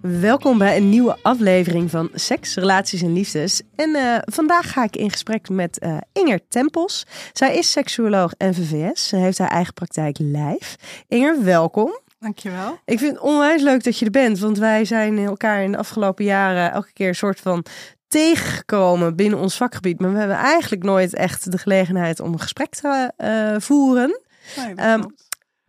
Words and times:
Welkom 0.00 0.58
bij 0.58 0.76
een 0.76 0.88
nieuwe 0.88 1.16
aflevering 1.22 1.90
van 1.90 2.10
Seks, 2.14 2.54
Relaties 2.54 3.02
en 3.02 3.12
Liefdes. 3.12 3.62
En 3.74 3.90
uh, 3.90 4.16
vandaag 4.20 4.72
ga 4.72 4.84
ik 4.84 4.96
in 4.96 5.10
gesprek 5.10 5.48
met 5.48 5.82
uh, 5.84 5.96
Inger 6.12 6.40
Tempels. 6.48 7.06
Zij 7.32 7.56
is 7.56 7.70
seksuoloog 7.70 8.32
en 8.36 8.54
VVS. 8.54 9.08
Ze 9.08 9.16
heeft 9.16 9.38
haar 9.38 9.50
eigen 9.50 9.74
praktijk 9.74 10.16
lijf. 10.20 10.76
Inger, 11.08 11.44
welkom. 11.44 11.98
Dankjewel. 12.18 12.78
Ik 12.84 12.98
vind 12.98 13.12
het 13.12 13.22
onwijs 13.22 13.62
leuk 13.62 13.84
dat 13.84 13.98
je 13.98 14.04
er 14.04 14.10
bent, 14.10 14.38
want 14.38 14.58
wij 14.58 14.84
zijn 14.84 15.18
elkaar 15.18 15.62
in 15.62 15.72
de 15.72 15.78
afgelopen 15.78 16.24
jaren 16.24 16.72
elke 16.72 16.92
keer 16.92 17.08
een 17.08 17.14
soort 17.14 17.40
van 17.40 17.64
tegengekomen 18.08 19.16
binnen 19.16 19.38
ons 19.38 19.56
vakgebied. 19.56 20.00
Maar 20.00 20.12
we 20.12 20.18
hebben 20.18 20.36
eigenlijk 20.36 20.82
nooit 20.82 21.14
echt 21.14 21.52
de 21.52 21.58
gelegenheid 21.58 22.20
om 22.20 22.32
een 22.32 22.40
gesprek 22.40 22.74
te 22.74 23.12
uh, 23.18 23.60
voeren. 23.60 24.20
Nee, 24.56 24.74
dat, 24.74 24.86
um, 24.86 25.14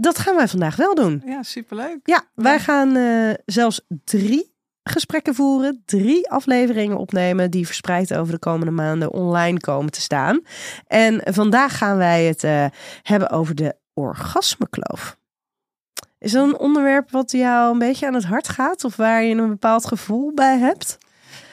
dat, 0.02 0.20
gaan 0.20 0.36
wij 0.36 0.48
vandaag 0.48 0.76
wel 0.76 0.96
doen. 0.96 1.22
Ja, 1.26 1.44
superleuk. 1.44 2.00
Ja, 2.04 2.24
wij 2.36 2.60
gaan 2.60 2.96
uh, 2.96 3.34
zelfs 3.46 3.82
drie 4.04 4.58
gesprekken 4.84 5.36
voeren, 5.36 5.82
drie 5.86 6.30
afleveringen 6.30 6.98
opnemen 6.98 7.52
die 7.52 7.66
verspreid 7.66 8.14
over 8.14 8.34
de 8.34 8.40
komende 8.40 8.72
maanden 8.72 9.14
online 9.14 9.60
komen 9.60 9.92
te 9.92 10.02
staan. 10.02 10.42
En 10.88 11.22
vandaag 11.34 11.78
gaan 11.78 11.98
wij 11.98 12.24
het 12.24 12.44
uh, 12.44 12.66
hebben 13.02 13.30
over 13.30 13.56
de 13.56 13.76
orgasmekloof. 13.94 15.18
Is 16.20 16.32
dat 16.32 16.48
een 16.48 16.60
onderwerp 16.60 17.12
wat 17.12 17.32
jou 17.32 17.72
een 17.72 17.80
beetje 17.80 18.08
aan 18.08 18.14
het 18.14 18.26
hart 18.26 18.50
gaat 18.50 18.84
of 18.84 18.96
waar 18.96 19.24
je 19.24 19.36
een 19.36 19.50
bepaald 19.50 19.86
gevoel 19.86 20.34
bij 20.34 20.58
hebt? 20.58 20.98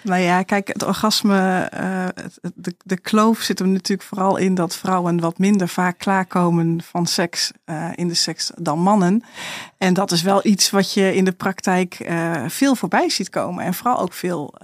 Nou 0.06 0.22
ja, 0.22 0.42
kijk, 0.42 0.68
het 0.68 0.82
orgasme, 0.82 1.70
uh, 1.74 2.06
de, 2.54 2.74
de 2.84 3.00
kloof 3.00 3.40
zit 3.40 3.60
er 3.60 3.68
natuurlijk 3.68 4.08
vooral 4.08 4.36
in 4.36 4.54
dat 4.54 4.76
vrouwen 4.76 5.20
wat 5.20 5.38
minder 5.38 5.68
vaak 5.68 5.98
klaarkomen 5.98 6.82
van 6.82 7.06
seks 7.06 7.52
uh, 7.66 7.88
in 7.94 8.08
de 8.08 8.14
seks 8.14 8.50
dan 8.54 8.78
mannen. 8.78 9.22
En 9.78 9.94
dat 9.94 10.12
is 10.12 10.22
wel 10.22 10.46
iets 10.46 10.70
wat 10.70 10.92
je 10.92 11.14
in 11.14 11.24
de 11.24 11.32
praktijk 11.32 11.98
uh, 12.00 12.44
veel 12.46 12.74
voorbij 12.74 13.08
ziet 13.08 13.30
komen. 13.30 13.64
En 13.64 13.74
vooral 13.74 13.98
ook 13.98 14.12
veel 14.12 14.54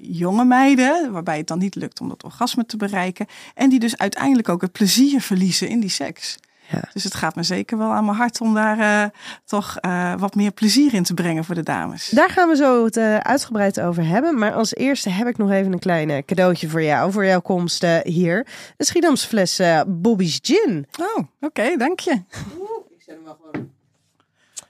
jonge 0.00 0.44
meiden, 0.44 1.12
waarbij 1.12 1.36
het 1.36 1.46
dan 1.46 1.58
niet 1.58 1.74
lukt 1.74 2.00
om 2.00 2.08
dat 2.08 2.24
orgasme 2.24 2.66
te 2.66 2.76
bereiken. 2.76 3.26
En 3.54 3.70
die 3.70 3.78
dus 3.78 3.98
uiteindelijk 3.98 4.48
ook 4.48 4.60
het 4.60 4.72
plezier 4.72 5.20
verliezen 5.20 5.68
in 5.68 5.80
die 5.80 5.90
seks. 5.90 6.38
Ja. 6.70 6.82
Dus 6.92 7.04
het 7.04 7.14
gaat 7.14 7.34
me 7.34 7.42
zeker 7.42 7.78
wel 7.78 7.90
aan 7.90 8.04
mijn 8.04 8.16
hart 8.16 8.40
om 8.40 8.54
daar 8.54 8.78
uh, 8.78 9.04
toch 9.44 9.76
uh, 9.80 10.14
wat 10.18 10.34
meer 10.34 10.50
plezier 10.50 10.94
in 10.94 11.02
te 11.02 11.14
brengen 11.14 11.44
voor 11.44 11.54
de 11.54 11.62
dames. 11.62 12.08
Daar 12.08 12.30
gaan 12.30 12.48
we 12.48 12.56
zo 12.56 12.84
het 12.84 12.96
uh, 12.96 13.16
uitgebreid 13.16 13.80
over 13.80 14.06
hebben. 14.06 14.38
Maar 14.38 14.52
als 14.52 14.74
eerste 14.74 15.10
heb 15.10 15.26
ik 15.26 15.36
nog 15.36 15.50
even 15.50 15.72
een 15.72 15.78
klein 15.78 16.24
cadeautje 16.24 16.68
voor 16.68 16.82
jou, 16.82 17.12
voor 17.12 17.24
jouw 17.24 17.40
komst 17.40 17.86
hier. 18.02 18.46
Een 18.76 18.86
Schiedamse 18.86 19.26
fles 19.26 19.60
Bobby's 19.86 20.38
Gin. 20.42 20.86
Oh, 21.00 21.16
oké, 21.16 21.26
okay, 21.40 21.76
dank 21.76 22.00
je. 22.00 22.22
Oeh, 22.58 22.70
ik 22.90 23.02
zet 23.02 23.14
hem 23.14 23.24
wel 23.24 23.38
gewoon. 23.40 23.70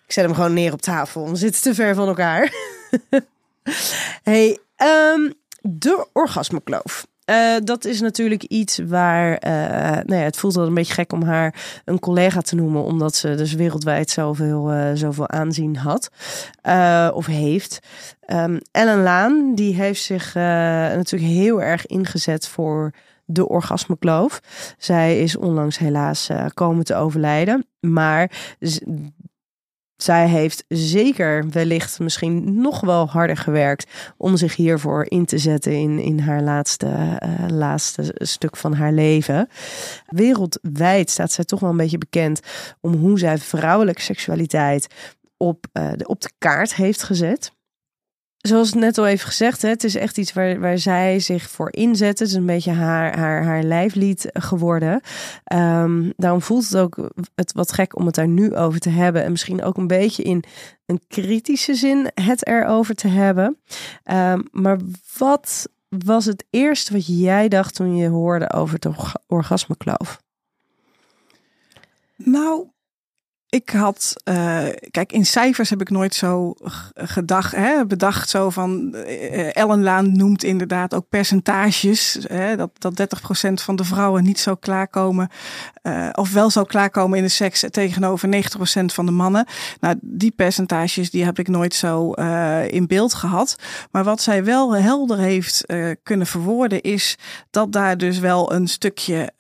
Ik 0.06 0.12
zet 0.15 0.25
hem 0.25 0.34
gewoon 0.34 0.53
neer 0.53 0.72
op 0.72 0.80
tafel. 0.80 1.30
We 1.30 1.36
zitten 1.36 1.62
te 1.62 1.75
ver 1.75 1.94
van 1.94 2.09
elkaar. 2.09 2.53
hey, 4.22 4.59
um, 4.76 5.32
de 5.60 6.06
orgasmekloof. 6.12 7.06
Uh, 7.31 7.56
dat 7.65 7.84
is 7.84 8.00
natuurlijk 8.00 8.43
iets 8.43 8.78
waar. 8.87 9.31
Uh, 9.47 9.50
nou 10.05 10.15
ja, 10.15 10.25
het 10.25 10.37
voelt 10.37 10.55
wel 10.55 10.66
een 10.66 10.75
beetje 10.75 10.94
gek 10.94 11.12
om 11.12 11.22
haar 11.22 11.81
een 11.84 11.99
collega 11.99 12.41
te 12.41 12.55
noemen, 12.55 12.83
omdat 12.83 13.15
ze 13.15 13.34
dus 13.34 13.53
wereldwijd 13.53 14.11
zoveel, 14.11 14.72
uh, 14.72 14.91
zoveel 14.94 15.28
aanzien 15.28 15.77
had 15.77 16.11
of 17.15 17.27
heeft. 17.27 17.78
Um, 18.27 18.61
Ellen 18.71 19.03
Laan, 19.03 19.55
die 19.55 19.75
heeft 19.75 20.03
zich 20.03 20.34
natuurlijk 20.34 21.33
heel 21.33 21.62
erg 21.62 21.87
ingezet 21.87 22.49
voor 22.49 22.93
de 23.25 23.49
orgasmekloof. 23.49 24.41
Zij 24.78 25.21
is 25.21 25.37
onlangs 25.37 25.78
helaas 25.78 26.28
komen 26.55 26.84
te 26.84 26.95
overlijden. 26.95 27.66
Maar 27.81 28.31
zij 30.03 30.28
heeft 30.28 30.64
zeker 30.69 31.48
wellicht 31.50 31.98
misschien 31.98 32.60
nog 32.60 32.81
wel 32.81 33.09
harder 33.09 33.36
gewerkt 33.36 33.91
om 34.16 34.36
zich 34.36 34.56
hiervoor 34.56 35.04
in 35.09 35.25
te 35.25 35.38
zetten 35.38 35.72
in, 35.72 35.98
in 35.98 36.19
haar 36.19 36.42
laatste, 36.42 36.86
uh, 36.86 37.48
laatste 37.48 38.14
stuk 38.14 38.56
van 38.56 38.72
haar 38.72 38.92
leven. 38.92 39.48
Wereldwijd 40.06 41.10
staat 41.10 41.32
zij 41.32 41.44
toch 41.44 41.60
wel 41.60 41.70
een 41.70 41.76
beetje 41.76 41.98
bekend 41.98 42.41
om 42.81 42.94
hoe 42.94 43.19
zij 43.19 43.38
vrouwelijke 43.38 44.03
seksualiteit 44.03 44.86
op, 45.36 45.66
uh, 45.72 45.91
de, 45.97 46.06
op 46.06 46.20
de 46.20 46.30
kaart 46.38 46.75
heeft 46.75 47.03
gezet 47.03 47.53
zoals 48.38 48.72
net 48.72 48.99
al 48.99 49.06
even 49.06 49.26
gezegd, 49.26 49.62
het 49.62 49.84
is 49.84 49.94
echt 49.94 50.19
iets 50.19 50.32
waar, 50.32 50.60
waar 50.60 50.78
zij 50.78 51.21
zich 51.21 51.50
voor 51.50 51.72
inzet. 51.72 52.19
Het 52.19 52.28
is 52.28 52.34
een 52.34 52.47
beetje 52.47 52.72
haar, 52.72 53.19
haar, 53.19 53.44
haar 53.44 53.62
lijflied 53.62 54.28
geworden. 54.32 55.00
Um, 55.53 56.12
daarom 56.16 56.43
voelt 56.43 56.69
het 56.69 56.77
ook 56.77 57.10
het 57.34 57.53
wat 57.53 57.72
gek 57.72 57.97
om 57.97 58.06
het 58.06 58.15
daar 58.15 58.28
nu 58.28 58.54
over 58.56 58.81
te 58.81 58.91
hebben. 58.91 59.25
En 59.25 59.31
misschien 59.31 59.62
ook 59.62 59.77
een 59.77 59.87
beetje 59.87 60.22
in 60.22 60.44
een 60.87 61.00
kritische 61.09 61.75
zin 61.75 62.10
het 62.15 62.47
erover 62.47 62.94
te 62.94 63.09
hebben. 63.09 63.59
Um, 64.04 64.48
maar 64.53 64.78
wat 65.19 65.69
was 65.88 66.25
het 66.25 66.44
eerste 66.50 66.93
wat 66.93 67.06
jij 67.06 67.48
dacht 67.48 67.75
toen 67.75 67.97
je 67.97 68.09
hoorde 68.09 68.53
over 68.53 68.78
het 68.81 68.94
orgasmekloof? 69.27 70.22
Nou, 72.16 72.69
ik 73.50 73.70
had, 73.70 74.12
uh, 74.25 74.64
kijk, 74.91 75.12
in 75.12 75.26
cijfers 75.26 75.70
heb 75.70 75.81
ik 75.81 75.91
nooit 75.91 76.14
zo 76.14 76.54
gedacht, 76.94 77.54
hè, 77.56 77.86
bedacht 77.86 78.28
zo 78.28 78.50
van, 78.50 78.94
uh, 78.94 79.56
Ellen 79.56 79.82
Laan 79.82 80.16
noemt 80.16 80.44
inderdaad 80.44 80.94
ook 80.94 81.09
percentages, 81.09 82.19
hè, 82.26 82.56
dat, 82.56 82.70
dat 82.78 82.97
30% 82.97 83.62
van 83.62 83.76
de 83.76 83.84
vrouwen 83.84 84.22
niet 84.22 84.38
zo 84.38 84.54
klaarkomen, 84.54 85.28
uh, 85.82 86.09
of 86.12 86.32
wel 86.32 86.50
zou 86.50 86.66
klaarkomen 86.66 87.19
in 87.19 87.25
de 87.25 87.31
seks 87.31 87.64
tegenover 87.70 88.28
90% 88.28 88.92
van 88.92 89.06
de 89.06 89.12
mannen. 89.12 89.47
Nou, 89.80 89.97
die 90.00 90.30
percentages 90.30 91.10
die 91.10 91.25
heb 91.25 91.38
ik 91.38 91.48
nooit 91.48 91.75
zo 91.75 92.12
in 92.62 92.86
beeld 92.86 93.15
gehad. 93.15 93.56
Maar 93.91 94.04
wat 94.04 94.20
zij 94.20 94.44
wel 94.44 94.75
helder 94.75 95.19
heeft 95.19 95.65
kunnen 96.03 96.26
verwoorden 96.26 96.80
is 96.80 97.19
dat 97.50 97.72
daar 97.72 97.97
dus 97.97 98.19
wel 98.19 98.53
een 98.53 98.69
stukje 98.69 99.32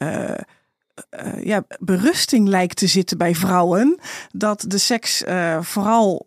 ja, 1.42 1.64
berusting 1.78 2.48
lijkt 2.48 2.76
te 2.76 2.86
zitten 2.86 3.18
bij 3.18 3.34
vrouwen. 3.34 3.98
Dat 4.32 4.64
de 4.68 4.78
seks 4.78 5.22
uh, 5.22 5.62
vooral 5.62 6.26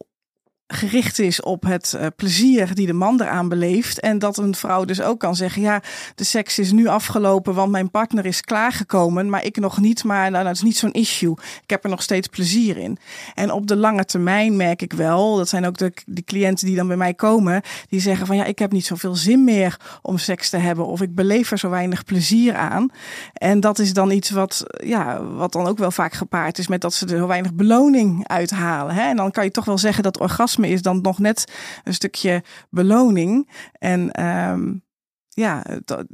gericht 0.74 1.20
is 1.20 1.42
op 1.42 1.64
het 1.64 1.94
uh, 1.96 2.06
plezier 2.16 2.76
die 2.76 2.88
de 2.88 2.94
man 2.94 3.22
eraan 3.22 3.50
beleeft. 3.50 4.00
En 4.00 4.20
dat 4.20 4.38
een 4.38 4.56
vrouw 4.56 4.86
dus 4.86 5.02
ook 5.02 5.20
kan 5.20 5.36
zeggen: 5.36 5.62
ja, 5.62 5.82
de 6.16 6.24
seks 6.24 6.60
is 6.60 6.72
nu 6.72 6.88
afgelopen, 6.88 7.54
want 7.54 7.72
mijn 7.72 7.92
partner 7.92 8.26
is 8.26 8.42
klaargekomen, 8.42 9.30
maar 9.30 9.46
ik 9.46 9.60
nog 9.60 9.80
niet. 9.80 10.04
Maar 10.04 10.32
nou, 10.32 10.44
dat 10.44 10.54
is 10.54 10.62
niet 10.62 10.78
zo'n 10.78 10.92
issue. 10.92 11.36
Ik 11.64 11.70
heb 11.70 11.84
er 11.84 11.90
nog 11.90 12.02
steeds 12.02 12.28
plezier 12.28 12.78
in. 12.78 12.98
En 13.36 13.52
op 13.52 13.68
de 13.68 13.76
lange 13.76 14.06
termijn 14.06 14.56
merk 14.56 14.82
ik 14.82 14.94
wel, 14.94 15.36
dat 15.38 15.50
zijn 15.50 15.66
ook 15.66 15.78
de, 15.78 15.94
de 16.06 16.24
cliënten 16.24 16.68
die 16.68 16.76
dan 16.76 16.88
bij 16.88 16.98
mij 16.98 17.14
komen, 17.14 17.62
die 17.90 18.00
zeggen 18.00 18.28
van 18.28 18.36
ja, 18.36 18.46
ik 18.46 18.60
heb 18.60 18.72
niet 18.72 18.86
zoveel 18.86 19.16
zin 19.16 19.44
meer 19.44 19.80
om 20.02 20.18
seks 20.18 20.50
te 20.50 20.58
hebben, 20.58 20.86
of 20.88 21.02
ik 21.02 21.16
beleef 21.16 21.52
er 21.52 21.60
zo 21.60 21.70
weinig 21.70 22.04
plezier 22.04 22.56
aan. 22.56 22.90
En 23.34 23.60
dat 23.60 23.80
is 23.80 23.94
dan 23.94 24.12
iets 24.12 24.30
wat, 24.30 24.64
ja, 24.84 25.24
wat 25.24 25.52
dan 25.52 25.68
ook 25.68 25.78
wel 25.78 25.92
vaak 25.92 26.14
gepaard 26.14 26.58
is 26.58 26.68
met 26.68 26.82
dat 26.82 26.94
ze 26.94 27.06
er 27.06 27.18
zo 27.18 27.28
weinig 27.28 27.54
beloning 27.54 28.28
uithalen. 28.28 28.96
Hè? 28.96 29.02
En 29.02 29.16
dan 29.16 29.32
kan 29.32 29.44
je 29.44 29.52
toch 29.52 29.66
wel 29.66 29.78
zeggen 29.78 30.04
dat 30.04 30.20
orgasme 30.20 30.61
is 30.70 30.82
dan 30.82 31.02
nog 31.02 31.20
net 31.20 31.54
een 31.84 31.94
stukje 31.94 32.44
beloning. 32.70 33.50
En 33.72 34.26
um, 34.26 34.84
ja, 35.30 35.64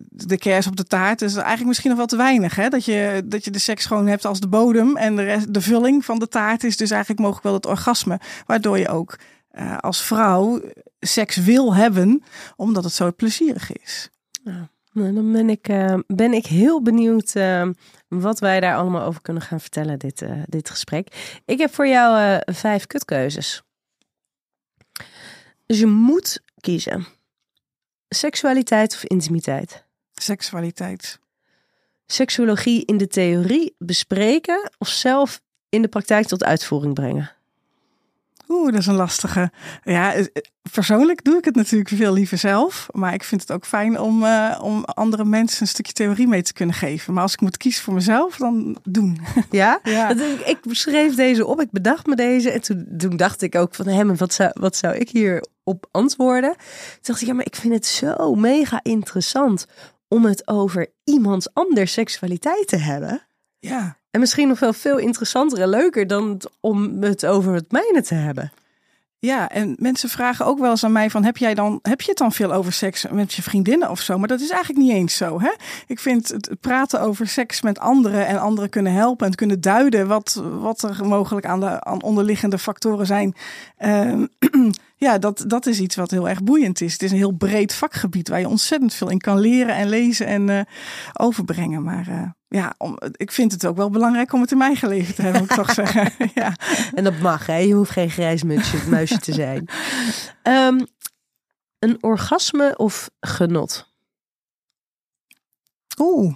de 0.10 0.38
kers 0.38 0.68
op 0.68 0.76
de 0.76 0.84
taart 0.84 1.22
is 1.22 1.36
eigenlijk 1.36 1.68
misschien 1.68 1.90
nog 1.90 1.98
wel 1.98 2.08
te 2.08 2.18
weinig. 2.18 2.56
Hè? 2.56 2.70
Dat, 2.70 2.86
je, 2.86 3.24
dat 3.26 3.46
je 3.46 3.52
de 3.52 3.60
seks 3.60 3.86
gewoon 3.86 4.08
hebt 4.08 4.26
als 4.26 4.40
de 4.40 4.48
bodem 4.48 4.98
en 4.98 5.16
de, 5.16 5.24
rest, 5.24 5.54
de 5.54 5.62
vulling 5.62 6.06
van 6.06 6.20
de 6.20 6.28
taart 6.28 6.64
is 6.64 6.78
dus 6.78 6.92
eigenlijk 6.92 7.22
mogelijk 7.22 7.46
wel 7.46 7.54
het 7.54 7.66
orgasme. 7.66 8.20
Waardoor 8.46 8.78
je 8.78 8.88
ook 8.88 9.20
uh, 9.52 9.78
als 9.78 10.04
vrouw 10.04 10.62
seks 11.00 11.36
wil 11.36 11.76
hebben, 11.76 12.24
omdat 12.56 12.84
het 12.84 12.94
zo 12.94 13.12
plezierig 13.12 13.72
is. 13.72 14.10
Ja. 14.44 14.70
Nou, 14.98 15.14
dan 15.14 15.32
ben 15.32 15.50
ik, 15.50 15.68
eh, 15.68 15.98
ben 16.08 16.34
ik 16.34 16.46
heel 16.46 16.82
benieuwd 16.82 17.36
eh, 17.36 17.70
wat 18.08 18.40
wij 18.40 18.60
daar 18.60 18.76
allemaal 18.76 19.04
over 19.04 19.22
kunnen 19.22 19.44
gaan 19.44 19.60
vertellen, 19.60 20.00
dit, 20.00 20.22
eh, 20.22 20.32
dit 20.46 20.70
gesprek. 20.70 21.40
Ik 21.46 21.58
heb 21.58 21.74
voor 21.74 21.88
jou 21.88 22.20
eh, 22.20 22.54
vijf 22.56 22.88
kutkeuzes. 22.88 23.62
Dus 25.66 25.80
je 25.80 25.86
moet 25.86 26.42
kiezen. 26.60 27.06
Seksualiteit 28.10 28.94
of 28.94 29.04
intimiteit? 29.04 29.84
Seksualiteit. 30.14 31.20
Seksuologie 32.06 32.86
in 32.86 32.98
de 32.98 33.08
theorie 33.08 33.76
bespreken 33.78 34.72
of 34.78 34.88
zelf 34.88 35.42
in 35.70 35.82
de 35.82 35.88
praktijk 35.88 36.28
tot 36.28 36.44
uitvoering 36.44 36.94
brengen? 36.94 37.37
Oeh, 38.48 38.72
dat 38.72 38.80
is 38.80 38.88
een 38.88 38.96
lastige. 38.96 39.52
Ja, 39.84 40.14
eh, 40.14 40.26
persoonlijk 40.72 41.24
doe 41.24 41.38
ik 41.38 41.46
het 41.46 41.56
natuurlijk 41.56 41.90
veel 41.90 42.14
liever 42.14 42.38
zelf. 42.38 42.88
Maar 42.92 43.14
ik 43.14 43.24
vind 43.24 43.42
het 43.42 43.52
ook 43.52 43.66
fijn 43.66 44.00
om, 44.00 44.24
eh, 44.24 44.60
om 44.62 44.84
andere 44.84 45.26
mensen 45.26 45.62
een 45.62 45.68
stukje 45.68 45.94
theorie 45.94 46.28
mee 46.28 46.42
te 46.42 46.54
kunnen 46.54 46.76
geven. 46.76 47.14
Maar 47.14 47.24
als 47.24 47.34
ik 47.34 47.42
moet 47.42 47.58
kiezen 47.58 47.84
voor 47.84 47.94
mezelf, 47.94 48.38
dan 48.38 48.78
doen. 48.84 49.20
Ja? 49.52 49.80
Ik, 49.84 50.40
ik 50.46 50.58
schreef 50.64 51.16
deze 51.16 51.46
op, 51.46 51.62
ik 51.62 51.72
bedacht 51.72 52.06
me 52.06 52.16
deze. 52.16 52.52
En 52.52 52.62
toen, 52.62 52.88
toen 52.98 53.18
dacht 53.18 53.42
ik 53.42 53.56
ook 53.56 53.76
van, 53.76 53.88
hem, 53.88 54.18
wat 54.18 54.34
zou, 54.34 54.52
wat 54.54 54.76
zou 54.76 54.96
ik 54.96 55.10
hier 55.10 55.46
op 55.64 55.88
antwoorden? 55.92 56.56
Toen 56.56 57.00
dacht 57.02 57.22
ik, 57.22 57.28
ja, 57.28 57.34
maar 57.34 57.46
ik 57.46 57.56
vind 57.56 57.74
het 57.74 57.86
zo 57.86 58.36
mega 58.36 58.80
interessant 58.84 59.66
om 60.08 60.26
het 60.26 60.48
over 60.48 60.88
iemands 61.04 61.54
anders 61.54 61.92
seksualiteit 61.92 62.68
te 62.68 62.78
hebben. 62.78 63.28
Ja. 63.60 63.97
En 64.12 64.20
misschien 64.20 64.48
nog 64.48 64.60
wel 64.60 64.74
veel 64.74 64.98
interessanter 64.98 65.62
en 65.62 65.70
leuker 65.70 66.08
dan 66.08 66.42
om 66.60 67.02
het 67.04 67.26
over 67.26 67.54
het 67.54 67.72
mijne 67.72 68.02
te 68.02 68.14
hebben. 68.14 68.52
Ja, 69.20 69.50
en 69.50 69.76
mensen 69.80 70.10
vragen 70.10 70.46
ook 70.46 70.60
wel 70.60 70.70
eens 70.70 70.84
aan 70.84 70.92
mij 70.92 71.10
van 71.10 71.24
heb 71.24 71.38
jij 71.38 71.54
dan 71.54 71.80
heb 71.82 72.02
je 72.02 72.10
het 72.10 72.18
dan 72.18 72.32
veel 72.32 72.54
over 72.54 72.74
seks 72.74 73.06
met 73.12 73.34
je 73.34 73.42
vriendinnen 73.42 73.90
of 73.90 74.00
zo? 74.00 74.18
Maar 74.18 74.28
dat 74.28 74.40
is 74.40 74.50
eigenlijk 74.50 74.86
niet 74.86 74.96
eens 74.96 75.18
zo. 75.18 75.42
Hè? 75.42 75.52
Ik 75.88 76.00
vind 76.00 76.28
het 76.28 76.50
praten 76.60 77.02
over 77.02 77.28
seks 77.28 77.62
met 77.62 77.80
anderen 77.80 78.28
en 78.28 78.40
anderen 78.40 78.70
kunnen 78.70 78.94
helpen 78.94 79.28
en 79.28 79.36
kunnen 79.36 79.62
duiden 79.62 80.08
wat, 80.08 80.44
wat 80.60 80.84
er 80.84 81.06
mogelijk 81.06 81.46
aan 81.46 81.60
de 81.60 81.84
aan 81.84 82.02
onderliggende 82.02 82.58
factoren 82.58 83.06
zijn. 83.06 83.36
Ehm, 83.78 84.26
ja, 85.06 85.18
dat, 85.18 85.44
dat 85.48 85.66
is 85.66 85.80
iets 85.80 85.96
wat 85.96 86.12
heel 86.12 86.30
erg 86.30 86.44
boeiend 86.44 86.82
is. 86.82 86.94
Het 86.94 87.04
is 87.04 87.12
een 87.12 87.18
heel 87.18 87.38
breed 87.38 87.74
vakgebied 87.74 88.30
waar 88.30 88.40
je 88.40 88.50
ontzettend 88.50 88.94
veel 88.94 89.10
in 89.10 89.20
kan 89.20 89.40
leren 89.40 89.76
en 89.76 89.90
lezen 89.90 90.28
en 90.28 90.50
eh, 90.50 90.62
overbrengen. 91.14 91.84
Maar 91.84 92.08
eh, 92.08 92.30
ja, 92.48 92.76
om, 92.78 92.98
ik 93.12 93.32
vind 93.32 93.52
het 93.52 93.66
ook 93.66 93.76
wel 93.76 93.90
belangrijk 93.90 94.34
om 94.34 94.42
het 94.42 94.52
in 94.52 94.58
mijn 94.58 94.70
eigen 94.70 94.90
leven 94.90 95.16
te 95.16 95.22
hebben, 95.22 95.42
moet 95.42 95.50
ik 95.50 95.56
toch 95.58 95.72
zeggen. 95.86 96.12
ja. 96.34 96.56
En 96.94 97.04
dat 97.04 97.20
mag, 97.20 97.46
hè? 97.46 97.58
Je 97.58 97.74
hoeft 97.74 97.92
geen 97.92 98.10
grijs 98.10 98.44
muisje, 98.44 98.90
muisje 98.90 99.20
te 99.20 99.34
zijn. 99.34 99.70
Ehm, 100.44 100.80
een 101.80 102.04
orgasme 102.04 102.78
of 102.78 103.10
genot? 103.20 103.96
Oeh. 106.00 106.36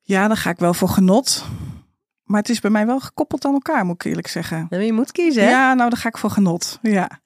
Ja, 0.00 0.28
dan 0.28 0.36
ga 0.36 0.50
ik 0.50 0.58
wel 0.58 0.74
voor 0.74 0.88
genot. 0.88 1.44
Maar 2.24 2.40
het 2.40 2.48
is 2.48 2.60
bij 2.60 2.70
mij 2.70 2.86
wel 2.86 3.00
gekoppeld 3.00 3.44
aan 3.44 3.52
elkaar, 3.52 3.84
moet 3.84 3.94
ik 3.94 4.04
eerlijk 4.04 4.26
zeggen. 4.26 4.66
Nou, 4.70 4.82
je 4.82 4.92
moet 4.92 5.12
kiezen, 5.12 5.42
hè? 5.42 5.50
Ja, 5.50 5.74
nou 5.74 5.90
dan 5.90 5.98
ga 5.98 6.08
ik 6.08 6.18
voor 6.18 6.30
genot. 6.30 6.78
Ja. 6.82 7.20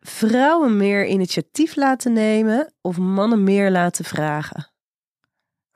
Vrouwen 0.00 0.76
meer 0.76 1.06
initiatief 1.06 1.76
laten 1.76 2.12
nemen 2.12 2.72
of 2.80 2.98
mannen 2.98 3.44
meer 3.44 3.70
laten 3.70 4.04
vragen? 4.04 4.70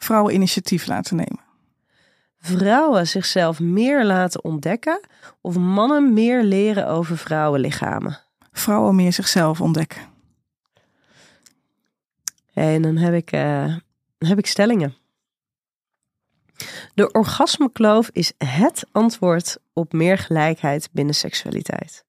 Vrouwen 0.05 0.35
initiatief 0.35 0.87
laten 0.87 1.17
nemen. 1.17 1.41
Vrouwen 2.39 3.07
zichzelf 3.07 3.61
meer 3.61 4.05
laten 4.05 4.45
ontdekken 4.45 5.01
of 5.41 5.59
mannen 5.59 6.13
meer 6.13 6.43
leren 6.43 6.89
over 6.89 7.19
vrouwenlichamen? 7.19 8.21
Vrouwen 8.53 8.95
meer 8.95 9.13
zichzelf 9.13 9.61
ontdekken. 9.61 10.03
En 12.53 12.83
dan 12.83 12.97
heb 12.97 13.15
ik, 13.15 13.33
eh, 13.33 13.77
dan 14.19 14.29
heb 14.29 14.39
ik 14.39 14.47
stellingen. 14.47 14.95
De 16.95 17.13
orgasmekloof 17.13 18.09
is 18.13 18.33
het 18.39 18.87
antwoord 18.93 19.59
op 19.73 19.93
meer 19.93 20.19
gelijkheid 20.19 20.89
binnen 20.93 21.15
seksualiteit. 21.15 22.05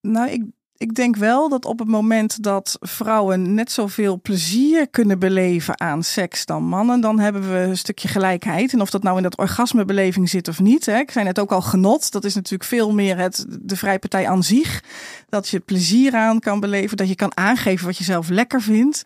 Nou, 0.00 0.30
ik, 0.30 0.44
ik 0.78 0.94
denk 0.94 1.16
wel 1.16 1.48
dat 1.48 1.64
op 1.64 1.78
het 1.78 1.88
moment 1.88 2.42
dat 2.42 2.76
vrouwen 2.80 3.54
net 3.54 3.72
zoveel 3.72 4.20
plezier 4.20 4.88
kunnen 4.88 5.18
beleven 5.18 5.80
aan 5.80 6.02
seks 6.02 6.46
dan 6.46 6.62
mannen, 6.62 7.00
dan 7.00 7.18
hebben 7.18 7.50
we 7.52 7.58
een 7.58 7.78
stukje 7.78 8.08
gelijkheid. 8.08 8.72
En 8.72 8.80
of 8.80 8.90
dat 8.90 9.02
nou 9.02 9.16
in 9.16 9.22
dat 9.22 9.36
orgasmebeleving 9.36 10.28
zit 10.28 10.48
of 10.48 10.60
niet. 10.60 10.86
Hè. 10.86 10.98
Ik 10.98 11.10
zei 11.10 11.24
net 11.24 11.38
ook 11.38 11.52
al 11.52 11.60
genot. 11.60 12.12
Dat 12.12 12.24
is 12.24 12.34
natuurlijk 12.34 12.64
veel 12.64 12.92
meer 12.92 13.18
het, 13.18 13.46
de 13.60 13.76
vrijpartij 13.76 14.28
aan 14.28 14.42
zich. 14.42 14.82
Dat 15.28 15.48
je 15.48 15.60
plezier 15.60 16.14
aan 16.14 16.40
kan 16.40 16.60
beleven. 16.60 16.96
Dat 16.96 17.08
je 17.08 17.14
kan 17.14 17.36
aangeven 17.36 17.86
wat 17.86 17.96
je 17.96 18.04
zelf 18.04 18.28
lekker 18.28 18.62
vindt. 18.62 19.02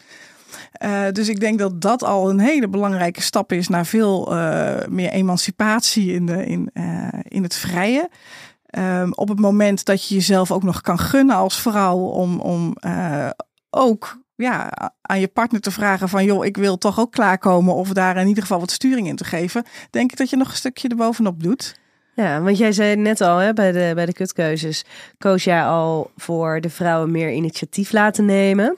Uh, 0.82 1.02
dus 1.12 1.28
ik 1.28 1.40
denk 1.40 1.58
dat 1.58 1.80
dat 1.80 2.02
al 2.02 2.30
een 2.30 2.40
hele 2.40 2.68
belangrijke 2.68 3.22
stap 3.22 3.52
is 3.52 3.68
naar 3.68 3.86
veel 3.86 4.36
uh, 4.36 4.74
meer 4.88 5.10
emancipatie 5.10 6.12
in, 6.12 6.26
de, 6.26 6.46
in, 6.46 6.70
uh, 6.74 7.08
in 7.28 7.42
het 7.42 7.54
vrije. 7.54 8.08
Um, 8.78 9.14
op 9.14 9.28
het 9.28 9.40
moment 9.40 9.84
dat 9.84 10.08
je 10.08 10.14
jezelf 10.14 10.52
ook 10.52 10.62
nog 10.62 10.80
kan 10.80 10.98
gunnen 10.98 11.36
als 11.36 11.60
vrouw 11.60 11.98
om, 11.98 12.40
om 12.40 12.76
uh, 12.86 13.30
ook 13.70 14.20
ja, 14.34 14.72
aan 15.00 15.20
je 15.20 15.28
partner 15.28 15.60
te 15.60 15.70
vragen 15.70 16.08
van 16.08 16.24
joh, 16.24 16.44
ik 16.44 16.56
wil 16.56 16.78
toch 16.78 17.00
ook 17.00 17.12
klaarkomen 17.12 17.74
of 17.74 17.88
daar 17.88 18.16
in 18.16 18.26
ieder 18.26 18.42
geval 18.42 18.60
wat 18.60 18.70
sturing 18.70 19.08
in 19.08 19.16
te 19.16 19.24
geven, 19.24 19.64
denk 19.90 20.12
ik 20.12 20.18
dat 20.18 20.30
je 20.30 20.36
nog 20.36 20.48
een 20.48 20.56
stukje 20.56 20.88
erbovenop 20.88 21.42
doet. 21.42 21.80
Ja, 22.14 22.40
want 22.40 22.58
jij 22.58 22.72
zei 22.72 22.96
net 22.96 23.20
al 23.20 23.38
hè, 23.38 23.52
bij, 23.52 23.72
de, 23.72 23.92
bij 23.94 24.06
de 24.06 24.12
kutkeuzes, 24.12 24.84
koos 25.18 25.44
jij 25.44 25.64
al 25.64 26.10
voor 26.16 26.60
de 26.60 26.70
vrouwen 26.70 27.10
meer 27.10 27.32
initiatief 27.32 27.92
laten 27.92 28.24
nemen. 28.24 28.76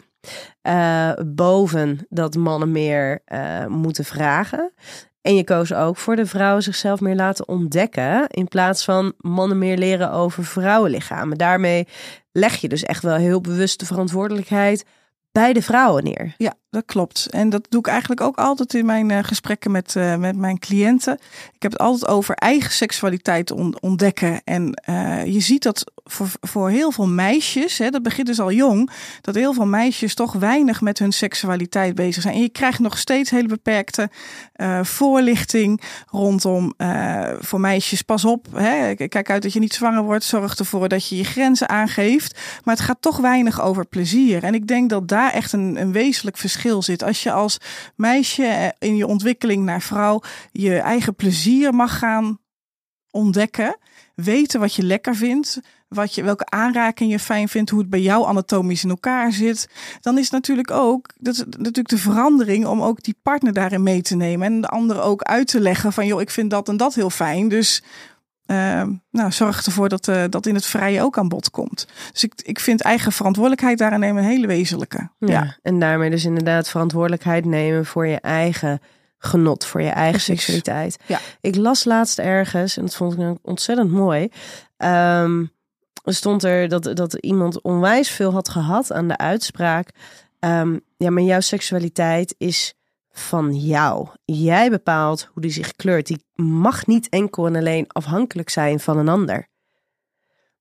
Uh, 0.62 1.12
boven 1.26 2.06
dat 2.08 2.36
mannen 2.36 2.72
meer 2.72 3.22
uh, 3.32 3.66
moeten 3.66 4.04
vragen. 4.04 4.72
En 5.24 5.36
je 5.36 5.44
koos 5.44 5.72
ook 5.72 5.96
voor 5.96 6.16
de 6.16 6.26
vrouwen 6.26 6.62
zichzelf 6.62 7.00
meer 7.00 7.14
laten 7.14 7.48
ontdekken. 7.48 8.26
In 8.28 8.48
plaats 8.48 8.84
van 8.84 9.12
mannen 9.16 9.58
meer 9.58 9.76
leren 9.76 10.12
over 10.12 10.44
vrouwenlichamen. 10.44 11.38
Daarmee 11.38 11.88
leg 12.32 12.56
je 12.56 12.68
dus 12.68 12.82
echt 12.82 13.02
wel 13.02 13.16
heel 13.16 13.40
bewust 13.40 13.80
de 13.80 13.86
verantwoordelijkheid 13.86 14.84
bij 15.32 15.52
de 15.52 15.62
vrouwen 15.62 16.04
neer. 16.04 16.34
Ja, 16.36 16.54
dat 16.74 16.84
klopt. 16.86 17.26
En 17.30 17.50
dat 17.50 17.66
doe 17.68 17.80
ik 17.80 17.86
eigenlijk 17.86 18.20
ook 18.20 18.36
altijd 18.36 18.74
in 18.74 18.86
mijn 18.86 19.10
uh, 19.10 19.18
gesprekken 19.22 19.70
met, 19.70 19.94
uh, 19.96 20.16
met 20.16 20.36
mijn 20.36 20.58
cliënten. 20.58 21.14
Ik 21.54 21.62
heb 21.62 21.72
het 21.72 21.80
altijd 21.80 22.10
over 22.10 22.34
eigen 22.34 22.72
seksualiteit 22.72 23.50
on 23.50 23.76
ontdekken. 23.80 24.40
En 24.44 24.82
uh, 24.88 25.26
je 25.26 25.40
ziet 25.40 25.62
dat 25.62 25.92
voor, 26.04 26.26
voor 26.40 26.70
heel 26.70 26.90
veel 26.90 27.06
meisjes, 27.06 27.78
hè, 27.78 27.90
dat 27.90 28.02
begint 28.02 28.26
dus 28.26 28.40
al 28.40 28.52
jong, 28.52 28.90
dat 29.20 29.34
heel 29.34 29.52
veel 29.52 29.66
meisjes 29.66 30.14
toch 30.14 30.32
weinig 30.32 30.80
met 30.80 30.98
hun 30.98 31.12
seksualiteit 31.12 31.94
bezig 31.94 32.22
zijn. 32.22 32.34
En 32.34 32.40
je 32.40 32.48
krijgt 32.48 32.78
nog 32.78 32.98
steeds 32.98 33.30
hele 33.30 33.48
beperkte 33.48 34.10
voorlichting 34.82 35.80
rondom 36.10 36.74
voor 37.38 37.60
meisjes. 37.60 38.02
Pas 38.02 38.24
op, 38.24 38.46
hè, 38.54 38.94
kijk 38.94 39.30
uit 39.30 39.42
dat 39.42 39.52
je 39.52 39.60
niet 39.60 39.74
zwanger 39.74 40.02
wordt. 40.02 40.24
Zorg 40.24 40.56
ervoor 40.56 40.88
dat 40.88 41.08
je 41.08 41.16
je 41.16 41.24
grenzen 41.24 41.68
aangeeft. 41.68 42.38
Maar 42.64 42.74
het 42.74 42.84
gaat 42.84 43.00
toch 43.00 43.16
weinig 43.16 43.62
over 43.62 43.86
plezier. 43.86 44.44
En 44.44 44.54
ik 44.54 44.66
denk 44.66 44.90
dat 44.90 45.08
daar 45.08 45.32
echt 45.32 45.52
een, 45.52 45.80
een 45.80 45.92
wezenlijk 45.92 46.36
verschil 46.36 46.63
zit. 46.82 47.02
Als 47.02 47.22
je 47.22 47.32
als 47.32 47.58
meisje 47.96 48.74
in 48.78 48.96
je 48.96 49.06
ontwikkeling 49.06 49.64
naar 49.64 49.82
vrouw 49.82 50.20
je 50.52 50.78
eigen 50.78 51.14
plezier 51.14 51.74
mag 51.74 51.98
gaan 51.98 52.38
ontdekken, 53.10 53.76
weten 54.14 54.60
wat 54.60 54.74
je 54.74 54.82
lekker 54.82 55.16
vindt, 55.16 55.60
wat 55.88 56.14
je, 56.14 56.22
welke 56.22 56.46
aanraking 56.46 57.10
je 57.10 57.18
fijn 57.18 57.48
vindt, 57.48 57.70
hoe 57.70 57.80
het 57.80 57.90
bij 57.90 58.00
jou 58.00 58.26
anatomisch 58.26 58.84
in 58.84 58.90
elkaar 58.90 59.32
zit, 59.32 59.68
dan 60.00 60.18
is 60.18 60.30
natuurlijk 60.30 60.70
ook 60.70 61.08
dat 61.18 61.34
is 61.34 61.44
natuurlijk 61.44 61.88
de 61.88 61.98
verandering 61.98 62.66
om 62.66 62.82
ook 62.82 63.02
die 63.02 63.16
partner 63.22 63.52
daarin 63.52 63.82
mee 63.82 64.02
te 64.02 64.16
nemen 64.16 64.46
en 64.46 64.60
de 64.60 64.68
andere 64.68 65.00
ook 65.00 65.22
uit 65.22 65.46
te 65.46 65.60
leggen 65.60 65.92
van 65.92 66.06
joh, 66.06 66.20
ik 66.20 66.30
vind 66.30 66.50
dat 66.50 66.68
en 66.68 66.76
dat 66.76 66.94
heel 66.94 67.10
fijn, 67.10 67.48
dus 67.48 67.82
uh, 68.46 68.82
nou, 69.10 69.32
zorg 69.32 69.66
ervoor 69.66 69.88
dat 69.88 70.08
uh, 70.08 70.24
dat 70.30 70.46
in 70.46 70.54
het 70.54 70.66
vrije 70.66 71.02
ook 71.02 71.18
aan 71.18 71.28
bod 71.28 71.50
komt. 71.50 71.86
Dus 72.12 72.24
ik, 72.24 72.32
ik 72.36 72.60
vind 72.60 72.82
eigen 72.82 73.12
verantwoordelijkheid 73.12 73.78
daarin 73.78 74.00
nemen 74.00 74.22
een 74.22 74.28
hele 74.28 74.46
wezenlijke. 74.46 75.08
Ja, 75.18 75.28
ja, 75.28 75.56
en 75.62 75.78
daarmee 75.78 76.10
dus 76.10 76.24
inderdaad 76.24 76.68
verantwoordelijkheid 76.68 77.44
nemen 77.44 77.86
voor 77.86 78.06
je 78.06 78.20
eigen 78.20 78.80
genot, 79.18 79.64
voor 79.64 79.82
je 79.82 79.88
eigen 79.88 80.10
Precies. 80.10 80.34
seksualiteit. 80.34 80.96
Ja. 81.06 81.20
Ik 81.40 81.56
las 81.56 81.84
laatst 81.84 82.18
ergens, 82.18 82.76
en 82.76 82.82
dat 82.82 82.94
vond 82.94 83.18
ik 83.18 83.38
ontzettend 83.42 83.90
mooi. 83.90 84.28
Um, 84.76 85.52
er 86.04 86.14
stond 86.14 86.42
er 86.44 86.68
dat, 86.68 86.90
dat 86.96 87.14
iemand 87.14 87.62
onwijs 87.62 88.10
veel 88.10 88.32
had 88.32 88.48
gehad 88.48 88.92
aan 88.92 89.08
de 89.08 89.16
uitspraak. 89.16 89.88
Um, 90.40 90.80
ja, 90.96 91.10
maar 91.10 91.22
jouw 91.22 91.40
seksualiteit 91.40 92.34
is 92.38 92.74
van 93.14 93.54
jou. 93.54 94.08
Jij 94.24 94.70
bepaalt 94.70 95.28
hoe 95.32 95.42
die 95.42 95.50
zich 95.50 95.72
kleurt. 95.72 96.06
Die 96.06 96.24
mag 96.34 96.86
niet 96.86 97.08
enkel 97.08 97.46
en 97.46 97.56
alleen 97.56 97.84
afhankelijk 97.88 98.50
zijn 98.50 98.80
van 98.80 98.98
een 98.98 99.08
ander. 99.08 99.48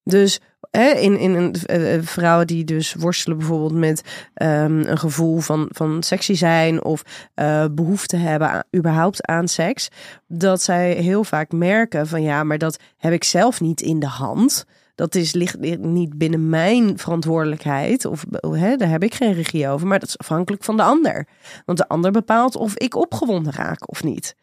Dus 0.03 0.39
in, 0.71 1.17
in 1.17 1.33
een, 1.33 1.55
uh, 1.71 2.01
vrouwen 2.01 2.47
die 2.47 2.63
dus 2.63 2.93
worstelen 2.93 3.37
bijvoorbeeld 3.37 3.73
met 3.73 4.27
um, 4.35 4.79
een 4.79 4.97
gevoel 4.97 5.39
van, 5.39 5.67
van 5.71 6.03
sexy 6.03 6.33
zijn 6.33 6.83
of 6.83 7.03
uh, 7.35 7.65
behoefte 7.71 8.15
hebben 8.15 8.65
überhaupt 8.75 9.25
aan 9.25 9.47
seks, 9.47 9.89
dat 10.27 10.61
zij 10.61 10.91
heel 10.91 11.23
vaak 11.23 11.51
merken 11.51 12.07
van 12.07 12.21
ja, 12.21 12.43
maar 12.43 12.57
dat 12.57 12.79
heb 12.97 13.13
ik 13.13 13.23
zelf 13.23 13.61
niet 13.61 13.81
in 13.81 13.99
de 13.99 14.07
hand. 14.07 14.65
Dat 14.95 15.15
is, 15.15 15.33
ligt 15.33 15.59
niet 15.79 16.17
binnen 16.17 16.49
mijn 16.49 16.97
verantwoordelijkheid. 16.97 18.05
Of 18.05 18.25
hè, 18.39 18.75
daar 18.75 18.89
heb 18.89 19.03
ik 19.03 19.13
geen 19.13 19.33
regie 19.33 19.67
over. 19.67 19.87
Maar 19.87 19.99
dat 19.99 20.07
is 20.07 20.17
afhankelijk 20.17 20.63
van 20.63 20.77
de 20.77 20.83
ander. 20.83 21.27
Want 21.65 21.77
de 21.77 21.87
ander 21.87 22.11
bepaalt 22.11 22.55
of 22.55 22.77
ik 22.77 22.95
opgewonden 22.95 23.53
raak 23.53 23.89
of 23.89 24.03
niet. 24.03 24.35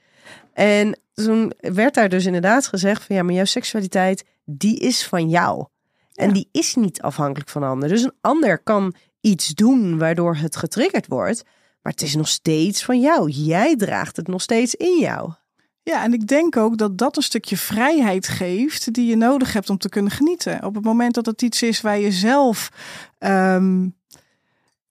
En 0.53 1.01
toen 1.15 1.53
werd 1.59 1.95
daar 1.95 2.09
dus 2.09 2.27
inderdaad 2.27 2.67
gezegd 2.67 3.05
van 3.05 3.17
ja, 3.17 3.23
maar 3.23 3.35
jouw 3.35 3.45
seksualiteit, 3.45 4.25
die 4.45 4.79
is 4.79 5.07
van 5.07 5.29
jou. 5.29 5.67
En 6.15 6.33
die 6.33 6.49
is 6.53 6.75
niet 6.75 7.03
afhankelijk 7.03 7.51
van 7.51 7.63
ander. 7.63 7.89
Dus 7.89 8.03
een 8.03 8.17
ander 8.21 8.63
kan 8.63 8.95
iets 9.21 9.49
doen 9.49 9.99
waardoor 9.99 10.37
het 10.37 10.57
getriggerd 10.57 11.07
wordt. 11.07 11.43
Maar 11.83 11.93
het 11.93 12.03
is 12.03 12.15
nog 12.15 12.29
steeds 12.29 12.85
van 12.85 13.01
jou. 13.01 13.31
Jij 13.31 13.77
draagt 13.77 14.17
het 14.17 14.27
nog 14.27 14.43
steeds 14.43 14.75
in 14.75 14.99
jou. 14.99 15.33
Ja, 15.83 16.03
en 16.03 16.13
ik 16.13 16.27
denk 16.27 16.57
ook 16.57 16.79
dat 16.79 16.99
dat 16.99 17.17
een 17.17 17.23
stukje 17.23 17.57
vrijheid 17.57 18.29
geeft 18.29 18.93
die 18.93 19.07
je 19.07 19.17
nodig 19.17 19.53
hebt 19.53 19.71
om 19.71 19.79
te 19.79 19.89
kunnen 19.89 20.13
genieten. 20.13 20.65
Op 20.65 20.75
het 20.75 20.85
moment 20.85 21.15
dat 21.15 21.27
het 21.27 21.43
iets 21.43 21.63
is 21.63 21.81
waar 21.81 21.99
je 21.99 22.13
zelf 22.13 22.71
ehm, 23.19 23.89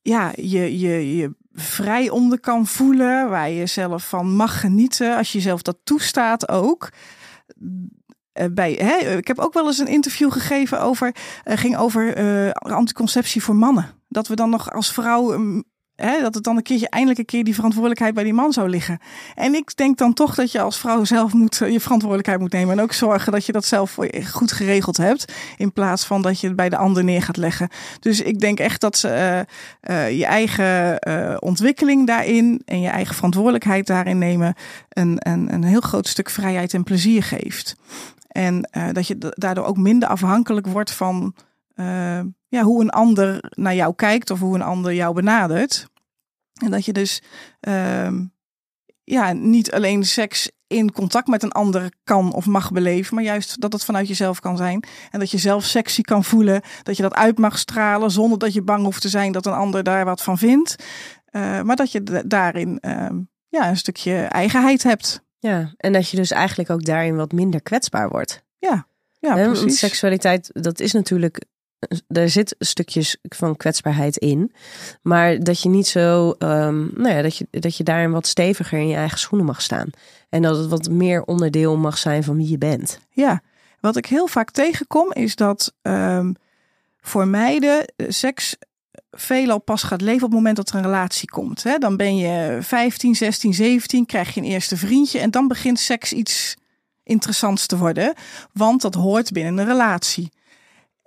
ja, 0.01 0.31
je, 0.35 0.79
je, 0.79 1.17
je 1.17 1.33
vrij 1.53 2.09
onder 2.09 2.39
kan 2.39 2.67
voelen, 2.67 3.29
waar 3.29 3.49
je 3.49 3.65
zelf 3.65 4.09
van 4.09 4.35
mag 4.35 4.59
genieten, 4.59 5.17
als 5.17 5.31
je 5.31 5.37
jezelf 5.37 5.61
dat 5.61 5.77
toestaat 5.83 6.49
ook. 6.49 6.89
Eh, 8.31 8.45
bij, 8.51 8.71
hè, 8.71 9.17
ik 9.17 9.27
heb 9.27 9.39
ook 9.39 9.53
wel 9.53 9.65
eens 9.65 9.77
een 9.77 9.87
interview 9.87 10.31
gegeven 10.31 10.81
over, 10.81 11.15
uh, 11.45 11.57
ging 11.57 11.77
over 11.77 12.17
uh, 12.45 12.51
anticonceptie 12.51 13.43
voor 13.43 13.55
mannen. 13.55 13.91
Dat 14.07 14.27
we 14.27 14.35
dan 14.35 14.49
nog 14.49 14.71
als 14.71 14.93
vrouw 14.93 15.33
um, 15.33 15.63
Dat 15.99 16.33
het 16.35 16.43
dan 16.43 16.57
een 16.57 16.63
keertje 16.63 16.89
eindelijk 16.89 17.19
een 17.19 17.25
keer 17.25 17.43
die 17.43 17.53
verantwoordelijkheid 17.53 18.13
bij 18.13 18.23
die 18.23 18.33
man 18.33 18.53
zou 18.53 18.69
liggen. 18.69 18.99
En 19.35 19.53
ik 19.53 19.75
denk 19.75 19.97
dan 19.97 20.13
toch 20.13 20.35
dat 20.35 20.51
je 20.51 20.61
als 20.61 20.79
vrouw 20.79 21.03
zelf 21.03 21.33
moet, 21.33 21.61
eh, 21.61 21.71
je 21.71 21.79
verantwoordelijkheid 21.79 22.39
moet 22.39 22.51
nemen. 22.51 22.77
En 22.77 22.83
ook 22.83 22.93
zorgen 22.93 23.31
dat 23.31 23.45
je 23.45 23.51
dat 23.51 23.65
zelf 23.65 23.97
goed 24.31 24.51
geregeld 24.51 24.97
hebt. 24.97 25.33
In 25.57 25.73
plaats 25.73 26.05
van 26.05 26.21
dat 26.21 26.39
je 26.39 26.47
het 26.47 26.55
bij 26.55 26.69
de 26.69 26.77
ander 26.77 27.03
neer 27.03 27.21
gaat 27.21 27.37
leggen. 27.37 27.69
Dus 27.99 28.21
ik 28.21 28.39
denk 28.39 28.59
echt 28.59 28.81
dat 28.81 28.97
ze 28.97 29.45
uh, 29.89 30.17
je 30.17 30.25
eigen 30.25 30.97
ontwikkeling 31.41 32.07
daarin 32.07 32.61
en 32.65 32.81
je 32.81 32.89
eigen 32.89 33.15
verantwoordelijkheid 33.15 33.87
daarin 33.87 34.17
nemen. 34.17 34.53
Een, 34.89 35.15
een, 35.19 35.53
een 35.53 35.63
heel 35.63 35.81
groot 35.81 36.07
stuk 36.07 36.29
vrijheid 36.29 36.73
en 36.73 36.83
plezier 36.83 37.23
geeft. 37.23 37.75
En 38.27 38.69
dat 38.91 39.07
je 39.07 39.33
daardoor 39.35 39.65
ook 39.65 39.77
minder 39.77 40.09
afhankelijk 40.09 40.67
wordt 40.67 40.91
van 40.91 41.33
ja, 42.49 42.63
hoe 42.63 42.81
een 42.81 42.89
ander 42.89 43.51
naar 43.55 43.75
jou 43.75 43.95
kijkt 43.95 44.29
of 44.29 44.39
hoe 44.39 44.55
een 44.55 44.61
ander 44.61 44.93
jou 44.93 45.13
benadert. 45.13 45.88
En 46.59 46.71
dat 46.71 46.85
je 46.85 46.93
dus 46.93 47.21
uh, 47.67 48.11
ja, 49.03 49.31
niet 49.33 49.71
alleen 49.71 50.05
seks 50.05 50.51
in 50.67 50.91
contact 50.91 51.27
met 51.27 51.43
een 51.43 51.51
ander 51.51 51.91
kan 52.03 52.33
of 52.33 52.45
mag 52.45 52.71
beleven, 52.71 53.15
maar 53.15 53.23
juist 53.23 53.61
dat 53.61 53.73
het 53.73 53.85
vanuit 53.85 54.07
jezelf 54.07 54.39
kan 54.39 54.57
zijn. 54.57 54.83
En 55.11 55.19
dat 55.19 55.31
je 55.31 55.37
zelf 55.37 55.63
sexy 55.63 56.01
kan 56.01 56.23
voelen, 56.23 56.61
dat 56.83 56.97
je 56.97 57.03
dat 57.03 57.13
uit 57.13 57.37
mag 57.37 57.57
stralen 57.57 58.11
zonder 58.11 58.39
dat 58.39 58.53
je 58.53 58.61
bang 58.61 58.83
hoeft 58.83 59.01
te 59.01 59.09
zijn 59.09 59.31
dat 59.31 59.45
een 59.45 59.53
ander 59.53 59.83
daar 59.83 60.05
wat 60.05 60.21
van 60.21 60.37
vindt. 60.37 60.75
Uh, 61.31 61.61
maar 61.61 61.75
dat 61.75 61.91
je 61.91 62.23
daarin 62.27 62.77
uh, 62.81 63.09
ja, 63.47 63.69
een 63.69 63.77
stukje 63.77 64.15
eigenheid 64.15 64.83
hebt. 64.83 65.23
Ja, 65.39 65.73
en 65.77 65.93
dat 65.93 66.09
je 66.09 66.17
dus 66.17 66.31
eigenlijk 66.31 66.69
ook 66.69 66.85
daarin 66.85 67.15
wat 67.15 67.31
minder 67.31 67.61
kwetsbaar 67.61 68.09
wordt. 68.09 68.43
Ja, 68.57 68.87
ja, 69.19 69.33
precies. 69.33 69.79
Seksualiteit, 69.79 70.49
dat 70.53 70.79
is 70.79 70.91
natuurlijk 70.91 71.45
er 72.07 72.29
zit 72.29 72.55
stukjes 72.59 73.17
van 73.21 73.57
kwetsbaarheid 73.57 74.17
in. 74.17 74.51
Maar 75.01 75.39
dat 75.39 75.61
je 75.61 75.69
niet 75.69 75.87
zo, 75.87 76.35
um, 76.39 76.91
nou 76.95 77.09
ja, 77.15 77.21
dat 77.21 77.37
je, 77.37 77.47
dat 77.49 77.77
je 77.77 77.83
daarin 77.83 78.11
wat 78.11 78.27
steviger 78.27 78.79
in 78.79 78.87
je 78.87 78.95
eigen 78.95 79.19
schoenen 79.19 79.47
mag 79.47 79.61
staan. 79.61 79.89
En 80.29 80.41
dat 80.41 80.57
het 80.57 80.67
wat 80.67 80.89
meer 80.89 81.23
onderdeel 81.23 81.77
mag 81.77 81.97
zijn 81.97 82.23
van 82.23 82.37
wie 82.37 82.49
je 82.49 82.57
bent. 82.57 82.99
Ja, 83.11 83.41
wat 83.79 83.95
ik 83.95 84.05
heel 84.05 84.27
vaak 84.27 84.51
tegenkom 84.51 85.11
is 85.13 85.35
dat 85.35 85.73
um, 85.81 86.35
voor 87.01 87.27
meiden 87.27 87.85
eh, 87.95 88.05
seks 88.09 88.55
veelal 89.11 89.59
pas 89.59 89.83
gaat 89.83 90.01
leven 90.01 90.23
op 90.23 90.29
het 90.29 90.39
moment 90.39 90.55
dat 90.55 90.69
er 90.69 90.75
een 90.75 90.81
relatie 90.81 91.29
komt. 91.29 91.63
Hè? 91.63 91.77
Dan 91.77 91.97
ben 91.97 92.17
je 92.17 92.57
15, 92.61 93.15
16, 93.15 93.53
17, 93.53 94.05
krijg 94.05 94.33
je 94.33 94.41
een 94.41 94.47
eerste 94.47 94.77
vriendje 94.77 95.19
en 95.19 95.31
dan 95.31 95.47
begint 95.47 95.79
seks 95.79 96.13
iets 96.13 96.55
interessants 97.03 97.65
te 97.65 97.77
worden. 97.77 98.13
Want 98.53 98.81
dat 98.81 98.93
hoort 98.93 99.31
binnen 99.31 99.57
een 99.57 99.65
relatie. 99.65 100.31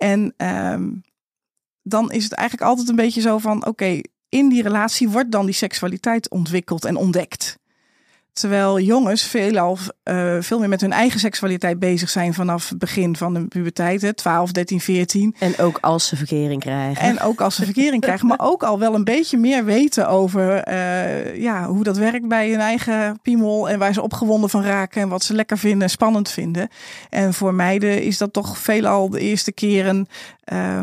En 0.03 0.33
um, 0.37 1.01
dan 1.81 2.11
is 2.11 2.23
het 2.23 2.33
eigenlijk 2.33 2.69
altijd 2.69 2.89
een 2.89 2.95
beetje 2.95 3.21
zo 3.21 3.37
van: 3.37 3.65
oké, 3.65 4.01
in 4.29 4.49
die 4.49 4.61
relatie 4.61 5.09
wordt 5.09 5.31
dan 5.31 5.45
die 5.45 5.55
seksualiteit 5.55 6.29
ontwikkeld 6.29 6.85
en 6.85 6.95
ontdekt. 6.95 7.59
Terwijl 8.33 8.79
jongens 8.79 9.23
veelal 9.23 9.77
uh, 10.03 10.37
veel 10.39 10.59
meer 10.59 10.69
met 10.69 10.81
hun 10.81 10.91
eigen 10.91 11.19
seksualiteit 11.19 11.79
bezig 11.79 12.09
zijn 12.09 12.33
vanaf 12.33 12.69
het 12.69 12.77
begin 12.77 13.15
van 13.15 13.33
de 13.33 13.47
puberteit, 13.47 14.01
hè, 14.01 14.13
12, 14.13 14.51
13, 14.51 14.79
14. 14.79 15.35
En 15.39 15.57
ook 15.57 15.77
als 15.81 16.07
ze 16.07 16.15
verkering 16.15 16.61
krijgen. 16.61 17.03
En 17.03 17.19
ook 17.19 17.41
als 17.41 17.55
ze 17.55 17.65
verkering 17.65 18.01
krijgen, 18.07 18.27
maar 18.27 18.39
ook 18.41 18.63
al 18.63 18.79
wel 18.79 18.95
een 18.95 19.03
beetje 19.03 19.37
meer 19.37 19.65
weten 19.65 20.09
over 20.09 20.67
uh, 20.67 21.41
ja, 21.41 21.67
hoe 21.67 21.83
dat 21.83 21.97
werkt 21.97 22.27
bij 22.27 22.49
hun 22.49 22.59
eigen 22.59 23.19
piemel 23.21 23.69
en 23.69 23.79
waar 23.79 23.93
ze 23.93 24.01
opgewonden 24.01 24.49
van 24.49 24.63
raken 24.63 25.01
en 25.01 25.09
wat 25.09 25.23
ze 25.23 25.33
lekker 25.33 25.57
vinden 25.57 25.81
en 25.81 25.89
spannend 25.89 26.29
vinden. 26.29 26.69
En 27.09 27.33
voor 27.33 27.53
meiden 27.53 28.03
is 28.03 28.17
dat 28.17 28.33
toch 28.33 28.57
veelal 28.57 29.09
de 29.09 29.19
eerste 29.19 29.51
keren 29.51 30.07
uh, 30.53 30.81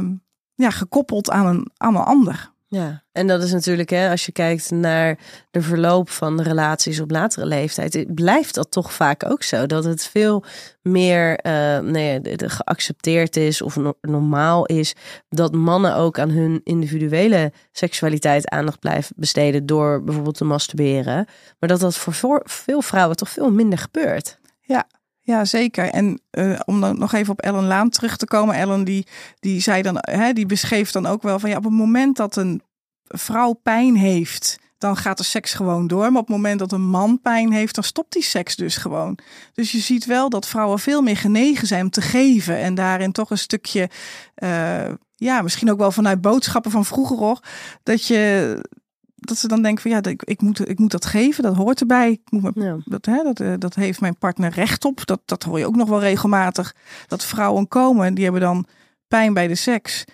ja, 0.55 0.71
gekoppeld 0.71 1.31
aan 1.31 1.47
een, 1.47 1.71
aan 1.77 1.97
een 1.97 2.03
ander. 2.03 2.53
Ja, 2.73 3.03
en 3.13 3.27
dat 3.27 3.43
is 3.43 3.53
natuurlijk, 3.53 3.91
hè, 3.91 4.11
als 4.11 4.27
je 4.27 4.33
kijkt 4.33 4.71
naar 4.71 5.19
de 5.51 5.63
verloop 5.63 6.11
van 6.11 6.41
relaties 6.41 7.01
op 7.01 7.11
latere 7.11 7.47
leeftijd, 7.47 8.15
blijft 8.15 8.55
dat 8.55 8.71
toch 8.71 8.93
vaak 8.93 9.31
ook 9.31 9.43
zo. 9.43 9.67
Dat 9.67 9.85
het 9.85 10.05
veel 10.05 10.45
meer 10.83 11.47
uh, 11.47 11.79
nee, 11.79 12.21
geaccepteerd 12.37 13.37
is 13.37 13.63
of 13.63 13.77
normaal 14.01 14.67
is 14.67 14.95
dat 15.29 15.55
mannen 15.55 15.97
ook 15.97 16.19
aan 16.19 16.31
hun 16.31 16.61
individuele 16.65 17.53
seksualiteit 17.73 18.49
aandacht 18.49 18.79
blijven 18.79 19.15
besteden 19.17 19.67
door 19.67 20.05
bijvoorbeeld 20.05 20.37
te 20.37 20.45
masturberen. 20.45 21.27
Maar 21.59 21.69
dat 21.69 21.81
dat 21.81 21.97
voor 21.97 22.43
veel 22.45 22.83
vrouwen 22.83 23.17
toch 23.17 23.31
veel 23.31 23.51
minder 23.51 23.79
gebeurt. 23.79 24.39
Ja, 24.61 24.87
ja, 25.21 25.45
zeker. 25.45 25.85
En 25.85 26.21
uh, 26.31 26.61
om 26.65 26.81
dan 26.81 26.99
nog 26.99 27.13
even 27.13 27.33
op 27.33 27.41
Ellen 27.41 27.67
Laan 27.67 27.91
terug 27.91 28.17
te 28.17 28.27
komen. 28.27 28.55
Ellen 28.55 28.85
die, 28.85 29.07
die 29.41 29.61
zei 29.61 29.83
dan, 29.83 29.97
hè, 30.01 30.33
die 30.33 30.47
beschreef 30.47 30.91
dan 30.91 31.07
ook 31.07 31.23
wel 31.23 31.39
van 31.39 31.51
ja, 31.51 31.57
op 31.57 31.65
het 31.65 31.73
moment 31.73 32.17
dat 32.17 32.37
een 32.37 32.63
vrouw 33.05 33.53
pijn 33.53 33.97
heeft, 33.97 34.59
dan 34.79 34.97
gaat 34.97 35.19
de 35.19 35.25
seks 35.25 35.55
gewoon 35.55 35.87
door. 35.87 36.13
Maar 36.13 36.21
op 36.21 36.27
het 36.27 36.37
moment 36.37 36.59
dat 36.59 36.73
een 36.73 36.89
man 36.89 37.21
pijn 37.21 37.53
heeft, 37.53 37.75
dan 37.75 37.85
stopt 37.85 38.13
die 38.13 38.23
seks 38.23 38.57
dus 38.57 38.77
gewoon. 38.77 39.19
Dus 39.53 39.73
je 39.73 39.79
ziet 39.79 40.05
wel 40.05 40.29
dat 40.29 40.49
vrouwen 40.49 40.79
veel 40.79 41.03
meer 41.03 41.17
genegen 41.17 41.67
zijn 41.67 41.83
om 41.83 41.91
te 41.91 42.01
geven. 42.01 42.59
En 42.59 42.75
daarin 42.75 43.13
toch 43.13 43.31
een 43.31 43.39
stukje, 43.39 43.91
uh, 44.43 44.89
ja, 45.17 45.43
misschien 45.43 45.71
ook 45.71 45.79
wel 45.79 45.93
vanuit 45.93 46.21
boodschappen 46.21 46.71
van 46.71 46.85
vroeger 46.85 47.17
hoor. 47.17 47.41
Dat 47.83 48.07
je 48.07 48.57
dat 49.21 49.39
ze 49.39 49.49
dan 49.49 49.63
denken 49.63 49.83
van 49.83 49.91
ja, 49.91 50.03
ik, 50.03 50.23
ik, 50.23 50.41
moet, 50.41 50.69
ik 50.69 50.79
moet 50.79 50.91
dat 50.91 51.07
geven, 51.07 51.43
dat 51.43 51.57
hoort 51.57 51.81
erbij. 51.81 52.11
Ik 52.11 52.31
moet 52.31 52.55
me, 52.55 52.65
ja. 52.65 52.77
dat, 52.85 53.07
hè, 53.07 53.23
dat, 53.23 53.41
eh, 53.41 53.53
dat 53.59 53.75
heeft 53.75 54.01
mijn 54.01 54.17
partner 54.17 54.51
recht 54.51 54.85
op. 54.85 55.07
Dat, 55.07 55.21
dat 55.25 55.43
hoor 55.43 55.59
je 55.59 55.67
ook 55.67 55.77
nog 55.77 55.89
wel 55.89 56.01
regelmatig. 56.01 56.75
Dat 57.07 57.25
vrouwen 57.25 57.69
komen 57.69 58.07
en 58.07 58.15
die 58.15 58.25
hebben 58.25 58.43
dan 58.43 58.67
pijn 59.09 59.35
bij 59.35 59.47
de 59.47 59.55
seks. 59.55 60.05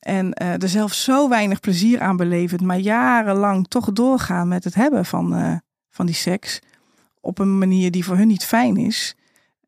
En 0.00 0.26
uh, 0.42 0.62
er 0.62 0.68
zelf 0.68 0.94
zo 0.94 1.28
weinig 1.28 1.60
plezier 1.60 2.00
aan 2.00 2.16
beleven, 2.16 2.66
maar 2.66 2.78
jarenlang 2.78 3.68
toch 3.68 3.92
doorgaan 3.92 4.48
met 4.48 4.64
het 4.64 4.74
hebben 4.74 5.04
van, 5.04 5.38
uh, 5.38 5.56
van 5.90 6.06
die 6.06 6.14
seks. 6.14 6.60
Op 7.20 7.38
een 7.38 7.58
manier 7.58 7.90
die 7.90 8.04
voor 8.04 8.16
hun 8.16 8.26
niet 8.26 8.44
fijn 8.44 8.76
is. 8.76 9.16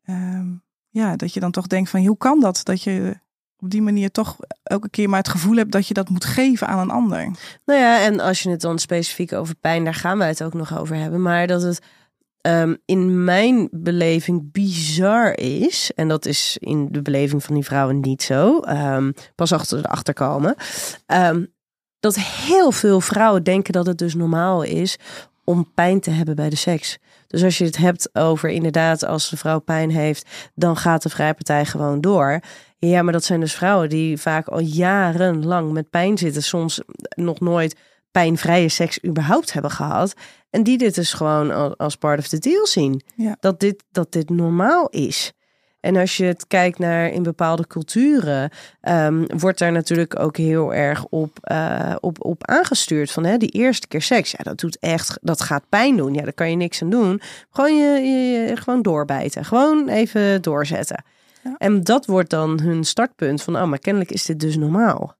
Uh, 0.05 0.41
ja, 0.89 1.15
dat 1.15 1.33
je 1.33 1.39
dan 1.39 1.51
toch 1.51 1.67
denkt 1.67 1.89
van 1.89 2.05
hoe 2.05 2.17
kan 2.17 2.39
dat? 2.39 2.61
Dat 2.63 2.83
je 2.83 3.19
op 3.59 3.69
die 3.69 3.81
manier 3.81 4.11
toch 4.11 4.37
elke 4.63 4.89
keer 4.89 5.09
maar 5.09 5.19
het 5.19 5.29
gevoel 5.29 5.55
hebt 5.55 5.71
dat 5.71 5.87
je 5.87 5.93
dat 5.93 6.09
moet 6.09 6.25
geven 6.25 6.67
aan 6.67 6.79
een 6.79 6.89
ander. 6.89 7.31
Nou 7.65 7.79
ja, 7.79 8.01
en 8.01 8.19
als 8.19 8.41
je 8.41 8.49
het 8.49 8.61
dan 8.61 8.79
specifiek 8.79 9.33
over 9.33 9.55
pijn, 9.55 9.83
daar 9.83 9.93
gaan 9.93 10.17
wij 10.17 10.27
het 10.27 10.43
ook 10.43 10.53
nog 10.53 10.77
over 10.77 10.95
hebben. 10.95 11.21
Maar 11.21 11.47
dat 11.47 11.61
het 11.61 11.81
um, 12.41 12.77
in 12.85 13.23
mijn 13.23 13.67
beleving 13.71 14.51
bizar 14.51 15.37
is, 15.37 15.91
en 15.95 16.07
dat 16.07 16.25
is 16.25 16.57
in 16.59 16.87
de 16.91 17.01
beleving 17.01 17.43
van 17.43 17.55
die 17.55 17.63
vrouwen 17.63 17.99
niet 17.99 18.23
zo, 18.23 18.61
um, 18.67 19.13
pas 19.35 19.53
achter 19.53 19.81
de 19.81 19.87
achterkomen, 19.87 20.55
um, 21.07 21.53
dat 21.99 22.15
heel 22.19 22.71
veel 22.71 23.01
vrouwen 23.01 23.43
denken 23.43 23.73
dat 23.73 23.85
het 23.85 23.97
dus 23.97 24.15
normaal 24.15 24.63
is 24.63 24.97
om 25.43 25.71
pijn 25.73 25.99
te 25.99 26.09
hebben 26.09 26.35
bij 26.35 26.49
de 26.49 26.55
seks. 26.55 26.97
Dus 27.27 27.43
als 27.43 27.57
je 27.57 27.65
het 27.65 27.77
hebt 27.77 28.15
over 28.15 28.49
inderdaad, 28.49 29.05
als 29.05 29.29
de 29.29 29.37
vrouw 29.37 29.59
pijn 29.59 29.91
heeft, 29.91 30.29
dan 30.55 30.77
gaat 30.77 31.01
de 31.01 31.09
vrijpartij 31.09 31.65
gewoon 31.65 32.01
door. 32.01 32.39
Ja, 32.79 33.01
maar 33.01 33.13
dat 33.13 33.23
zijn 33.23 33.39
dus 33.39 33.55
vrouwen 33.55 33.89
die 33.89 34.17
vaak 34.17 34.47
al 34.47 34.59
jarenlang 34.59 35.71
met 35.71 35.89
pijn 35.89 36.17
zitten, 36.17 36.43
soms 36.43 36.81
nog 37.15 37.39
nooit 37.39 37.75
pijnvrije 38.11 38.69
seks 38.69 39.03
überhaupt 39.05 39.53
hebben 39.53 39.71
gehad. 39.71 40.13
En 40.49 40.63
die 40.63 40.77
dit 40.77 40.95
dus 40.95 41.13
gewoon 41.13 41.77
als 41.77 41.95
part 41.95 42.19
of 42.19 42.27
the 42.27 42.39
deal 42.39 42.67
zien. 42.67 43.01
Ja. 43.15 43.37
Dat, 43.39 43.59
dit, 43.59 43.83
dat 43.91 44.11
dit 44.11 44.29
normaal 44.29 44.87
is. 44.89 45.33
En 45.79 45.95
als 45.95 46.17
je 46.17 46.25
het 46.25 46.47
kijkt 46.47 46.79
naar 46.79 47.09
in 47.09 47.23
bepaalde 47.23 47.67
culturen, 47.67 48.51
um, 48.81 49.25
wordt 49.37 49.59
daar 49.59 49.71
natuurlijk 49.71 50.19
ook 50.19 50.37
heel 50.37 50.73
erg 50.73 51.05
op, 51.05 51.37
uh, 51.51 51.95
op, 51.99 52.25
op 52.25 52.47
aangestuurd. 52.47 53.11
Van 53.11 53.25
hè, 53.25 53.37
die 53.37 53.49
eerste 53.49 53.87
keer 53.87 54.01
seks, 54.01 54.31
ja, 54.31 54.43
dat 54.43 54.59
doet 54.59 54.79
echt, 54.79 55.19
dat 55.21 55.41
gaat 55.41 55.69
pijn 55.69 55.97
doen. 55.97 56.13
Ja, 56.13 56.21
daar 56.21 56.33
kan 56.33 56.49
je 56.49 56.55
niks 56.55 56.81
aan 56.81 56.89
doen. 56.89 57.21
Gewoon 57.49 57.77
je, 57.77 58.01
je, 58.01 58.47
je 58.47 58.55
gewoon 58.57 58.81
doorbijten. 58.81 59.45
Gewoon 59.45 59.87
even 59.87 60.41
doorzetten. 60.41 61.03
Ja. 61.43 61.55
En 61.57 61.83
dat 61.83 62.05
wordt 62.05 62.29
dan 62.29 62.61
hun 62.61 62.83
startpunt 62.83 63.41
van, 63.41 63.55
oh, 63.55 63.65
maar 63.65 63.79
kennelijk 63.79 64.11
is 64.11 64.25
dit 64.25 64.39
dus 64.39 64.57
normaal. 64.57 65.17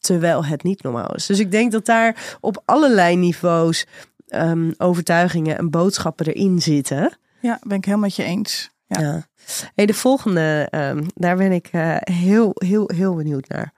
Terwijl 0.00 0.44
het 0.44 0.62
niet 0.62 0.82
normaal 0.82 1.14
is. 1.14 1.26
Dus 1.26 1.38
ik 1.38 1.50
denk 1.50 1.72
dat 1.72 1.86
daar 1.86 2.36
op 2.40 2.62
allerlei 2.64 3.16
niveaus 3.16 3.86
ehm, 4.26 4.72
overtuigingen 4.76 5.58
en 5.58 5.70
boodschappen 5.70 6.26
erin 6.26 6.62
zitten. 6.62 7.18
Ja, 7.40 7.58
ben 7.62 7.76
ik 7.76 7.84
helemaal 7.84 8.06
met 8.06 8.16
je 8.16 8.22
eens. 8.22 8.70
Ja. 8.86 9.00
Ja. 9.00 9.26
Hey, 9.74 9.86
de 9.86 9.94
volgende, 9.94 10.66
ehm, 10.70 11.04
daar 11.14 11.36
ben 11.36 11.52
ik 11.52 11.68
eh, 11.72 11.96
heel, 12.00 12.50
heel, 12.54 12.90
heel 12.94 13.14
benieuwd 13.14 13.48
naar. 13.48 13.72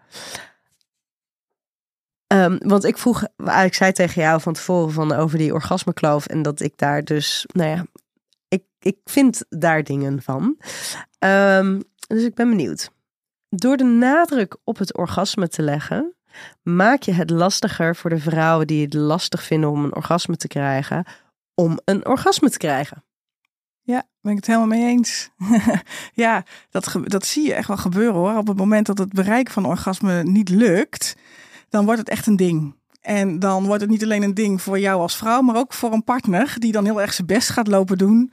Ehm, 2.27 2.59
want 2.59 2.85
ik 2.85 2.99
vroeg, 2.99 3.25
ik 3.65 3.75
zei 3.75 3.93
tegen 3.93 4.23
jou 4.23 4.41
van 4.41 4.53
tevoren 4.53 4.93
van 4.93 5.13
over 5.13 5.39
die 5.39 5.53
orgasmekloof 5.53 6.27
en 6.27 6.43
dat 6.43 6.61
ik 6.61 6.73
daar 6.77 7.05
dus, 7.05 7.47
nou 7.53 7.71
ja, 7.71 7.87
ik, 8.49 8.65
ik 8.79 8.99
vind 9.05 9.45
daar 9.49 9.85
dingen 9.85 10.23
van. 10.23 10.57
Ehm, 11.19 11.81
dus 12.07 12.23
ik 12.23 12.35
ben 12.35 12.49
benieuwd. 12.49 12.91
Door 13.49 13.77
de 13.77 13.85
nadruk 13.85 14.57
op 14.65 14.79
het 14.79 14.97
orgasme 14.97 15.49
te 15.49 15.63
leggen, 15.63 16.15
maak 16.63 17.03
je 17.03 17.13
het 17.13 17.31
lastiger 17.31 17.97
voor 17.97 18.11
de 18.11 18.19
vrouwen 18.19 18.67
die 18.67 18.85
het 18.85 18.95
lastig 18.95 19.43
vinden 19.43 19.71
om 19.71 19.85
een 19.85 19.95
orgasme 19.95 20.37
te 20.37 20.49
krijgen, 20.49 21.05
om 21.55 21.79
een 21.85 22.07
orgasme 22.07 22.51
te 22.51 22.59
krijgen. 22.59 23.05
Ja, 23.83 24.09
ben 24.21 24.33
ik 24.33 24.37
het 24.37 24.47
helemaal 24.47 24.69
mee 24.69 24.87
eens. 24.87 25.31
ja, 26.25 26.45
dat, 26.71 26.97
dat 27.05 27.27
zie 27.27 27.47
je 27.47 27.55
echt 27.55 27.69
wel 27.69 27.77
gebeuren 27.77 28.15
hoor. 28.15 28.37
Op 28.37 28.47
het 28.47 28.57
moment 28.57 28.87
dat 28.87 28.99
het 28.99 29.13
bereiken 29.13 29.53
van 29.53 29.67
orgasme 29.67 30.23
niet 30.23 30.49
lukt, 30.49 31.17
dan 31.69 31.85
wordt 31.85 32.01
het 32.01 32.09
echt 32.09 32.27
een 32.27 32.37
ding. 32.37 32.78
En 33.01 33.39
dan 33.39 33.67
wordt 33.67 33.81
het 33.81 33.91
niet 33.91 34.03
alleen 34.03 34.23
een 34.23 34.35
ding 34.35 34.63
voor 34.63 34.79
jou 34.79 35.01
als 35.01 35.17
vrouw, 35.17 35.41
maar 35.41 35.57
ook 35.57 35.73
voor 35.73 35.93
een 35.93 36.05
partner 36.05 36.55
die 36.59 36.73
dan 36.73 36.85
heel 36.85 37.01
erg 37.01 37.13
zijn 37.13 37.27
best 37.27 37.49
gaat 37.49 37.69
lopen 37.69 37.99
doen 37.99 38.33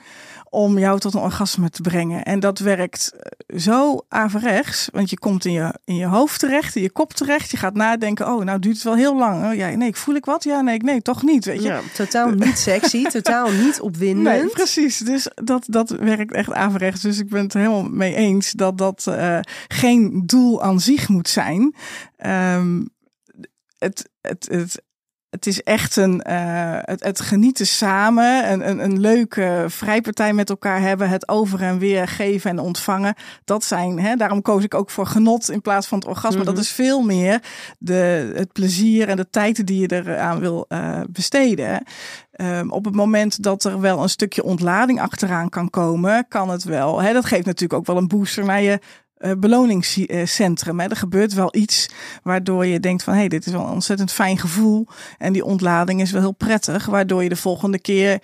om 0.56 0.80
jou 0.80 1.00
tot 1.00 1.14
een 1.14 1.22
orgasme 1.22 1.70
te 1.70 1.82
brengen. 1.82 2.24
En 2.24 2.40
dat 2.40 2.60
werkt 2.60 3.12
eh, 3.14 3.60
zo 3.60 4.06
averechts, 4.10 4.90
want 4.92 5.10
je 5.10 5.20
komt 5.20 5.46
in 5.46 5.52
je, 5.52 5.80
in 5.86 5.96
je 5.96 6.06
hoofd 6.06 6.40
terecht, 6.40 6.76
in 6.76 6.82
je 6.82 6.92
kop 6.92 7.14
terecht. 7.14 7.52
Je 7.52 7.58
gaat 7.58 7.74
nadenken, 7.74 8.28
oh, 8.28 8.44
nou 8.44 8.60
duurt 8.60 8.76
het 8.76 8.84
wel 8.84 8.96
heel 8.96 9.16
lang. 9.16 9.46
Oh, 9.46 9.56
ja, 9.56 9.70
nee, 9.70 9.96
voel 9.96 10.16
ik 10.16 10.26
wat? 10.26 10.44
Ja, 10.44 10.62
nee, 10.62 10.78
nee, 10.78 11.02
toch 11.02 11.24
niet. 11.24 11.46
Weet 11.46 11.62
je? 11.62 11.68
Ja, 11.68 11.80
totaal 11.94 12.30
niet 12.30 12.58
sexy, 12.58 13.04
totaal 13.20 13.52
niet 13.52 13.82
opwindend. 13.82 14.42
Nee, 14.42 14.48
precies. 14.48 14.98
Dus 14.98 15.28
dat, 15.44 15.64
dat 15.68 15.90
werkt 15.90 16.34
echt 16.34 16.54
averechts. 16.54 17.02
Dus 17.02 17.20
ik 17.20 17.30
ben 17.30 17.44
het 17.44 17.54
helemaal 17.54 17.90
mee 17.90 18.16
eens 18.16 18.52
dat 18.52 18.78
dat 18.78 19.08
eh, 19.08 19.40
geen 19.68 20.24
doel 20.26 20.64
aan 20.64 20.80
zich 20.80 21.10
moet 21.10 21.30
zijn. 21.30 21.76
Ehm, 22.18 22.82
het, 23.86 24.10
het, 24.22 24.48
het, 24.52 24.84
het 25.30 25.46
is 25.46 25.64
echt 25.64 25.96
een, 25.96 26.22
eh, 26.22 26.78
het, 26.82 27.04
het 27.04 27.22
genieten 27.22 27.68
samen, 27.68 28.52
een, 28.52 28.70
een, 28.70 28.84
een 28.84 29.00
leuke 29.00 29.66
vrijpartij 29.68 30.34
met 30.34 30.50
elkaar 30.50 30.82
hebben, 30.82 31.10
het 31.10 31.28
over 31.28 31.62
en 31.62 31.78
weer 31.78 32.08
geven 32.08 32.50
en 32.50 32.60
ontvangen. 32.60 33.16
Dat 33.44 33.64
zijn, 33.64 34.00
hè, 34.00 34.16
daarom 34.16 34.42
koos 34.42 34.64
ik 34.64 34.74
ook 34.74 34.90
voor 34.90 35.06
genot 35.06 35.52
in 35.52 35.62
plaats 35.62 35.88
van 35.88 35.98
het 35.98 36.08
orgasme. 36.08 36.38
Mhm. 36.38 36.46
Dat 36.46 36.58
is 36.58 36.72
veel 36.72 37.02
meer 37.02 37.40
de, 37.80 38.32
het 38.36 38.52
plezier 38.52 39.10
en 39.10 39.16
de 39.16 39.30
tijd 39.30 39.68
die 39.68 39.80
je 39.80 40.04
eraan 40.04 40.40
wil 40.40 40.66
eh, 40.68 41.02
besteden. 41.10 41.84
Um, 42.42 42.72
op 42.72 42.86
het 42.86 42.96
moment 42.96 43.44
dat 43.44 43.64
er 43.64 43.82
wel 43.82 44.04
een 44.04 44.10
stukje 44.10 44.44
ontlading 44.44 45.02
achteraan 45.02 45.50
kan 45.50 45.70
komen, 45.70 46.26
kan 46.28 46.50
het 46.50 46.64
wel. 46.64 47.02
Hè, 47.02 47.14
dat 47.14 47.26
geeft 47.26 47.46
natuurlijk 47.46 47.80
ook 47.80 47.86
wel 47.86 47.98
een 47.98 48.08
booster 48.08 48.46
naar 48.46 48.62
je 48.62 48.80
uh, 49.18 49.32
beloningscentrum. 49.38 50.80
Er 50.80 50.96
gebeurt 50.96 51.34
wel 51.34 51.56
iets 51.56 51.90
waardoor 52.24 52.66
je 52.66 52.80
denkt 52.80 53.04
van 53.04 53.14
hé, 53.14 53.20
hey, 53.20 53.28
dit 53.28 53.46
is 53.46 53.52
wel 53.52 53.66
een 53.66 53.72
ontzettend 53.72 54.12
fijn 54.12 54.38
gevoel. 54.38 54.88
En 55.18 55.34
die 55.34 55.46
ontlading 55.46 56.02
is 56.02 56.12
wel 56.12 56.22
heel 56.22 56.32
prettig, 56.32 56.86
waardoor 56.86 57.24
je 57.24 57.30
de 57.30 57.36
volgende 57.36 57.80
keer 57.80 58.22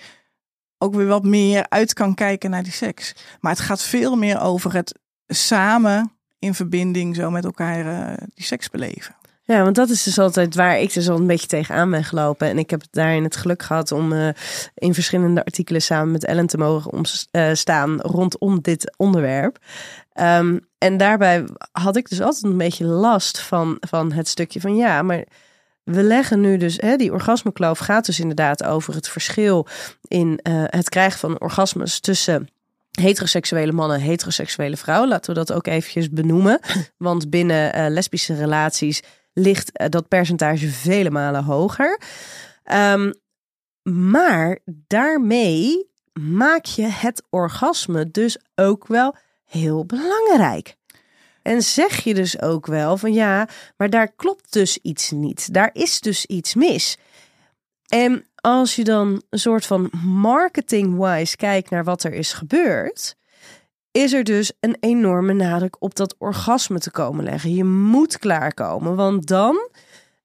ook 0.77 0.95
weer 0.95 1.07
wat 1.07 1.23
meer 1.23 1.65
uit 1.69 1.93
kan 1.93 2.13
kijken 2.13 2.49
naar 2.49 2.63
die 2.63 2.71
seks. 2.71 3.15
Maar 3.39 3.51
het 3.51 3.61
gaat 3.61 3.83
veel 3.83 4.15
meer 4.15 4.41
over 4.41 4.73
het 4.73 4.99
samen 5.27 6.11
in 6.39 6.53
verbinding 6.53 7.15
zo 7.15 7.31
met 7.31 7.45
elkaar 7.45 7.85
uh, 7.85 8.17
die 8.33 8.45
seks 8.45 8.69
beleven. 8.69 9.15
Ja, 9.51 9.63
want 9.63 9.75
dat 9.75 9.89
is 9.89 10.03
dus 10.03 10.19
altijd 10.19 10.55
waar 10.55 10.79
ik 10.79 10.93
dus 10.93 11.09
al 11.09 11.17
een 11.17 11.27
beetje 11.27 11.47
tegenaan 11.47 11.89
ben 11.89 12.03
gelopen. 12.03 12.47
En 12.47 12.57
ik 12.57 12.69
heb 12.69 12.83
daarin 12.91 13.23
het 13.23 13.35
geluk 13.35 13.63
gehad 13.63 13.91
om 13.91 14.13
uh, 14.13 14.29
in 14.73 14.93
verschillende 14.93 15.45
artikelen 15.45 15.81
samen 15.81 16.11
met 16.11 16.25
Ellen 16.25 16.47
te 16.47 16.57
mogen 16.57 16.91
om, 16.91 17.03
uh, 17.31 17.49
staan 17.53 18.01
rondom 18.01 18.61
dit 18.61 18.93
onderwerp. 18.97 19.57
Um, 20.13 20.59
en 20.77 20.97
daarbij 20.97 21.45
had 21.71 21.95
ik 21.95 22.09
dus 22.09 22.21
altijd 22.21 22.43
een 22.43 22.57
beetje 22.57 22.85
last 22.85 23.41
van, 23.41 23.77
van 23.79 24.11
het 24.11 24.27
stukje 24.27 24.61
van 24.61 24.75
ja, 24.75 25.01
maar 25.01 25.25
we 25.83 26.03
leggen 26.03 26.41
nu 26.41 26.57
dus, 26.57 26.77
hè, 26.77 26.95
die 26.95 27.13
orgasmekloof 27.13 27.79
gaat 27.79 28.05
dus 28.05 28.19
inderdaad 28.19 28.63
over 28.63 28.93
het 28.93 29.07
verschil 29.07 29.67
in 30.07 30.39
uh, 30.43 30.63
het 30.65 30.89
krijgen 30.89 31.19
van 31.19 31.39
orgasmes 31.39 31.99
tussen 31.99 32.47
heteroseksuele 32.91 33.71
mannen 33.71 33.97
en 33.97 34.03
heteroseksuele 34.03 34.77
vrouwen. 34.77 35.09
Laten 35.09 35.33
we 35.33 35.39
dat 35.39 35.53
ook 35.53 35.67
eventjes 35.67 36.09
benoemen. 36.09 36.59
Want 36.97 37.29
binnen 37.29 37.91
lesbische 37.91 38.35
relaties 38.35 39.01
ligt 39.33 39.81
uh, 39.81 39.87
dat 39.87 40.07
percentage 40.07 40.69
vele 40.69 41.09
malen 41.09 41.43
hoger. 41.43 41.99
Um, 42.73 43.13
maar 43.83 44.59
daarmee 44.65 45.89
maak 46.13 46.65
je 46.65 46.85
het 46.85 47.23
orgasme 47.29 48.11
dus 48.11 48.37
ook 48.55 48.87
wel 48.87 49.15
heel 49.45 49.85
belangrijk. 49.85 50.75
En 51.41 51.61
zeg 51.61 52.03
je 52.03 52.13
dus 52.13 52.41
ook 52.41 52.65
wel 52.65 52.97
van 52.97 53.13
ja, 53.13 53.47
maar 53.77 53.89
daar 53.89 54.11
klopt 54.11 54.53
dus 54.53 54.77
iets 54.77 55.11
niet. 55.11 55.53
Daar 55.53 55.69
is 55.73 55.99
dus 55.99 56.25
iets 56.25 56.55
mis. 56.55 56.97
En 57.87 58.25
als 58.35 58.75
je 58.75 58.83
dan 58.83 59.21
een 59.29 59.39
soort 59.39 59.65
van 59.65 59.89
marketing-wise 60.05 61.35
kijkt 61.35 61.69
naar 61.69 61.83
wat 61.83 62.03
er 62.03 62.13
is 62.13 62.33
gebeurd, 62.33 63.15
is 63.91 64.13
er 64.13 64.23
dus 64.23 64.51
een 64.59 64.77
enorme 64.79 65.33
nadruk 65.33 65.75
op 65.79 65.95
dat 65.95 66.15
orgasme 66.17 66.79
te 66.79 66.91
komen 66.91 67.23
leggen. 67.23 67.53
Je 67.53 67.63
moet 67.63 68.17
klaarkomen, 68.17 68.95
want 68.95 69.27
dan 69.27 69.69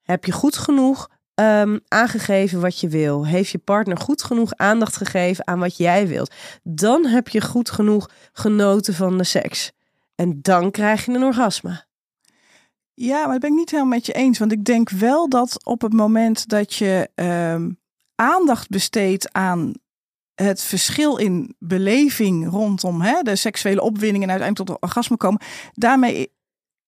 heb 0.03 0.25
je 0.25 0.33
goed 0.33 0.57
genoeg 0.57 1.09
um, 1.35 1.81
aangegeven 1.89 2.61
wat 2.61 2.81
je 2.81 2.89
wil. 2.89 3.27
Heeft 3.27 3.51
je 3.51 3.59
partner 3.59 3.99
goed 3.99 4.23
genoeg 4.23 4.55
aandacht 4.55 4.97
gegeven 4.97 5.47
aan 5.47 5.59
wat 5.59 5.77
jij 5.77 6.09
wilt. 6.09 6.35
Dan 6.63 7.07
heb 7.07 7.29
je 7.29 7.41
goed 7.41 7.71
genoeg 7.71 8.11
genoten 8.33 8.95
van 8.95 9.19
de 9.19 9.25
seks. 9.25 9.73
En 10.15 10.39
dan 10.43 10.71
krijg 10.71 11.05
je 11.05 11.13
een 11.13 11.23
orgasme. 11.23 11.85
Ja, 12.95 13.23
maar 13.23 13.33
dat 13.33 13.41
ben 13.41 13.51
ik 13.51 13.57
niet 13.57 13.71
helemaal 13.71 13.93
met 13.93 14.07
je 14.07 14.13
eens. 14.13 14.39
Want 14.39 14.53
ik 14.53 14.65
denk 14.65 14.91
wel 14.91 15.29
dat 15.29 15.65
op 15.65 15.83
het 15.83 15.93
moment 15.93 16.49
dat 16.49 16.75
je 16.75 17.11
um, 17.15 17.79
aandacht 18.15 18.69
besteedt 18.69 19.33
aan 19.33 19.73
het 20.37 20.63
verschil 20.63 21.17
in 21.17 21.55
beleving 21.59 22.51
rondom 22.51 23.01
hè, 23.01 23.23
de 23.23 23.37
seksuele 23.37 23.83
opwinding 23.83 24.25
en 24.25 24.31
uiteindelijk 24.31 24.71
tot 24.71 24.83
orgasme 24.83 25.17
komen, 25.17 25.41
daarmee 25.73 26.35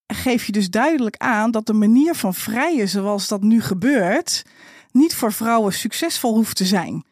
geef 0.07 0.45
je 0.45 0.53
dus 0.53 0.71
duidelijk 0.71 1.17
aan 1.17 1.51
dat 1.51 1.67
de 1.67 1.73
manier 1.73 2.15
van 2.15 2.35
vrijen 2.35 2.89
zoals 2.89 3.29
dat 3.29 3.43
nu 3.43 3.61
gebeurt, 3.63 4.45
niet 4.91 5.15
voor 5.15 5.33
vrouwen 5.33 5.73
succesvol 5.73 6.35
hoeft 6.35 6.57
te 6.57 6.65
zijn. 6.65 7.05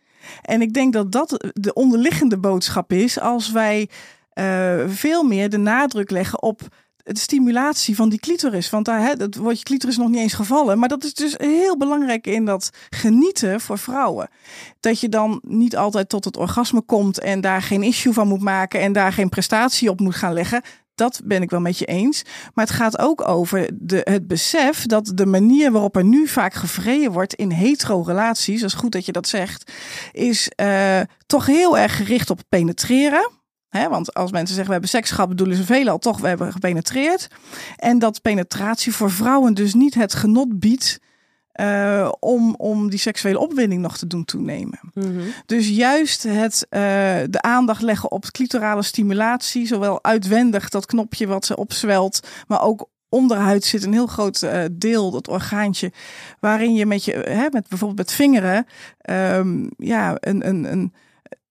En 0.43 0.63
ik 0.63 0.73
denk 0.73 0.93
dat 0.93 1.13
dat 1.13 1.51
de 1.53 1.73
onderliggende 1.73 2.39
boodschap 2.39 2.93
is 2.93 3.21
als 3.21 3.51
wij 3.51 3.89
uh, 4.35 4.89
veel 4.89 5.23
meer 5.23 5.51
de 5.51 5.57
nadruk 5.57 6.11
leggen 6.11 6.43
op 6.43 6.61
de 7.13 7.19
stimulatie 7.19 7.97
van 7.97 8.09
die 8.09 8.19
clitoris. 8.19 8.71
Want 8.71 8.85
daar 8.85 9.01
hè, 9.01 9.15
dat 9.15 9.35
wordt 9.35 9.59
je 9.59 9.65
clitoris 9.65 9.97
nog 9.97 10.09
niet 10.09 10.19
eens 10.19 10.35
gevallen. 10.35 10.79
Maar 10.79 10.89
dat 10.89 11.05
is 11.05 11.15
dus 11.15 11.35
heel 11.37 11.77
belangrijk 11.77 12.27
in 12.27 12.45
dat 12.45 12.71
genieten 12.91 13.61
voor 13.61 13.79
vrouwen. 13.79 14.29
Dat 14.81 15.01
je 15.01 15.09
dan 15.09 15.41
niet 15.43 15.77
altijd 15.77 16.09
tot 16.09 16.25
het 16.25 16.37
orgasme 16.37 16.81
komt 16.81 17.21
en 17.21 17.41
daar 17.41 17.63
geen 17.63 17.83
issue 17.83 18.13
van 18.13 18.29
moet 18.29 18.43
maken 18.43 18.81
en 18.81 18.93
daar 18.93 19.13
geen 19.13 19.29
prestatie 19.29 19.91
op 19.91 20.01
moet 20.01 20.15
gaan 20.15 20.33
leggen. 20.33 20.63
Dat 20.95 21.21
ben 21.25 21.43
ik 21.43 21.51
wel 21.51 21.61
met 21.61 21.79
je 21.79 21.85
eens. 21.85 22.23
Maar 22.55 22.65
het 22.67 22.75
gaat 22.75 22.99
ook 22.99 23.29
over 23.29 23.71
de, 23.75 24.01
het 24.05 24.27
besef 24.27 24.87
dat 24.87 25.13
de 25.15 25.27
manier 25.27 25.73
waarop 25.73 25.97
er 25.97 26.05
nu 26.05 26.29
vaak 26.29 26.55
gevreden 26.55 27.13
wordt 27.13 27.35
in 27.35 27.51
hetero-relaties, 27.51 28.61
dat 28.61 28.71
is 28.71 28.77
goed 28.77 28.93
dat 28.93 29.07
je 29.07 29.13
dat 29.13 29.29
zegt, 29.29 29.73
is 30.13 30.51
uh, 30.61 31.01
toch 31.27 31.47
heel 31.47 31.79
erg 31.79 31.97
gericht 31.97 32.31
op 32.31 32.41
penetreren. 32.49 33.31
He, 33.69 33.89
want 33.89 34.15
als 34.15 34.31
mensen 34.31 34.49
zeggen 34.49 34.67
we 34.67 34.73
hebben 34.73 34.91
seks 34.91 35.11
gehad, 35.11 35.29
bedoelen 35.29 35.57
ze 35.57 35.65
veelal 35.65 35.99
toch 35.99 36.21
we 36.21 36.29
hebben 36.29 36.53
gepenetreerd. 36.53 37.29
En 37.77 37.99
dat 37.99 38.23
penetratie 38.23 38.93
voor 38.93 39.11
vrouwen 39.11 39.55
dus 39.55 39.75
niet 39.75 39.95
het 39.95 40.15
genot 40.15 40.59
biedt 40.59 40.99
uh, 41.61 42.13
om, 42.19 42.55
om 42.55 42.91
die 42.91 42.99
seksuele 42.99 43.39
opwinding 43.39 43.83
nog 43.83 43.99
te 43.99 44.07
doen 44.07 44.25
toenemen. 44.25 44.81
Mhm. 44.93 45.07
Mm 45.07 45.19
-hmm. 45.19 45.33
Dus 45.47 45.69
juist 45.69 46.23
het, 46.23 46.67
uh, 46.71 46.81
de 47.31 47.41
aandacht 47.41 47.83
leggen 47.83 48.11
op 48.11 48.31
clitorale 48.31 48.83
stimulatie, 48.83 49.67
zowel 49.67 50.05
uitwendig 50.05 50.69
dat 50.69 50.87
knopje 50.87 51.27
wat 51.27 51.45
ze 51.45 51.57
opzwelt, 51.57 52.29
maar 52.47 52.63
ook 52.63 52.89
onderhuid 53.09 53.65
zit 53.65 53.85
een 53.85 53.93
heel 53.93 54.07
groot 54.07 54.43
uh, 54.43 54.63
deel, 54.73 55.11
dat 55.11 55.29
orgaantje, 55.29 55.93
waarin 56.41 56.75
je 56.75 56.87
met 56.87 57.05
je, 57.05 57.13
hè, 57.13 57.47
met 57.51 57.69
bijvoorbeeld 57.69 57.99
met 57.99 58.13
vingeren, 58.13 58.67
um, 59.11 59.71
ja, 59.77 60.17
een, 60.21 60.49
een, 60.49 60.73
een 60.73 60.93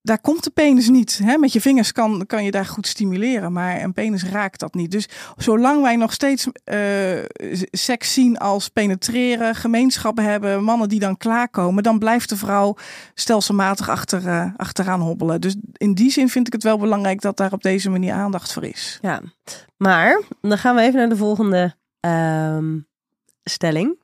daar 0.05 0.19
komt 0.19 0.43
de 0.43 0.49
penis 0.49 0.89
niet. 0.89 1.19
Hè? 1.23 1.37
Met 1.37 1.53
je 1.53 1.61
vingers 1.61 1.91
kan, 1.91 2.25
kan 2.27 2.43
je 2.43 2.51
daar 2.51 2.65
goed 2.65 2.87
stimuleren, 2.87 3.53
maar 3.53 3.81
een 3.81 3.93
penis 3.93 4.23
raakt 4.23 4.59
dat 4.59 4.73
niet. 4.73 4.91
Dus 4.91 5.07
zolang 5.37 5.81
wij 5.81 5.95
nog 5.95 6.13
steeds 6.13 6.47
uh, 6.65 7.23
seks 7.71 8.13
zien 8.13 8.37
als 8.37 8.69
penetreren, 8.69 9.55
gemeenschappen 9.55 10.23
hebben, 10.23 10.63
mannen 10.63 10.89
die 10.89 10.99
dan 10.99 11.17
klaarkomen, 11.17 11.83
dan 11.83 11.99
blijft 11.99 12.29
de 12.29 12.37
vrouw 12.37 12.75
stelselmatig 13.13 13.89
achter, 13.89 14.25
uh, 14.25 14.45
achteraan 14.57 15.01
hobbelen. 15.01 15.41
Dus 15.41 15.55
in 15.73 15.93
die 15.93 16.11
zin 16.11 16.29
vind 16.29 16.47
ik 16.47 16.53
het 16.53 16.63
wel 16.63 16.77
belangrijk 16.77 17.21
dat 17.21 17.37
daar 17.37 17.53
op 17.53 17.61
deze 17.61 17.89
manier 17.89 18.13
aandacht 18.13 18.53
voor 18.53 18.63
is. 18.63 18.99
Ja, 19.01 19.21
maar 19.77 20.21
dan 20.41 20.57
gaan 20.57 20.75
we 20.75 20.81
even 20.81 20.99
naar 20.99 21.09
de 21.09 21.17
volgende 21.17 21.75
uh, 22.05 22.57
stelling. 23.43 23.97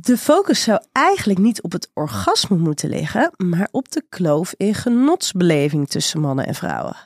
De 0.00 0.18
focus 0.18 0.62
zou 0.62 0.82
eigenlijk 0.92 1.38
niet 1.38 1.62
op 1.62 1.72
het 1.72 1.90
orgasme 1.92 2.56
moeten 2.56 2.88
liggen, 2.88 3.32
maar 3.36 3.68
op 3.70 3.90
de 3.90 4.04
kloof 4.08 4.54
in 4.56 4.74
genotsbeleving 4.74 5.88
tussen 5.88 6.20
mannen 6.20 6.46
en 6.46 6.54
vrouwen. 6.54 6.96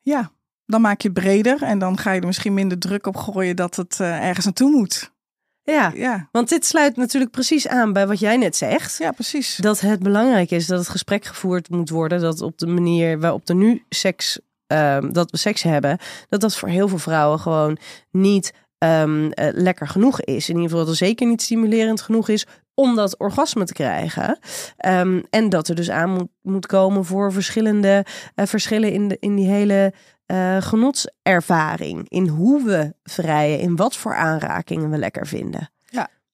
Ja, 0.00 0.32
dan 0.66 0.80
maak 0.80 1.00
je 1.00 1.08
het 1.08 1.18
breder 1.18 1.62
en 1.62 1.78
dan 1.78 1.98
ga 1.98 2.12
je 2.12 2.20
er 2.20 2.26
misschien 2.26 2.54
minder 2.54 2.78
druk 2.78 3.06
op 3.06 3.16
gooien 3.16 3.56
dat 3.56 3.76
het 3.76 3.98
uh, 4.00 4.26
ergens 4.26 4.44
naartoe 4.44 4.70
moet. 4.70 5.12
Ja, 5.62 5.92
ja, 5.94 6.28
want 6.32 6.48
dit 6.48 6.66
sluit 6.66 6.96
natuurlijk 6.96 7.32
precies 7.32 7.68
aan 7.68 7.92
bij 7.92 8.06
wat 8.06 8.18
jij 8.18 8.36
net 8.36 8.56
zegt. 8.56 8.98
Ja, 8.98 9.10
precies. 9.10 9.56
Dat 9.56 9.80
het 9.80 10.02
belangrijk 10.02 10.50
is 10.50 10.66
dat 10.66 10.78
het 10.78 10.88
gesprek 10.88 11.24
gevoerd 11.24 11.70
moet 11.70 11.90
worden. 11.90 12.20
Dat 12.20 12.40
op 12.40 12.58
de 12.58 12.66
manier 12.66 13.20
waarop 13.20 13.48
er 13.48 13.54
nu 13.54 13.84
seks, 13.88 14.40
uh, 14.72 14.98
dat 15.10 15.30
we 15.30 15.36
seks 15.36 15.62
hebben, 15.62 15.98
dat 16.28 16.40
dat 16.40 16.56
voor 16.56 16.68
heel 16.68 16.88
veel 16.88 16.98
vrouwen 16.98 17.38
gewoon 17.38 17.78
niet 18.10 18.52
um, 18.78 19.30
lekker 19.52 19.88
genoeg 19.88 20.20
is. 20.20 20.48
In 20.48 20.54
ieder 20.54 20.70
geval 20.70 20.84
dat 20.84 20.88
er 20.88 21.06
zeker 21.06 21.26
niet 21.26 21.42
stimulerend 21.42 22.00
genoeg 22.00 22.28
is 22.28 22.46
om 22.74 22.96
dat 22.96 23.18
orgasme 23.18 23.64
te 23.64 23.72
krijgen. 23.72 24.38
Um, 24.86 25.24
en 25.30 25.48
dat 25.48 25.68
er 25.68 25.74
dus 25.74 25.90
aan 25.90 26.10
moet, 26.10 26.28
moet 26.42 26.66
komen 26.66 27.04
voor 27.04 27.32
verschillende 27.32 28.04
uh, 28.34 28.46
verschillen 28.46 28.92
in, 28.92 29.08
de, 29.08 29.16
in 29.20 29.36
die 29.36 29.48
hele 29.48 29.92
uh, 30.26 30.56
genotservaring. 30.60 32.08
In 32.08 32.26
hoe 32.26 32.64
we 32.64 32.94
vrijen, 33.02 33.60
in 33.60 33.76
wat 33.76 33.96
voor 33.96 34.14
aanrakingen 34.14 34.90
we 34.90 34.98
lekker 34.98 35.26
vinden. 35.26 35.70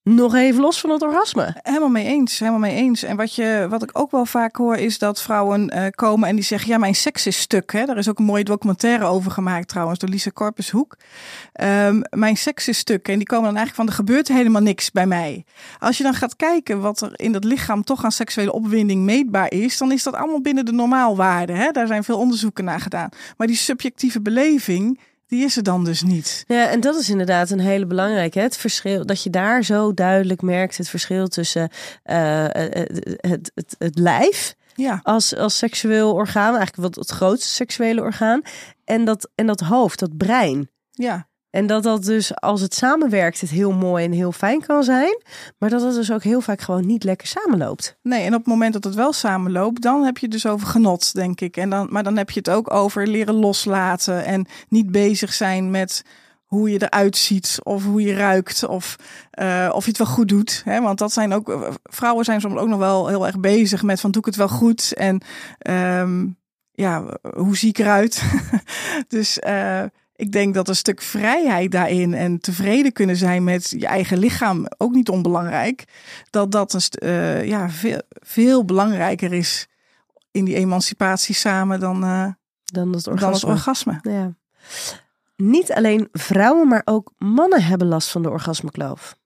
Nog 0.05 0.35
even 0.35 0.61
los 0.61 0.81
van 0.81 0.91
het 0.91 1.03
orgasme. 1.03 1.57
Helemaal 1.63 1.89
mee 1.89 2.05
eens, 2.05 2.39
helemaal 2.39 2.61
mee 2.61 2.75
eens. 2.75 3.03
En 3.03 3.17
wat, 3.17 3.35
je, 3.35 3.67
wat 3.71 3.83
ik 3.83 3.91
ook 3.93 4.11
wel 4.11 4.27
vaak 4.27 4.57
hoor 4.57 4.77
is 4.77 4.99
dat 4.99 5.23
vrouwen 5.23 5.77
uh, 5.77 5.87
komen 5.91 6.29
en 6.29 6.35
die 6.35 6.45
zeggen... 6.45 6.69
ja, 6.69 6.79
mijn 6.79 6.95
seks 6.95 7.27
is 7.27 7.39
stuk. 7.39 7.73
Hè? 7.73 7.85
Daar 7.85 7.97
is 7.97 8.09
ook 8.09 8.19
een 8.19 8.25
mooie 8.25 8.45
documentaire 8.45 9.05
over 9.05 9.31
gemaakt 9.31 9.69
trouwens 9.69 9.99
door 9.99 10.09
Lisa 10.09 10.31
Corpushoek. 10.31 10.97
Um, 11.63 12.03
mijn 12.11 12.37
seks 12.37 12.69
is 12.69 12.79
stuk. 12.79 13.09
En 13.09 13.19
die 13.19 13.27
komen 13.27 13.45
dan 13.45 13.57
eigenlijk 13.57 13.77
van, 13.77 13.87
er 13.87 14.05
gebeurt 14.05 14.29
helemaal 14.29 14.63
niks 14.63 14.91
bij 14.91 15.07
mij. 15.07 15.45
Als 15.79 15.97
je 15.97 16.03
dan 16.03 16.15
gaat 16.15 16.37
kijken 16.37 16.81
wat 16.81 17.01
er 17.01 17.13
in 17.17 17.33
dat 17.33 17.45
lichaam 17.45 17.85
toch 17.85 18.05
aan 18.05 18.13
seksuele 18.13 18.53
opwinding 18.53 19.03
meetbaar 19.03 19.51
is... 19.51 19.79
dan 19.79 19.93
is 19.93 20.03
dat 20.03 20.15
allemaal 20.15 20.41
binnen 20.41 20.65
de 20.65 20.73
normaalwaarde. 20.73 21.53
Hè? 21.53 21.71
Daar 21.71 21.87
zijn 21.87 22.05
veel 22.05 22.19
onderzoeken 22.19 22.65
naar 22.65 22.81
gedaan. 22.81 23.09
Maar 23.37 23.47
die 23.47 23.57
subjectieve 23.57 24.21
beleving 24.21 24.99
die 25.35 25.45
is 25.45 25.57
er 25.57 25.63
dan 25.63 25.85
dus 25.85 26.03
niet. 26.03 26.45
Ja, 26.47 26.69
en 26.69 26.81
dat 26.81 26.95
is 26.97 27.11
inderdaad 27.11 27.51
een 27.51 27.61
hele 27.61 27.87
belangrijke. 27.87 28.41
Het 28.41 28.57
verschil 28.57 29.07
dat 29.07 29.23
je 29.23 29.31
daar 29.31 29.65
zo 29.65 29.95
duidelijk 29.95 30.43
merkt 30.43 30.77
het 30.77 30.89
verschil 30.89 31.27
tussen 31.27 31.69
uh, 32.05 32.45
het, 32.49 33.19
het, 33.21 33.51
het, 33.55 33.75
het 33.79 33.99
lijf. 33.99 34.55
Ja. 34.75 35.01
Als, 35.03 35.37
als 35.37 35.59
seksueel 35.59 36.13
orgaan, 36.13 36.57
eigenlijk 36.57 36.77
wat 36.77 36.95
het 36.95 37.11
grootste 37.11 37.53
seksuele 37.53 38.01
orgaan. 38.01 38.43
En 38.85 39.05
dat, 39.05 39.31
en 39.35 39.47
dat 39.47 39.61
hoofd, 39.61 39.99
dat 39.99 40.17
brein. 40.17 40.71
Ja. 40.91 41.29
En 41.55 41.67
dat 41.67 41.83
dat 41.83 42.05
dus 42.05 42.41
als 42.41 42.61
het 42.61 42.75
samenwerkt 42.75 43.41
het 43.41 43.51
heel 43.51 43.73
mooi 43.73 44.05
en 44.05 44.13
heel 44.13 44.33
fijn 44.33 44.61
kan 44.61 44.83
zijn. 44.83 45.23
Maar 45.59 45.71
dat 45.71 45.83
het 45.83 45.95
dus 45.95 46.13
ook 46.13 46.23
heel 46.23 46.41
vaak 46.41 46.61
gewoon 46.61 46.87
niet 46.87 47.05
lekker 47.05 47.27
samenloopt. 47.27 47.99
Nee, 48.03 48.23
en 48.23 48.33
op 48.33 48.39
het 48.39 48.47
moment 48.47 48.73
dat 48.73 48.85
het 48.85 48.95
wel 48.95 49.13
samenloopt, 49.13 49.83
dan 49.83 50.05
heb 50.05 50.19
je 50.19 50.29
dus 50.29 50.47
over 50.47 50.67
genot, 50.67 51.15
denk 51.15 51.41
ik. 51.41 51.57
En 51.57 51.71
dan, 51.71 51.87
maar 51.91 52.03
dan 52.03 52.17
heb 52.17 52.31
je 52.31 52.39
het 52.39 52.51
ook 52.51 52.73
over 52.73 53.07
leren 53.07 53.35
loslaten 53.35 54.25
en 54.25 54.47
niet 54.69 54.91
bezig 54.91 55.33
zijn 55.33 55.71
met 55.71 56.05
hoe 56.45 56.71
je 56.71 56.83
eruit 56.83 57.17
ziet 57.17 57.59
of 57.63 57.85
hoe 57.85 58.03
je 58.03 58.15
ruikt 58.15 58.67
of, 58.67 58.97
uh, 59.41 59.71
of 59.73 59.85
je 59.85 59.89
het 59.89 59.99
wel 59.99 60.07
goed 60.07 60.29
doet. 60.29 60.63
Hè? 60.65 60.81
Want 60.81 60.99
dat 60.99 61.13
zijn 61.13 61.33
ook, 61.33 61.77
vrouwen 61.83 62.25
zijn 62.25 62.41
soms 62.41 62.57
ook 62.57 62.69
nog 62.69 62.79
wel 62.79 63.09
heel 63.09 63.27
erg 63.27 63.41
bezig 63.41 63.83
met 63.83 64.01
van 64.01 64.11
doe 64.11 64.21
ik 64.21 64.27
het 64.27 64.37
wel 64.37 64.49
goed 64.49 64.95
en 64.95 65.23
um, 65.71 66.37
ja, 66.73 67.05
hoe 67.35 67.57
zie 67.57 67.69
ik 67.69 67.79
eruit? 67.79 68.23
dus 69.09 69.39
uh, 69.47 69.83
ik 70.17 70.33
denk 70.33 70.55
dat 70.55 70.69
een 70.69 70.77
stuk 70.77 71.03
vrijheid 71.03 71.73
daarin 71.73 72.15
en 72.15 72.41
tevreden 72.41 72.93
kunnen 72.93 73.17
zijn 73.17 73.45
met 73.45 73.71
je 73.71 73.87
eigen 73.87 74.19
lichaam, 74.19 74.67
ook 74.77 74.93
niet 74.93 75.09
onbelangrijk, 75.09 75.85
dat 76.31 76.53
dat 76.53 76.73
een, 76.73 77.09
uh, 77.09 77.45
ja, 77.45 77.71
veel, 77.71 78.03
veel 78.11 78.65
belangrijker 78.65 79.33
is 79.33 79.67
in 80.31 80.45
die 80.45 80.55
emancipatie 80.55 81.35
samen 81.35 81.81
dan, 81.81 82.05
uh, 82.05 82.29
dan, 82.65 82.93
het 82.93 83.07
orgasme. 83.07 83.17
dan 83.17 83.33
het 83.33 83.45
orgasme. 83.45 83.99
Ja. 84.03 84.35
Niet 85.37 85.73
alleen 85.73 86.09
vrouwen, 86.13 86.69
maar 86.69 86.83
ook 86.85 87.13
mannen 87.19 87.63
hebben 87.63 87.89
last 87.89 88.11
van 88.11 88.23
de 88.23 88.31
orgasmekloof. 88.31 89.17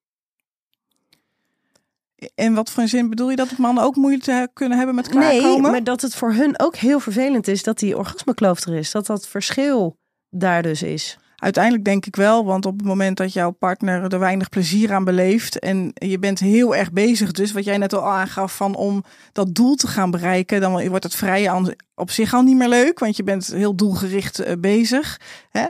In 2.34 2.54
wat 2.54 2.70
voor 2.70 2.88
zin 2.88 3.08
bedoel 3.08 3.30
je 3.30 3.36
dat 3.36 3.58
mannen 3.58 3.84
ook 3.84 3.96
moeite 3.96 4.48
kunnen 4.52 4.78
hebben 4.78 4.94
met 4.94 5.08
klaarkomen? 5.08 5.62
Nee, 5.62 5.70
maar 5.70 5.84
dat 5.84 6.00
het 6.00 6.14
voor 6.14 6.32
hun 6.32 6.60
ook 6.60 6.76
heel 6.76 7.00
vervelend 7.00 7.48
is 7.48 7.62
dat 7.62 7.78
die 7.78 7.96
orgasmekloof 7.96 8.60
er 8.60 8.74
is. 8.74 8.90
Dat 8.90 9.06
dat 9.06 9.28
verschil 9.28 9.98
daar 10.30 10.62
dus 10.62 10.82
is. 10.82 11.18
Uiteindelijk 11.36 11.84
denk 11.84 12.06
ik 12.06 12.16
wel, 12.16 12.44
want 12.44 12.66
op 12.66 12.76
het 12.76 12.86
moment 12.86 13.16
dat 13.16 13.32
jouw 13.32 13.50
partner 13.50 14.12
er 14.12 14.18
weinig 14.18 14.48
plezier 14.48 14.92
aan 14.92 15.04
beleeft 15.04 15.58
en 15.58 15.90
je 15.94 16.18
bent 16.18 16.38
heel 16.38 16.76
erg 16.76 16.92
bezig, 16.92 17.32
dus 17.32 17.52
wat 17.52 17.64
jij 17.64 17.78
net 17.78 17.94
al 17.94 18.10
aangaf 18.10 18.56
van 18.56 18.74
om 18.74 19.04
dat 19.32 19.54
doel 19.54 19.74
te 19.74 19.86
gaan 19.86 20.10
bereiken, 20.10 20.60
dan 20.60 20.88
wordt 20.88 21.04
het 21.04 21.14
vrije 21.14 21.76
op 21.94 22.10
zich 22.10 22.34
al 22.34 22.42
niet 22.42 22.56
meer 22.56 22.68
leuk, 22.68 22.98
want 22.98 23.16
je 23.16 23.22
bent 23.22 23.46
heel 23.46 23.74
doelgericht 23.74 24.38
eh, 24.38 24.52
bezig. 24.60 25.20
Hè? 25.50 25.66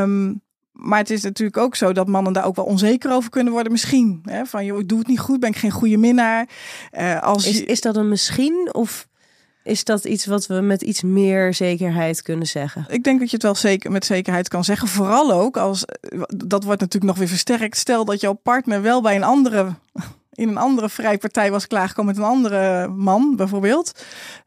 Um, 0.00 0.42
maar 0.72 0.98
het 0.98 1.10
is 1.10 1.22
natuurlijk 1.22 1.56
ook 1.56 1.76
zo 1.76 1.92
dat 1.92 2.08
mannen 2.08 2.32
daar 2.32 2.44
ook 2.44 2.56
wel 2.56 2.64
onzeker 2.64 3.12
over 3.12 3.30
kunnen 3.30 3.52
worden. 3.52 3.72
Misschien. 3.72 4.20
Hè? 4.24 4.44
Van, 4.46 4.64
joh, 4.64 4.78
ik 4.78 4.88
doe 4.88 4.98
het 4.98 5.06
niet 5.06 5.18
goed, 5.18 5.40
ben 5.40 5.50
ik 5.50 5.56
geen 5.56 5.70
goede 5.70 5.96
minnaar. 5.96 6.48
Uh, 6.98 7.22
als 7.22 7.46
is, 7.46 7.64
is 7.64 7.80
dat 7.80 7.96
een 7.96 8.08
misschien? 8.08 8.68
Of 8.72 9.08
is 9.62 9.84
dat 9.84 10.04
iets 10.04 10.26
wat 10.26 10.46
we 10.46 10.54
met 10.54 10.82
iets 10.82 11.02
meer 11.02 11.54
zekerheid 11.54 12.22
kunnen 12.22 12.46
zeggen? 12.46 12.86
Ik 12.88 13.04
denk 13.04 13.20
dat 13.20 13.28
je 13.28 13.34
het 13.34 13.44
wel 13.44 13.54
zeker 13.54 13.90
met 13.90 14.04
zekerheid 14.04 14.48
kan 14.48 14.64
zeggen. 14.64 14.88
Vooral 14.88 15.32
ook 15.32 15.56
als 15.56 15.84
dat 16.36 16.64
wordt 16.64 16.80
natuurlijk 16.80 17.12
nog 17.12 17.18
weer 17.18 17.28
versterkt. 17.28 17.76
Stel 17.76 18.04
dat 18.04 18.20
jouw 18.20 18.32
partner 18.32 18.82
wel 18.82 19.02
bij 19.02 19.16
een 19.16 19.22
andere 19.22 19.74
in 20.30 20.48
een 20.48 20.56
andere 20.56 20.88
vrijpartij 20.88 21.50
was 21.50 21.66
klaargekomen 21.66 22.14
met 22.14 22.24
een 22.24 22.30
andere 22.30 22.88
man, 22.88 23.36
bijvoorbeeld. 23.36 24.04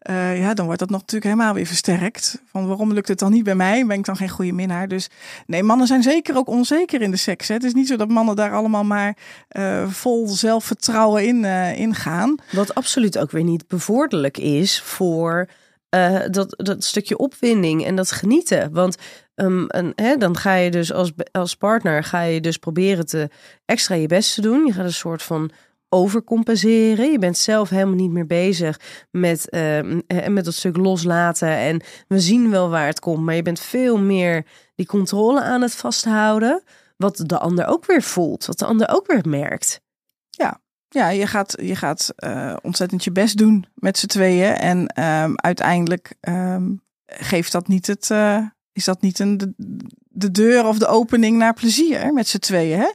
Uh, 0.10 0.39
ja, 0.39 0.54
dan 0.54 0.65
wordt 0.65 0.80
dat 0.80 0.89
nog 0.89 1.00
natuurlijk 1.00 1.32
helemaal 1.32 1.54
weer 1.54 1.65
versterkt. 1.65 2.41
Van 2.46 2.67
waarom 2.67 2.93
lukt 2.93 3.08
het 3.08 3.19
dan 3.19 3.32
niet 3.32 3.43
bij 3.43 3.56
mij? 3.56 3.86
Ben 3.86 3.98
ik 3.98 4.06
dan 4.06 4.17
geen 4.17 4.30
goede 4.30 4.52
minnaar? 4.52 4.88
Dus 4.88 5.10
nee, 5.46 5.63
mannen 5.63 5.88
zijn 5.88 6.04
zeker 6.04 6.38
ook 6.38 6.48
onzeker 6.48 7.02
in 7.02 7.12
de 7.12 7.17
seks. 7.17 7.48
Hè? 7.48 7.54
Het 7.54 7.63
is 7.63 7.74
niet 7.74 7.88
zo 7.88 7.96
dat 7.96 8.08
mannen 8.08 8.36
daar 8.36 8.54
allemaal 8.54 8.84
maar 8.84 9.17
uh, 9.52 9.88
vol 9.89 10.28
zelfvertrouwen 10.28 11.26
in, 11.26 11.43
uh, 11.43 11.80
in 11.80 11.96
gaan. 11.96 12.36
Wat 12.52 12.76
absoluut 12.76 13.17
ook 13.17 13.32
weer 13.32 13.43
niet 13.43 13.67
bevorderlijk 13.67 14.38
is 14.38 14.82
voor 14.82 15.50
dat, 16.32 16.54
dat 16.58 16.84
stukje 16.84 17.17
opwinding 17.17 17.86
en 17.86 17.96
dat 17.96 18.12
genieten. 18.12 18.72
Want 18.72 18.98
een, 19.36 19.93
hè, 19.96 20.17
dan 20.17 20.38
ga 20.38 20.54
je 20.54 20.72
dus 20.72 20.93
als, 20.93 21.12
als 21.32 21.56
partner 21.56 22.04
ga 22.04 22.22
je 22.22 22.41
dus 22.41 22.58
proberen 22.58 23.06
te 23.06 23.30
extra 23.65 23.96
je 23.96 24.08
best 24.08 24.34
te 24.34 24.41
doen. 24.41 24.65
Je 24.65 24.74
gaat 24.74 24.86
een 24.86 24.93
soort 24.93 25.24
van 25.24 25.52
overcompenseren. 25.93 27.12
Je 27.12 27.19
bent 27.19 27.38
zelf 27.38 27.69
helemaal 27.69 27.95
niet 27.95 28.12
meer 28.12 28.25
bezig 28.25 28.79
met, 29.12 29.47
uh, 29.49 29.79
met 30.27 30.45
dat 30.45 30.53
stuk 30.53 30.77
loslaten. 30.77 31.58
En 31.58 31.82
we 32.08 32.19
zien 32.19 32.49
wel 32.49 32.69
waar 32.69 32.88
het 32.88 32.99
komt. 32.99 33.23
Maar 33.23 33.36
je 33.36 33.41
bent 33.41 33.60
veel 33.60 33.97
meer 33.97 34.45
die 34.75 34.86
controle 34.86 35.41
aan 35.41 35.62
het 35.62 35.75
vasthouden. 35.75 36.63
Wat 36.97 37.23
de 37.25 37.39
ander 37.39 37.65
ook 37.65 37.86
weer 37.86 38.01
voelt. 38.01 38.45
Wat 38.45 38.60
de 38.60 38.65
ander 38.65 38.89
ook 38.89 39.08
weer 39.08 39.23
merkt. 39.27 39.82
Ja, 40.29 40.62
ja, 40.89 41.10
je 41.10 41.27
gaat, 41.27 41.56
je 41.62 41.75
gaat 41.75 42.13
uh, 42.17 42.56
ontzettend 42.62 43.03
je 43.03 43.12
best 43.12 43.38
doen 43.38 43.65
met 43.75 43.97
z'n 43.97 44.08
tweeën. 44.08 44.53
En 44.53 45.03
um, 45.03 45.34
uiteindelijk 45.36 46.15
um, 46.21 46.82
geeft 47.06 47.51
dat 47.51 47.67
niet 47.67 47.88
het. 47.88 48.10
Uh, 48.10 48.47
is 48.71 48.86
dat 48.86 49.01
niet 49.01 49.19
een, 49.19 49.38
de, 49.38 49.53
de, 50.10 50.32
deur 50.32 50.65
of 50.65 50.77
de 50.77 50.88
opening 50.88 51.38
naar 51.38 51.53
plezier 51.53 52.13
met 52.13 52.27
z'n 52.27 52.38
tweeën? 52.38 52.79
Hè? 52.79 52.89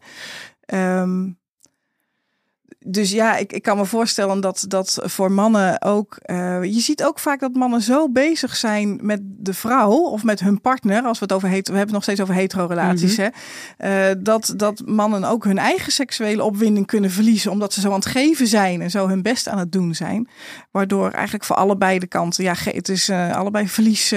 Dus 2.91 3.11
ja, 3.11 3.37
ik, 3.37 3.53
ik 3.53 3.63
kan 3.63 3.77
me 3.77 3.85
voorstellen 3.85 4.41
dat 4.41 4.65
dat 4.69 4.99
voor 5.03 5.33
mannen 5.33 5.83
ook. 5.83 6.19
Uh, 6.27 6.65
je 6.65 6.81
ziet 6.81 7.05
ook 7.05 7.19
vaak 7.19 7.41
dat 7.41 7.53
mannen 7.53 7.81
zo 7.81 8.11
bezig 8.11 8.57
zijn 8.57 8.99
met 9.03 9.21
de 9.23 9.55
vrouw 9.55 9.93
of 9.93 10.25
met 10.25 10.41
hun 10.41 10.61
partner. 10.61 11.03
Als 11.03 11.19
we 11.19 11.25
het 11.25 11.35
over 11.35 11.49
hetero, 11.49 11.73
we 11.73 11.79
hebben 11.79 11.97
het 11.97 12.07
nog 12.07 12.17
steeds 12.17 12.21
over 12.21 12.35
hetero-relaties. 12.35 13.17
Mm 13.17 13.31
hè, 13.77 14.11
uh, 14.11 14.17
dat, 14.19 14.53
dat 14.57 14.83
mannen 14.87 15.25
ook 15.25 15.45
hun 15.45 15.59
eigen 15.59 15.93
seksuele 15.93 16.45
opwinding 16.45 16.87
kunnen 16.87 17.11
verliezen. 17.11 17.51
Omdat 17.51 17.73
ze 17.73 17.81
zo 17.81 17.89
aan 17.89 17.95
het 17.95 18.07
geven 18.07 18.47
zijn 18.47 18.81
en 18.81 18.91
zo 18.91 19.09
hun 19.09 19.23
best 19.23 19.49
aan 19.49 19.59
het 19.59 19.73
doen 19.73 19.95
zijn. 19.95 20.29
Waardoor 20.71 21.11
eigenlijk 21.11 21.45
voor 21.45 21.57
allebei 21.57 21.99
de 21.99 22.07
kanten, 22.07 22.45
ja, 22.45 22.55
het 22.57 22.89
is 22.89 23.09
uh, 23.09 23.37
allebei 23.37 23.69
verlies 23.69 24.13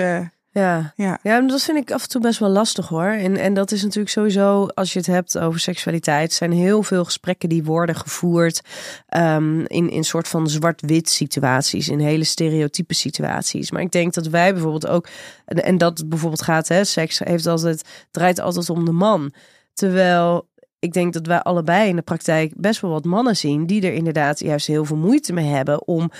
Ja. 0.53 0.93
Ja. 0.95 1.19
ja, 1.23 1.41
dat 1.41 1.61
vind 1.61 1.77
ik 1.77 1.91
af 1.91 2.03
en 2.03 2.09
toe 2.09 2.21
best 2.21 2.39
wel 2.39 2.49
lastig 2.49 2.87
hoor. 2.87 3.07
En, 3.07 3.37
en 3.37 3.53
dat 3.53 3.71
is 3.71 3.83
natuurlijk 3.83 4.11
sowieso, 4.11 4.65
als 4.65 4.93
je 4.93 4.99
het 4.99 5.07
hebt 5.07 5.37
over 5.37 5.59
seksualiteit, 5.59 6.33
zijn 6.33 6.51
heel 6.51 6.83
veel 6.83 7.05
gesprekken 7.05 7.49
die 7.49 7.63
worden 7.63 7.95
gevoerd 7.95 8.61
ehm, 9.07 9.59
in, 9.59 9.89
in 9.89 10.03
soort 10.03 10.27
van 10.27 10.49
zwart-wit 10.49 11.09
situaties, 11.09 11.89
in 11.89 11.99
hele 11.99 12.23
stereotype 12.23 12.93
situaties. 12.93 13.71
Maar 13.71 13.81
ik 13.81 13.91
denk 13.91 14.13
dat 14.13 14.27
wij 14.27 14.53
bijvoorbeeld 14.53 14.87
ook, 14.87 15.07
en, 15.45 15.63
en 15.63 15.77
dat 15.77 16.09
bijvoorbeeld 16.09 16.41
gaat, 16.41 16.67
hè, 16.67 16.83
seks 16.83 17.19
heeft 17.19 17.47
altijd, 17.47 17.83
draait 18.11 18.39
altijd 18.39 18.69
om 18.69 18.85
de 18.85 18.91
man. 18.91 19.33
Terwijl 19.73 20.49
ik 20.79 20.93
denk 20.93 21.13
dat 21.13 21.27
wij 21.27 21.41
allebei 21.41 21.89
in 21.89 21.95
de 21.95 22.01
praktijk 22.01 22.53
best 22.55 22.81
wel 22.81 22.91
wat 22.91 23.05
mannen 23.05 23.37
zien 23.37 23.65
die 23.65 23.81
er 23.81 23.93
inderdaad 23.93 24.39
juist 24.39 24.67
heel 24.67 24.85
veel 24.85 24.97
moeite 24.97 25.33
mee 25.33 25.45
hebben 25.47 25.87
om 25.87 26.11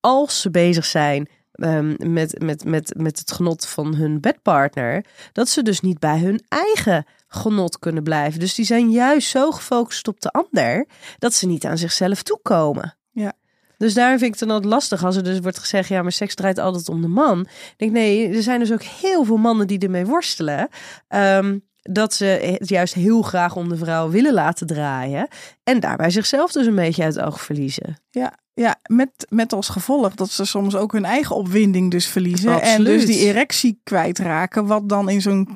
als 0.00 0.40
ze 0.40 0.50
bezig 0.50 0.84
zijn 0.84 1.28
ehm, 1.58 2.12
met, 2.12 2.42
met, 2.42 2.64
met, 2.64 2.94
met 2.96 3.18
het 3.18 3.32
genot 3.32 3.66
van 3.66 3.94
hun 3.94 4.20
bedpartner, 4.20 5.04
dat 5.32 5.48
ze 5.48 5.62
dus 5.62 5.80
niet 5.80 5.98
bij 5.98 6.18
hun 6.18 6.44
eigen 6.48 7.06
genot 7.28 7.78
kunnen 7.78 8.02
blijven. 8.02 8.40
Dus 8.40 8.54
die 8.54 8.64
zijn 8.64 8.90
juist 8.90 9.28
zo 9.28 9.50
gefocust 9.50 10.08
op 10.08 10.20
de 10.20 10.30
ander 10.30 10.86
dat 11.18 11.34
ze 11.34 11.46
niet 11.46 11.64
aan 11.64 11.78
zichzelf 11.78 12.22
toekomen. 12.22 12.96
Ja. 13.10 13.32
Dus 13.76 13.94
daar 13.94 14.10
vind 14.10 14.22
ik 14.22 14.30
het 14.30 14.48
dan 14.48 14.50
altijd 14.50 14.72
lastig 14.72 15.04
als 15.04 15.16
er 15.16 15.24
dus 15.24 15.38
wordt 15.38 15.58
gezegd, 15.58 15.88
ja, 15.88 16.02
maar 16.02 16.12
seks 16.12 16.34
draait 16.34 16.58
altijd 16.58 16.88
om 16.88 17.02
de 17.02 17.08
man. 17.08 17.40
Ik 17.40 17.74
denk, 17.76 17.92
nee, 17.92 18.34
er 18.34 18.42
zijn 18.42 18.58
dus 18.58 18.72
ook 18.72 18.82
heel 18.82 19.24
veel 19.24 19.36
mannen 19.36 19.66
die 19.66 19.78
ermee 19.78 20.06
worstelen. 20.06 20.68
Ehm, 21.08 21.58
dat 21.88 22.14
ze 22.14 22.56
het 22.58 22.68
juist 22.68 22.94
heel 22.94 23.22
graag 23.22 23.56
om 23.56 23.68
de 23.68 23.76
vrouw 23.76 24.10
willen 24.10 24.34
laten 24.34 24.66
draaien. 24.66 25.28
En 25.64 25.80
daarbij 25.80 26.10
zichzelf 26.10 26.52
dus 26.52 26.66
een 26.66 26.74
beetje 26.74 27.02
uit 27.02 27.14
het 27.14 27.24
oog 27.24 27.40
verliezen. 27.40 27.98
Ja, 28.10 28.32
ja 28.54 28.76
met, 28.82 29.10
met 29.28 29.52
als 29.52 29.68
gevolg 29.68 30.14
dat 30.14 30.30
ze 30.30 30.44
soms 30.44 30.76
ook 30.76 30.92
hun 30.92 31.04
eigen 31.04 31.36
opwinding 31.36 31.90
dus 31.90 32.06
verliezen. 32.06 32.62
En 32.62 32.84
dus 32.84 33.06
die 33.06 33.18
erectie 33.18 33.80
kwijtraken. 33.84 34.66
Wat 34.66 34.88
dan 34.88 35.08
in 35.08 35.20
zo'n 35.20 35.48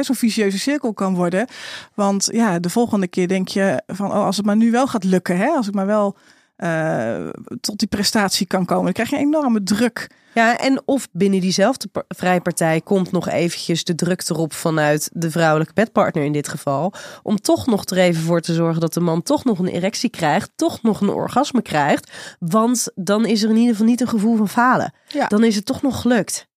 zo'n 0.00 0.16
vicieuze 0.16 0.58
cirkel 0.58 0.92
kan 0.92 1.14
worden. 1.14 1.46
Want 1.94 2.28
ja, 2.32 2.58
de 2.58 2.70
volgende 2.70 3.08
keer 3.08 3.28
denk 3.28 3.48
je 3.48 3.82
van, 3.86 4.10
oh, 4.10 4.24
als 4.24 4.36
het 4.36 4.46
maar 4.46 4.56
nu 4.56 4.70
wel 4.70 4.86
gaat 4.86 5.04
lukken. 5.04 5.36
Hè, 5.36 5.46
als 5.46 5.68
ik 5.68 5.74
maar 5.74 5.86
wel 5.86 6.16
eh, 6.56 7.28
tot 7.60 7.78
die 7.78 7.88
prestatie 7.88 8.46
kan 8.46 8.64
komen. 8.64 8.84
Dan 8.84 8.92
krijg 8.92 9.10
je 9.10 9.16
een 9.16 9.22
enorme 9.22 9.62
druk. 9.62 10.10
Ja, 10.34 10.58
en 10.58 10.82
of 10.84 11.08
binnen 11.12 11.40
diezelfde 11.40 11.88
par- 11.88 12.04
vrijpartij 12.08 12.80
komt 12.80 13.12
nog 13.12 13.28
eventjes 13.28 13.84
de 13.84 13.94
druk 13.94 14.28
erop 14.28 14.52
vanuit 14.52 15.10
de 15.12 15.30
vrouwelijke 15.30 15.72
bedpartner 15.72 16.24
in 16.24 16.32
dit 16.32 16.48
geval. 16.48 16.92
Om 17.22 17.40
toch 17.40 17.66
nog 17.66 17.84
er 17.84 17.98
even 17.98 18.22
voor 18.22 18.40
te 18.40 18.54
zorgen 18.54 18.80
dat 18.80 18.94
de 18.94 19.00
man 19.00 19.22
toch 19.22 19.44
nog 19.44 19.58
een 19.58 19.66
erectie 19.66 20.10
krijgt, 20.10 20.50
toch 20.56 20.82
nog 20.82 21.00
een 21.00 21.08
orgasme 21.08 21.62
krijgt. 21.62 22.12
Want 22.38 22.88
dan 22.94 23.26
is 23.26 23.42
er 23.42 23.50
in 23.50 23.56
ieder 23.56 23.70
geval 23.70 23.86
niet 23.86 24.00
een 24.00 24.08
gevoel 24.08 24.36
van 24.36 24.48
falen. 24.48 24.92
Ja. 25.08 25.26
Dan 25.26 25.44
is 25.44 25.56
het 25.56 25.66
toch 25.66 25.82
nog 25.82 26.00
gelukt. 26.00 26.48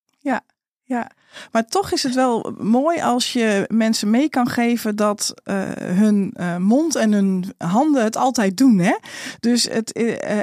Ja, 0.83 1.11
maar 1.51 1.65
toch 1.65 1.91
is 1.91 2.03
het 2.03 2.15
wel 2.15 2.55
mooi 2.57 3.01
als 3.01 3.33
je 3.33 3.65
mensen 3.67 4.09
mee 4.09 4.29
kan 4.29 4.49
geven 4.49 4.95
dat 4.95 5.33
eh, 5.43 5.55
hun 5.77 6.31
eh, 6.35 6.57
mond 6.57 6.95
en 6.95 7.11
hun 7.11 7.53
handen 7.57 8.03
het 8.03 8.15
altijd 8.15 8.57
doen. 8.57 8.79
Hè? 8.79 8.95
Dus 9.39 9.63
het, 9.63 9.91
eh, 9.91 10.39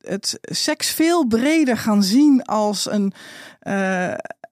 het 0.00 0.38
seks 0.42 0.90
veel 0.90 1.26
breder 1.26 1.76
gaan 1.76 2.02
zien 2.02 2.44
als 2.44 2.90
een 2.90 3.12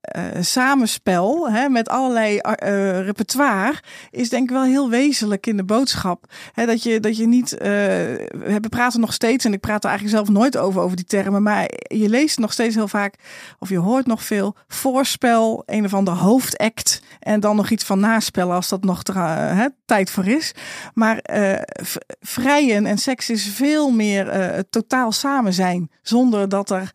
eh, 0.05 0.25
samenspel 0.41 1.51
hè, 1.51 1.69
met 1.69 1.89
allerlei 1.89 2.39
eh, 2.39 3.05
repertoire 3.05 3.75
is 4.11 4.29
denk 4.29 4.43
ik 4.43 4.57
wel 4.57 4.65
heel 4.65 4.91
wezenlijk 4.91 5.47
in 5.47 5.57
de 5.57 5.65
boodschap. 5.65 6.25
Hè, 6.53 6.67
dat, 6.67 6.83
je, 6.83 7.01
dat 7.01 7.17
je 7.17 7.27
niet, 7.27 7.53
eh, 7.53 7.69
we 7.69 8.67
praten 8.69 9.01
nog 9.01 9.13
steeds, 9.13 9.45
en 9.45 9.53
ik 9.53 9.61
praat 9.61 9.85
er 9.85 9.91
eigenlijk 9.91 10.19
zelf 10.19 10.37
nooit 10.37 10.57
over, 10.57 10.81
over 10.81 10.97
die 10.97 11.05
termen, 11.05 11.43
maar 11.43 11.71
je 11.79 12.09
leest 12.09 12.39
nog 12.39 12.53
steeds 12.53 12.75
heel 12.75 12.89
vaak, 12.89 13.15
of 13.59 13.69
je 13.69 13.79
hoort 13.79 14.07
nog 14.07 14.23
veel, 14.23 14.57
voorspel, 14.69 15.63
een 15.67 15.85
of 15.85 15.95
ander 15.95 16.15
hoofdact 16.15 17.03
en 17.21 17.41
dan 17.41 17.57
nog 17.57 17.71
iets 17.71 17.85
van 17.85 18.01
naspellen 18.01 18.55
als 18.55 18.69
dat 18.69 18.85
nog 18.85 19.03
hè, 19.15 19.67
tijd 19.85 20.11
voor 20.11 20.27
is. 20.27 20.55
Maar 20.95 21.19
eh, 21.19 21.63
vrijen 22.21 22.87
en 22.87 22.99
seks 22.99 23.31
is 23.31 23.49
veel 23.49 23.91
meer 23.91 24.63
totaal 24.71 25.13
samen 25.13 25.53
zijn, 25.53 25.91
zonder 26.03 26.49
dat 26.49 26.71
er 26.71 26.93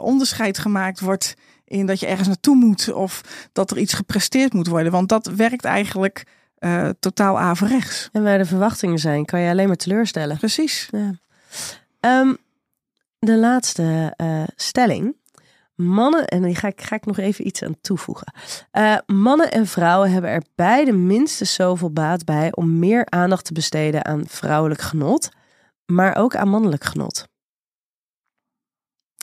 onderscheid 0.00 0.58
gemaakt 0.58 1.00
wordt 1.00 1.34
in 1.72 1.86
dat 1.86 2.00
je 2.00 2.06
ergens 2.06 2.28
naartoe 2.28 2.56
moet 2.56 2.92
of 2.92 3.20
dat 3.52 3.70
er 3.70 3.78
iets 3.78 3.94
gepresteerd 3.94 4.52
moet 4.52 4.66
worden. 4.66 4.92
Want 4.92 5.08
dat 5.08 5.26
werkt 5.26 5.64
eigenlijk 5.64 6.26
eh, 6.58 6.88
totaal 7.00 7.38
averechts. 7.38 8.08
En 8.12 8.22
waar 8.22 8.38
de 8.38 8.44
verwachtingen 8.44 8.98
zijn, 8.98 9.24
kan 9.24 9.40
je 9.40 9.50
alleen 9.50 9.66
maar 9.66 9.76
teleurstellen. 9.76 10.38
Precies. 10.38 10.88
Ja. 10.90 11.14
Ehm, 12.00 12.34
de 13.18 13.36
laatste 13.36 14.14
eh, 14.16 14.42
stelling. 14.56 15.16
Mannen, 15.74 16.26
en 16.26 16.42
die 16.42 16.54
ga 16.54 16.68
ik, 16.68 16.82
ga 16.82 16.96
ik 16.96 17.06
nog 17.06 17.18
even 17.18 17.46
iets 17.46 17.62
aan 17.62 17.80
toevoegen. 17.80 18.32
Eh, 18.70 18.96
mannen 19.06 19.50
en 19.50 19.66
vrouwen 19.66 20.10
hebben 20.10 20.30
er 20.30 20.42
beide 20.54 20.92
minstens 20.92 21.54
zoveel 21.54 21.90
baat 21.90 22.24
bij 22.24 22.54
om 22.54 22.78
meer 22.78 23.06
aandacht 23.08 23.44
te 23.44 23.52
besteden 23.52 24.04
aan 24.04 24.24
vrouwelijk 24.26 24.80
genot, 24.80 25.28
maar 25.86 26.16
ook 26.16 26.36
aan 26.36 26.48
mannelijk 26.48 26.84
genot. 26.84 27.30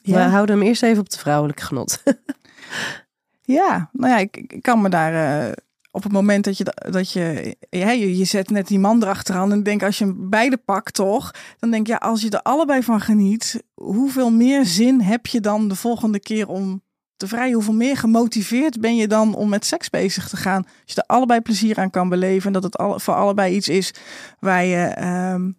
We 0.02 0.20
houden 0.20 0.58
hem 0.58 0.68
eerst 0.68 0.84
even 0.84 1.00
op 1.00 1.06
het 1.06 1.18
vrouwelijk 1.18 1.60
genot. 1.60 2.04
Ja, 3.42 3.90
nou 3.94 4.12
ja, 4.14 4.18
ik, 4.18 4.58
kan 4.62 4.82
me 4.82 4.90
daar 4.90 5.48
eh, 5.48 5.54
op 5.92 6.04
het 6.04 6.12
moment 6.12 6.44
dat 6.44 6.58
je 6.58 6.64
da- 6.64 6.90
dat 6.92 7.12
je, 7.12 7.56
ja, 7.70 7.92
je 7.92 8.18
je 8.18 8.26
zet 8.26 8.50
net 8.50 8.68
die 8.68 8.80
man 8.80 9.02
erachteraan 9.04 9.52
en 9.52 9.64
denk 9.64 9.84
als 9.84 9.98
je 9.98 10.06
hem 10.06 10.30
beide 10.30 10.58
pakt 10.58 10.94
toch, 10.94 11.32
dan 11.60 11.72
denk 11.72 11.88
je 11.88 12.00
als 12.00 12.22
je 12.22 12.30
er 12.30 12.42
allebei 12.42 12.84
van 12.84 13.02
geniet, 13.02 13.64
hoeveel 13.74 14.32
meer 14.32 14.66
zin 14.66 15.02
heb 15.02 15.26
je 15.28 15.40
dan 15.40 15.68
de 15.68 15.76
volgende 15.76 16.20
keer 16.20 16.48
om 16.48 16.82
te 17.18 17.28
vrijen? 17.28 17.54
Hoeveel 17.54 17.74
meer 17.74 17.98
gemotiveerd 17.98 18.80
ben 18.80 18.96
je 18.96 19.08
dan 19.08 19.36
om 19.36 19.50
met 19.50 19.66
seks 19.66 19.90
bezig 19.90 20.30
te 20.30 20.38
gaan? 20.38 20.64
Als 20.64 20.94
je 20.94 21.02
er 21.02 21.16
allebei 21.16 21.42
plezier 21.42 21.78
aan 21.80 21.90
kan 21.90 22.10
beleven 22.10 22.48
en 22.54 22.62
dat 22.62 22.64
het 22.64 23.02
voor 23.02 23.14
allebei 23.14 23.56
iets 23.56 23.68
is 23.70 23.94
waar 24.40 24.66
je, 24.66 24.84
ehm, 24.86 25.52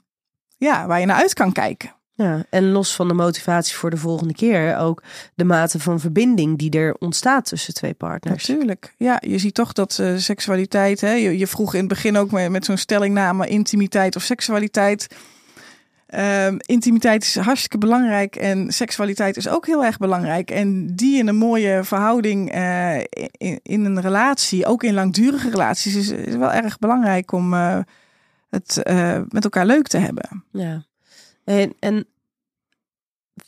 ja, 0.57 0.87
waar 0.87 1.01
je 1.01 1.07
naar 1.07 1.21
uit 1.21 1.35
kan 1.35 1.53
kijken. 1.53 1.95
Ja, 2.21 2.45
en 2.51 2.71
los 2.71 2.95
van 2.95 3.09
de 3.09 3.15
motivatie 3.15 3.77
voor 3.77 3.91
de 3.91 3.97
volgende 3.97 4.35
keer, 4.35 4.77
ook 4.77 5.03
de 5.35 5.45
mate 5.45 5.81
van 5.81 6.01
verbinding 6.01 6.59
die 6.59 6.71
er 6.71 6.95
ontstaat 6.99 7.45
tussen 7.45 7.75
twee 7.75 7.95
partners. 7.95 8.49
Natuurlijk. 8.49 8.95
Ja, 8.97 9.23
je 9.27 9.39
ziet 9.39 9.55
toch 9.55 9.73
dat 9.73 9.99
eh, 9.99 10.17
seksualiteit. 10.17 11.01
Hè, 11.01 11.13
je, 11.13 11.39
je 11.39 11.47
vroeg 11.47 11.75
in 11.75 11.81
het 11.81 11.89
begin 11.89 12.17
ook 12.17 12.31
met, 12.31 12.51
met 12.51 12.65
zo'n 12.65 12.77
stellingname 12.77 13.47
intimiteit 13.47 14.17
of 14.17 14.23
seksualiteit. 14.23 15.07
Ehm, 16.07 16.57
intimiteit 16.59 17.23
is 17.23 17.37
hartstikke 17.37 17.79
belangrijk 17.79 18.37
en 18.37 18.73
seksualiteit 18.73 19.37
is 19.37 19.49
ook 19.49 19.67
heel 19.67 19.85
erg 19.85 19.99
belangrijk. 19.99 20.51
En 20.51 20.95
die 20.97 21.19
in 21.19 21.29
een 21.29 21.37
mooie 21.37 21.85
verhouding 21.85 22.51
eh, 22.51 22.99
in, 23.31 23.61
in 23.63 23.85
een 23.85 24.01
relatie, 24.01 24.67
ook 24.67 24.83
in 24.83 24.95
langdurige 24.95 25.51
relaties, 25.51 25.95
is, 25.95 26.09
is 26.09 26.37
wel 26.37 26.53
erg 26.53 26.79
belangrijk 26.79 27.33
om 27.33 27.55
eh, 27.55 27.79
het 28.51 28.83
met 29.29 29.45
elkaar 29.45 29.67
leuk 29.67 29.87
te 29.87 29.99
hebben. 29.99 30.45
Ja. 30.53 30.89
En, 31.51 31.75
en 31.79 32.07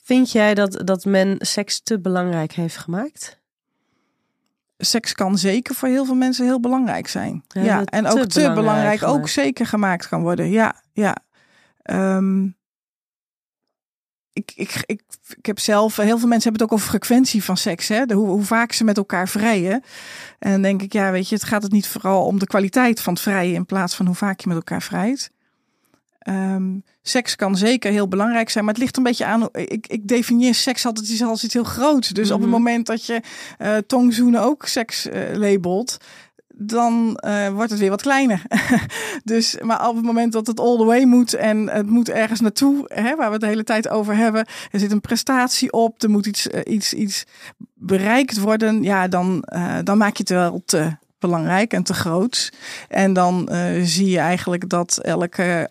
vind 0.02 0.32
jij 0.32 0.54
dat, 0.54 0.80
dat 0.86 1.04
men 1.04 1.36
seks 1.38 1.80
te 1.80 2.00
belangrijk 2.00 2.52
heeft 2.52 2.76
gemaakt? 2.76 3.40
Seks 4.78 5.12
kan 5.12 5.38
zeker 5.38 5.74
voor 5.74 5.88
heel 5.88 6.04
veel 6.04 6.14
mensen 6.14 6.44
heel 6.44 6.60
belangrijk 6.60 7.08
zijn. 7.08 7.44
Ja, 7.48 7.84
en 7.84 8.06
ook 8.06 8.18
te 8.18 8.38
belangrijk 8.38 8.54
belangrijk, 8.54 9.02
ook 9.02 9.28
zeker 9.28 9.66
gemaakt 9.66 10.08
kan 10.08 10.22
worden. 10.22 10.50
Ja, 10.50 10.82
ja. 10.92 11.16
Ehm, 11.82 12.44
ik, 14.32 14.52
ik, 14.54 14.82
ik, 14.86 15.02
ik 15.36 15.46
heb 15.46 15.58
zelf, 15.58 15.96
heel 15.96 16.18
veel 16.18 16.28
mensen 16.28 16.50
hebben 16.50 16.52
het 16.52 16.62
ook 16.62 16.72
over 16.72 16.88
frequentie 16.88 17.44
van 17.44 17.56
seks, 17.56 17.88
hè? 17.88 18.06
De, 18.06 18.14
hoe, 18.14 18.28
hoe 18.28 18.44
vaak 18.44 18.72
ze 18.72 18.84
met 18.84 18.96
elkaar 18.96 19.28
vrijen. 19.28 19.82
En 20.38 20.50
dan 20.50 20.62
denk 20.62 20.82
ik, 20.82 20.92
ja, 20.92 21.10
weet 21.10 21.28
je, 21.28 21.34
het 21.34 21.44
gaat 21.44 21.62
het 21.62 21.72
niet 21.72 21.88
vooral 21.88 22.26
om 22.26 22.38
de 22.38 22.46
kwaliteit 22.46 23.00
van 23.00 23.12
het 23.12 23.22
vrijen 23.22 23.54
in 23.54 23.66
plaats 23.66 23.94
van 23.94 24.06
hoe 24.06 24.14
vaak 24.14 24.40
je 24.40 24.48
met 24.48 24.56
elkaar 24.56 24.82
vrijt. 24.82 25.30
Ehm, 26.22 26.78
seks 27.02 27.36
kan 27.36 27.56
zeker 27.56 27.90
heel 27.92 28.08
belangrijk 28.08 28.50
zijn, 28.50 28.64
maar 28.64 28.74
het 28.74 28.82
ligt 28.82 28.96
een 28.96 29.02
beetje 29.02 29.24
aan. 29.24 29.48
Ik, 29.52 29.86
ik 29.86 30.08
definieer 30.08 30.54
seks 30.54 30.86
altijd 30.86 31.08
iets 31.08 31.22
als 31.22 31.44
iets 31.44 31.54
heel 31.54 31.64
groots. 31.64 32.08
Dus 32.08 32.30
op 32.30 32.40
het 32.40 32.48
Mhm. 32.48 32.58
moment 32.58 32.86
dat 32.86 33.06
je 33.06 33.20
eh, 33.58 33.76
tongzoenen 33.86 34.42
ook 34.42 34.66
seks 34.66 35.08
eh, 35.08 35.20
labelt, 35.36 35.96
dan 36.54 37.16
eh, 37.16 37.48
wordt 37.48 37.70
het 37.70 37.78
weer 37.80 37.90
wat 37.90 38.02
kleiner. 38.02 38.42
dus, 39.24 39.56
maar 39.62 39.88
op 39.88 39.96
het 39.96 40.04
moment 40.04 40.32
dat 40.32 40.46
het 40.46 40.60
all 40.60 40.76
the 40.76 40.84
way 40.84 41.02
moet 41.02 41.34
en 41.34 41.68
het 41.70 41.86
moet 41.86 42.08
ergens 42.08 42.40
naartoe, 42.40 42.84
hè, 42.94 43.16
waar 43.16 43.26
we 43.26 43.32
het 43.32 43.40
de 43.40 43.46
hele 43.46 43.64
tijd 43.64 43.88
over 43.88 44.16
hebben, 44.16 44.46
er 44.70 44.80
zit 44.80 44.92
een 44.92 45.00
prestatie 45.00 45.72
op, 45.72 46.02
er 46.02 46.10
moet 46.10 46.26
iets, 46.26 46.46
iets, 46.46 46.92
iets 46.92 47.24
bereikt 47.74 48.38
worden, 48.40 48.82
ja, 48.82 49.08
dan, 49.08 49.44
dan 49.84 49.98
maak 49.98 50.16
je 50.16 50.22
het 50.22 50.28
wel 50.28 50.62
te 50.64 50.96
belangrijk 51.18 51.72
en 51.72 51.82
te 51.82 51.94
groot. 51.94 52.52
En 52.88 53.12
dan 53.12 53.48
zie 53.82 54.10
je 54.10 54.18
eigenlijk 54.18 54.68
dat 54.68 54.98
elke, 54.98 55.70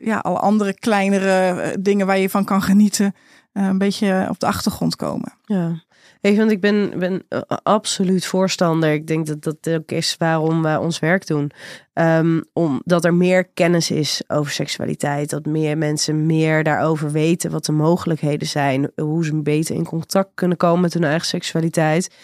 ja, 0.00 0.18
alle 0.18 0.38
andere 0.38 0.74
kleinere 0.74 1.60
eh, 1.60 1.76
dingen 1.80 2.06
waar 2.06 2.18
je 2.18 2.30
van 2.30 2.44
kan 2.44 2.62
genieten, 2.62 3.14
eh, 3.52 3.66
een 3.66 3.78
beetje 3.78 4.26
op 4.30 4.40
de 4.40 4.46
achtergrond 4.46 4.96
komen. 4.96 5.32
Ja. 5.44 5.86
Je, 6.20 6.36
want 6.36 6.50
ik 6.50 6.60
ben, 6.60 6.98
ben 6.98 7.22
eh, 7.28 7.40
absoluut 7.62 8.26
voorstander. 8.26 8.92
Ik 8.92 9.06
denk 9.06 9.26
dat 9.26 9.42
dat 9.42 9.70
ook 9.70 9.90
is 9.90 10.14
waarom 10.18 10.62
wij 10.62 10.76
ons 10.76 10.98
werk 10.98 11.26
doen. 11.26 11.50
Ehm, 11.92 12.40
omdat 12.52 13.04
er 13.04 13.14
meer 13.14 13.44
kennis 13.44 13.90
is 13.90 14.22
over 14.26 14.52
seksualiteit. 14.52 15.30
Dat 15.30 15.46
meer 15.46 15.78
mensen 15.78 16.26
meer 16.26 16.64
daarover 16.64 17.10
weten 17.10 17.50
wat 17.50 17.64
de 17.64 17.72
mogelijkheden 17.72 18.48
zijn. 18.48 18.90
Hoe 18.96 19.24
ze 19.24 19.42
beter 19.42 19.74
in 19.74 19.84
contact 19.84 20.30
kunnen 20.34 20.56
komen 20.56 20.80
met 20.80 20.94
hun 20.94 21.04
eigen 21.04 21.26
seksualiteit. 21.26 22.14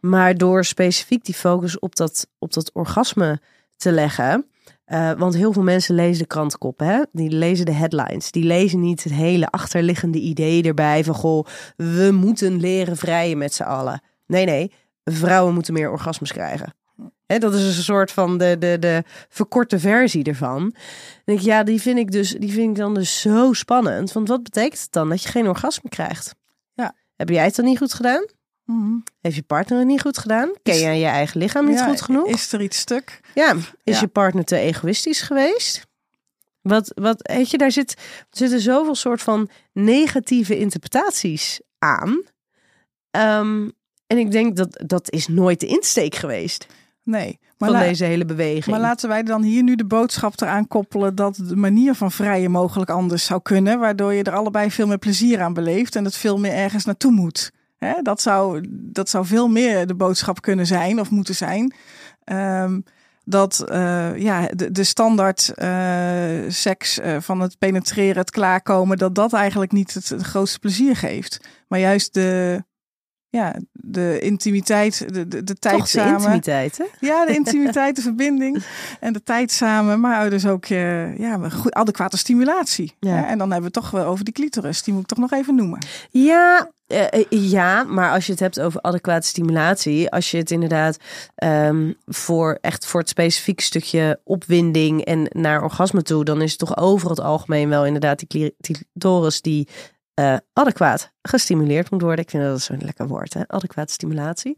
Maar 0.00 0.34
door 0.34 0.64
specifiek 0.64 1.24
die 1.24 1.34
focus 1.34 1.78
op 1.78 1.96
dat, 1.96 2.28
op 2.38 2.52
dat 2.52 2.70
orgasme 2.72 3.40
te 3.76 3.92
leggen. 3.92 4.46
Eh, 4.88 5.12
want 5.12 5.34
heel 5.34 5.52
veel 5.52 5.62
mensen 5.62 5.94
lezen 5.94 6.18
de 6.18 6.26
krantenkop, 6.26 6.78
hè? 6.78 7.02
Die 7.12 7.30
lezen 7.30 7.66
de 7.66 7.72
headlines. 7.72 8.30
Die 8.30 8.44
lezen 8.44 8.80
niet 8.80 9.04
het 9.04 9.12
hele 9.12 9.50
achterliggende 9.50 10.18
idee 10.18 10.62
erbij 10.62 11.04
van 11.04 11.14
goh, 11.14 11.46
we 11.76 12.10
moeten 12.12 12.60
leren 12.60 12.96
vrijen 12.96 13.38
met 13.38 13.54
z'n 13.54 13.62
allen. 13.62 14.02
Nee, 14.26 14.44
nee, 14.44 14.72
vrouwen 15.04 15.54
moeten 15.54 15.72
meer 15.72 15.90
orgasmes 15.90 16.32
krijgen. 16.32 16.74
Hè, 17.26 17.38
dat 17.38 17.54
is 17.54 17.76
een 17.76 17.82
soort 17.82 18.10
van 18.12 18.38
de, 18.38 18.56
de, 18.58 18.76
de 18.78 19.02
verkorte 19.28 19.78
versie 19.78 20.24
ervan. 20.24 20.74
Denk 21.24 21.38
ik, 21.38 21.44
ja, 21.44 21.62
die 21.62 21.80
vind 21.80 21.98
ik 21.98 22.10
dus, 22.10 22.30
die 22.30 22.52
vind 22.52 22.70
ik 22.70 22.76
dan 22.76 22.94
dus 22.94 23.20
zo 23.20 23.52
spannend. 23.52 24.12
Want 24.12 24.28
wat 24.28 24.42
betekent 24.42 24.80
het 24.80 24.92
dan 24.92 25.08
dat 25.08 25.22
je 25.22 25.28
geen 25.28 25.48
orgasme 25.48 25.88
krijgt? 25.88 26.34
Ja. 26.74 26.94
Heb 27.16 27.28
jij 27.28 27.44
het 27.44 27.56
dan 27.56 27.64
niet 27.64 27.78
goed 27.78 27.94
gedaan? 27.94 28.26
Mhm. 28.68 28.96
Heeft 29.20 29.36
je 29.36 29.42
partner 29.42 29.78
het 29.78 29.86
niet 29.88 30.00
goed 30.00 30.18
gedaan? 30.18 30.50
Ken 30.62 30.74
Is- 30.74 30.80
je 30.80 30.86
je 30.88 31.06
eigen 31.06 31.40
lichaam 31.40 31.66
niet 31.66 31.78
Ja, 31.78 31.86
goed 31.88 32.00
genoeg? 32.00 32.28
Is 32.28 32.52
er 32.52 32.60
iets 32.62 32.78
stuk? 32.78 33.20
Ja, 33.34 33.54
is 33.84 33.94
Ja. 33.94 34.00
je 34.00 34.06
partner 34.08 34.44
te 34.44 34.56
egoïstisch 34.56 35.20
geweest? 35.20 35.86
Wat, 36.62 36.92
wat, 36.94 37.20
weet 37.32 37.50
je, 37.50 37.58
daar 37.58 37.72
zit, 37.72 37.94
zitten 38.30 38.60
zoveel 38.60 38.94
soort 38.94 39.22
van 39.22 39.48
negatieve 39.72 40.58
interpretaties 40.58 41.60
aan. 41.78 42.22
Ehm, 43.10 43.68
en 44.06 44.18
ik 44.18 44.30
denk 44.30 44.56
dat 44.56 44.82
dat 44.86 45.10
is 45.12 45.28
nooit 45.28 45.60
de 45.60 45.66
insteek 45.66 46.14
geweest 46.14 46.66
Nee. 47.02 47.38
Maar, 47.58 47.70
van 47.70 47.78
deze 47.80 48.04
hele 48.04 48.24
beweging. 48.24 48.66
maar 48.66 48.80
laten 48.80 49.08
wij 49.08 49.22
dan 49.22 49.42
hier 49.42 49.62
nu 49.62 49.74
de 49.76 49.86
boodschap 49.86 50.40
eraan 50.40 50.66
koppelen 50.68 51.14
dat 51.14 51.34
de 51.44 51.56
manier 51.56 51.94
van 51.94 52.12
vrijen 52.12 52.50
mogelijk 52.50 52.90
anders 52.90 53.24
zou 53.24 53.42
kunnen. 53.42 53.78
Waardoor 53.78 54.12
je 54.14 54.22
er 54.22 54.34
allebei 54.34 54.70
veel 54.70 54.86
meer 54.86 54.98
plezier 54.98 55.40
aan 55.40 55.52
beleeft 55.54 55.96
en 55.96 56.04
het 56.04 56.16
veel 56.16 56.38
meer 56.38 56.52
ergens 56.52 56.84
naartoe 56.84 57.12
moet. 57.12 57.50
Hè, 57.78 58.02
dat, 58.02 58.20
zou, 58.20 58.66
dat 58.70 59.08
zou 59.08 59.26
veel 59.26 59.48
meer 59.48 59.86
de 59.86 59.94
boodschap 59.94 60.40
kunnen 60.40 60.66
zijn 60.66 61.00
of 61.00 61.10
moeten 61.10 61.34
zijn. 61.34 61.74
Ehm, 62.24 62.80
dat 63.28 63.64
eh, 63.68 64.16
ja, 64.16 64.46
de, 64.54 64.70
de 64.70 64.84
standaard 64.84 65.52
eh, 65.54 66.38
seks 66.48 66.98
eh, 66.98 67.16
van 67.20 67.40
het 67.40 67.58
penetreren, 67.58 68.16
het 68.16 68.30
klaarkomen, 68.30 68.98
dat 68.98 69.14
dat 69.14 69.32
eigenlijk 69.32 69.72
niet 69.72 69.94
het, 69.94 70.08
het 70.08 70.22
grootste 70.22 70.58
plezier 70.58 70.96
geeft. 70.96 71.40
Maar 71.68 71.78
juist 71.78 72.14
de, 72.14 72.62
ja, 73.28 73.54
de 73.72 74.18
intimiteit, 74.20 75.14
de, 75.14 75.28
de, 75.28 75.44
de 75.44 75.54
tijd 75.54 75.76
Toch 75.76 75.84
de 75.84 75.98
samen. 75.98 76.14
intimiteit, 76.14 76.78
hè? 76.78 76.84
Ja, 77.00 77.26
de 77.26 77.34
intimiteit, 77.34 77.96
de 77.96 78.02
verbinding 78.02 78.62
en 79.00 79.12
de 79.12 79.22
tijd 79.22 79.52
samen. 79.52 80.00
Maar 80.00 80.30
dus 80.30 80.46
ook 80.46 80.64
ja, 80.64 81.48
goed, 81.48 81.72
adequate 81.72 82.16
stimulatie. 82.16 82.94
Ja. 83.00 83.26
En 83.26 83.38
dan 83.38 83.50
hebben 83.50 83.70
we 83.72 83.78
het 83.78 83.84
toch 83.84 83.90
wel 83.90 84.04
over 84.04 84.24
die 84.24 84.34
clitoris. 84.34 84.82
Die 84.82 84.94
moet 84.94 85.02
ik 85.02 85.08
toch 85.08 85.18
nog 85.18 85.32
even 85.32 85.54
noemen. 85.54 85.78
Ja, 86.10 86.70
eh, 86.88 87.12
eh, 87.12 87.26
ja, 87.50 87.82
maar 87.82 88.12
als 88.12 88.26
je 88.26 88.32
het 88.32 88.40
hebt 88.40 88.60
over 88.60 88.80
adequate 88.80 89.26
stimulatie, 89.26 90.10
als 90.10 90.30
je 90.30 90.36
het 90.36 90.50
inderdaad 90.50 90.96
ehm, 91.34 91.92
voor 92.06 92.58
echt 92.60 92.86
voor 92.86 93.00
het 93.00 93.08
specifieke 93.08 93.62
stukje 93.62 94.20
opwinding 94.24 95.04
en 95.04 95.28
naar 95.32 95.62
orgasme 95.62 96.02
toe, 96.02 96.24
dan 96.24 96.42
is 96.42 96.50
het 96.50 96.58
toch 96.58 96.76
over 96.76 97.10
het 97.10 97.20
algemeen 97.20 97.68
wel 97.68 97.86
inderdaad 97.86 98.18
die 98.18 98.28
cli- 98.28 98.54
die 98.58 98.76
clitoris 98.92 99.40
die 99.40 99.68
eh, 100.14 100.36
adequaat 100.52 101.12
gestimuleerd 101.22 101.90
moet 101.90 102.02
worden. 102.02 102.24
Ik 102.24 102.30
vind 102.30 102.42
dat 102.42 102.60
zo'n 102.60 102.82
lekker 102.84 103.06
woord, 103.06 103.34
hè? 103.34 103.48
adequate 103.48 103.92
stimulatie. 103.92 104.56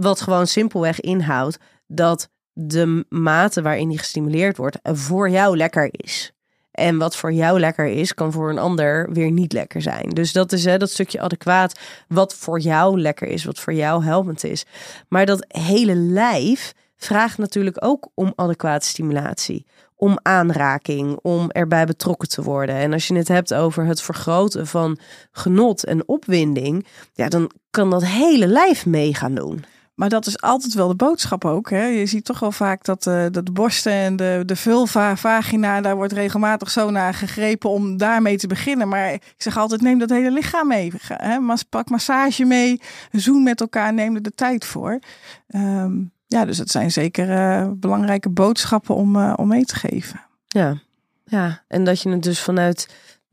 Wat 0.00 0.20
gewoon 0.20 0.46
simpelweg 0.46 1.00
inhoudt 1.00 1.58
dat 1.86 2.28
de 2.52 3.06
mate 3.08 3.62
waarin 3.62 3.88
die 3.88 3.98
gestimuleerd 3.98 4.56
wordt 4.56 4.78
voor 4.82 5.30
jou 5.30 5.56
lekker 5.56 5.88
is. 5.90 6.32
En 6.74 6.98
wat 6.98 7.16
voor 7.16 7.32
jou 7.32 7.60
lekker 7.60 7.86
is, 7.86 8.14
kan 8.14 8.32
voor 8.32 8.50
een 8.50 8.58
ander 8.58 9.12
weer 9.12 9.30
niet 9.30 9.52
lekker 9.52 9.82
zijn. 9.82 10.08
Dus 10.08 10.32
dat 10.32 10.52
is 10.52 10.64
hè, 10.64 10.78
dat 10.78 10.90
stukje 10.90 11.20
adequaat. 11.20 11.80
Wat 12.08 12.34
voor 12.34 12.60
jou 12.60 13.00
lekker 13.00 13.28
is, 13.28 13.44
wat 13.44 13.58
voor 13.58 13.72
jou 13.72 14.04
helpend 14.04 14.44
is. 14.44 14.64
Maar 15.08 15.26
dat 15.26 15.44
hele 15.48 15.94
lijf 15.94 16.72
vraagt 16.96 17.38
natuurlijk 17.38 17.76
ook 17.80 18.08
om 18.14 18.32
adequate 18.36 18.86
stimulatie. 18.86 19.66
Om 19.96 20.18
aanraking, 20.22 21.18
om 21.22 21.50
erbij 21.50 21.84
betrokken 21.84 22.28
te 22.28 22.42
worden. 22.42 22.74
En 22.74 22.92
als 22.92 23.06
je 23.08 23.16
het 23.16 23.28
hebt 23.28 23.54
over 23.54 23.84
het 23.86 24.02
vergroten 24.02 24.66
van 24.66 24.98
genot 25.32 25.84
en 25.84 26.08
opwinding, 26.08 26.86
ja, 27.12 27.28
dan 27.28 27.50
kan 27.70 27.90
dat 27.90 28.04
hele 28.06 28.46
lijf 28.46 28.86
mee 28.86 29.14
gaan 29.14 29.34
doen. 29.34 29.64
Maar 29.94 30.08
dat 30.08 30.26
is 30.26 30.40
altijd 30.40 30.74
wel 30.74 30.88
de 30.88 30.94
boodschap 30.94 31.44
ook. 31.44 31.70
Hè? 31.70 31.84
Je 31.84 32.06
ziet 32.06 32.24
toch 32.24 32.38
wel 32.38 32.52
vaak 32.52 32.84
dat, 32.84 33.06
eh, 33.06 33.24
dat 33.30 33.46
de 33.46 33.52
borsten 33.52 33.92
en 33.92 34.16
de, 34.16 34.42
de 34.46 34.56
vulva, 34.56 35.16
vagina, 35.16 35.80
daar 35.80 35.96
wordt 35.96 36.12
regelmatig 36.12 36.70
zo 36.70 36.90
naar 36.90 37.14
gegrepen 37.14 37.70
om 37.70 37.96
daarmee 37.96 38.36
te 38.36 38.46
beginnen. 38.46 38.88
Maar 38.88 39.12
ik 39.12 39.34
zeg 39.36 39.56
altijd, 39.56 39.80
neem 39.80 39.98
dat 39.98 40.10
hele 40.10 40.30
lichaam 40.30 40.66
mee. 40.66 40.92
Ga, 40.98 41.40
Pak 41.68 41.90
massage 41.90 42.44
mee, 42.44 42.80
zoen 43.12 43.42
met 43.42 43.60
elkaar, 43.60 43.94
neem 43.94 44.14
er 44.14 44.22
de 44.22 44.34
tijd 44.34 44.64
voor. 44.64 44.98
Ehm, 45.46 45.92
ja, 46.26 46.44
dus 46.44 46.58
het 46.58 46.70
zijn 46.70 46.92
zeker 46.92 47.30
eh, 47.30 47.70
belangrijke 47.76 48.28
boodschappen 48.28 48.94
om, 48.94 49.16
eh, 49.16 49.32
om 49.36 49.48
mee 49.48 49.64
te 49.64 49.74
geven. 49.74 50.20
Ja, 50.46 50.78
ja. 51.24 51.62
En 51.68 51.84
dat 51.84 52.00
je 52.00 52.10
het 52.10 52.22
dus 52.22 52.40
vanuit 52.40 52.88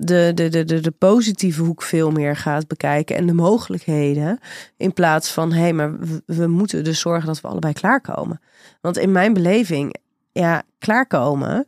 de, 0.06 0.32
de, 0.34 0.50
de, 0.50 0.64
de, 0.64 0.80
de 0.80 0.92
positieve 0.92 1.62
hoek 1.62 1.82
veel 1.82 2.12
meer 2.12 2.36
gaat 2.36 2.68
bekijken 2.68 3.16
en 3.16 3.26
de 3.26 3.34
mogelijkheden. 3.34 4.40
In 4.78 4.94
plaats 4.94 5.32
van, 5.32 5.52
hé, 5.52 5.60
hey, 5.60 5.74
maar 5.74 5.98
we, 6.26 6.48
moeten 6.48 6.84
dus 6.84 7.00
zorgen 7.00 7.28
dat 7.28 7.42
we 7.42 7.48
allebei 7.48 7.74
klaarkomen. 7.74 8.42
Want 8.82 8.98
in 8.98 9.12
mijn 9.12 9.34
beleving, 9.34 9.96
ja, 10.32 10.64
klaarkomen 10.78 11.66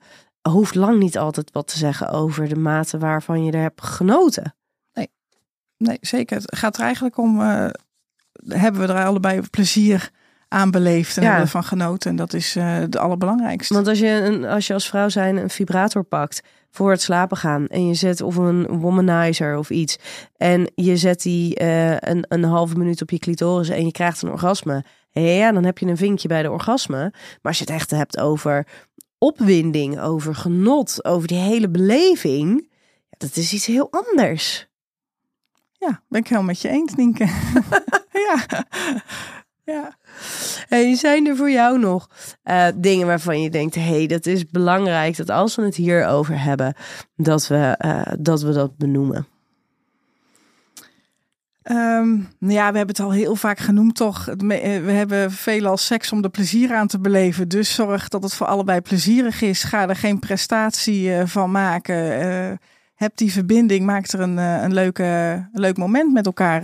hoeft 0.49 0.75
lang 0.75 0.99
niet 0.99 1.17
altijd 1.17 1.51
wat 1.51 1.67
te 1.67 1.77
zeggen 1.77 2.09
over 2.09 2.49
de 2.49 2.55
mate 2.55 2.97
waarvan 2.97 3.43
je 3.43 3.51
er 3.51 3.61
hebt 3.61 3.83
genoten. 3.83 4.55
Nee, 5.77 5.97
zeker. 6.01 6.37
Het 6.37 6.57
gaat 6.57 6.77
er 6.77 6.83
eigenlijk 6.83 7.17
om, 7.17 7.41
eh, 7.41 7.69
hebben 8.47 8.81
we 8.81 8.93
er 8.93 9.05
allebei 9.05 9.41
plezier 9.49 10.09
aan 10.47 10.71
beleefd 10.71 11.17
en 11.17 11.23
Ja. 11.23 11.29
hebben 11.29 11.47
we 11.47 11.53
ervan 11.55 11.77
genoten. 11.77 12.09
En 12.09 12.15
dat 12.15 12.33
is 12.33 12.55
eh 12.55 12.77
de 12.89 12.99
allerbelangrijkste. 12.99 13.73
Want 13.73 13.87
als 13.87 13.99
je, 13.99 14.07
een, 14.07 14.45
als 14.45 14.67
je 14.67 14.73
als 14.73 14.87
vrouw 14.87 15.09
zijn 15.09 15.37
een 15.37 15.49
vibrator 15.49 16.03
pakt 16.03 16.41
voor 16.73 16.91
het 16.91 17.01
slapen 17.01 17.37
gaan 17.37 17.67
en 17.67 17.87
je 17.87 17.93
zet 17.93 18.21
of 18.21 18.35
een 18.35 18.79
womanizer 18.79 19.57
of 19.57 19.69
iets 19.69 19.97
en 20.37 20.71
je 20.75 20.97
zet 20.97 21.21
die 21.21 21.55
eh, 21.55 21.97
een, 21.97 22.25
een 22.27 22.43
halve 22.43 22.77
minuut 22.77 23.01
op 23.01 23.09
je 23.09 23.19
clitoris 23.19 23.69
en 23.69 23.85
je 23.85 23.91
krijgt 23.91 24.21
een 24.21 24.31
orgasme, 24.31 24.83
ja, 25.11 25.51
dan 25.51 25.63
heb 25.63 25.77
je 25.77 25.85
een 25.85 25.97
vinkje 25.97 26.27
bij 26.27 26.41
de 26.41 26.51
orgasme. 26.51 26.97
Maar 27.11 27.39
als 27.41 27.57
je 27.57 27.63
het 27.63 27.73
echt 27.73 27.91
hebt 27.91 28.19
over 28.19 28.67
opwinding, 29.17 29.99
over 29.99 30.35
genot, 30.35 31.05
over 31.05 31.27
die 31.27 31.37
hele 31.37 31.69
beleving, 31.69 32.69
dat 33.17 33.35
is 33.35 33.53
iets 33.53 33.65
heel 33.65 33.91
anders. 33.91 34.67
Ja, 35.71 36.03
ben 36.09 36.19
ik 36.19 36.27
helemaal 36.27 36.49
met 36.49 36.61
je 36.61 36.69
eens, 36.69 36.95
Nienke. 36.95 37.25
ja. 38.27 38.65
Ja. 39.65 39.95
Hey, 40.69 40.95
zijn 40.95 41.27
er 41.27 41.35
voor 41.35 41.51
jou 41.51 41.79
nog 41.79 42.09
eh, 42.43 42.67
dingen 42.75 43.07
waarvan 43.07 43.41
je 43.41 43.49
denkt: 43.49 43.75
hé, 43.75 43.81
hey, 43.81 44.07
dat 44.07 44.25
is 44.25 44.45
belangrijk 44.45 45.17
dat 45.17 45.29
als 45.29 45.55
we 45.55 45.61
het 45.61 45.75
hierover 45.75 46.41
hebben, 46.41 46.75
dat 47.15 47.47
we, 47.47 47.75
eh, 47.77 48.01
dat, 48.19 48.41
we 48.41 48.51
dat 48.51 48.77
benoemen? 48.77 49.27
Ehm, 51.63 52.09
nou 52.39 52.53
ja, 52.53 52.71
we 52.71 52.77
hebben 52.77 52.95
het 52.95 52.99
al 52.99 53.11
heel 53.11 53.35
vaak 53.35 53.59
genoemd, 53.59 53.95
toch? 53.95 54.27
Eh, 54.27 54.35
We 54.83 54.91
hebben 54.91 55.31
veelal 55.31 55.77
seks 55.77 56.11
om 56.11 56.23
er 56.23 56.29
plezier 56.29 56.73
aan 56.73 56.87
te 56.87 56.99
beleven. 56.99 57.47
Dus 57.47 57.75
zorg 57.75 58.07
dat 58.07 58.23
het 58.23 58.33
voor 58.33 58.47
allebei 58.47 58.81
plezierig 58.81 59.41
is. 59.41 59.63
Ga 59.63 59.89
er 59.89 59.95
geen 59.95 60.19
prestatie 60.19 61.11
van 61.25 61.51
maken. 61.51 61.95
Heb 62.95 63.11
die 63.15 63.31
verbinding, 63.31 63.85
maak 63.85 64.07
er 64.07 64.19
een, 64.19 64.37
een, 64.37 64.73
leuke, 64.73 65.03
een 65.53 65.59
leuk 65.59 65.77
moment 65.77 66.13
met 66.13 66.25
elkaar 66.25 66.61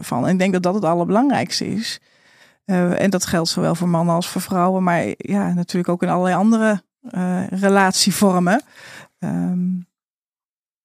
van. 0.00 0.26
En 0.26 0.32
ik 0.32 0.38
denk 0.38 0.52
dat 0.52 0.62
dat 0.62 0.74
het 0.74 0.84
allerbelangrijkste 0.84 1.66
is. 1.66 2.00
Eh, 2.70 3.00
en 3.00 3.10
dat 3.10 3.26
geldt 3.26 3.48
zowel 3.48 3.74
voor 3.74 3.88
mannen 3.88 4.14
als 4.14 4.28
voor 4.28 4.40
vrouwen, 4.40 4.82
maar 4.82 5.04
ja, 5.16 5.52
natuurlijk 5.52 5.88
ook 5.88 6.02
in 6.02 6.08
allerlei 6.08 6.36
andere 6.36 6.82
eh, 7.10 7.46
relatievormen. 7.46 8.62
Ehm, 9.18 9.68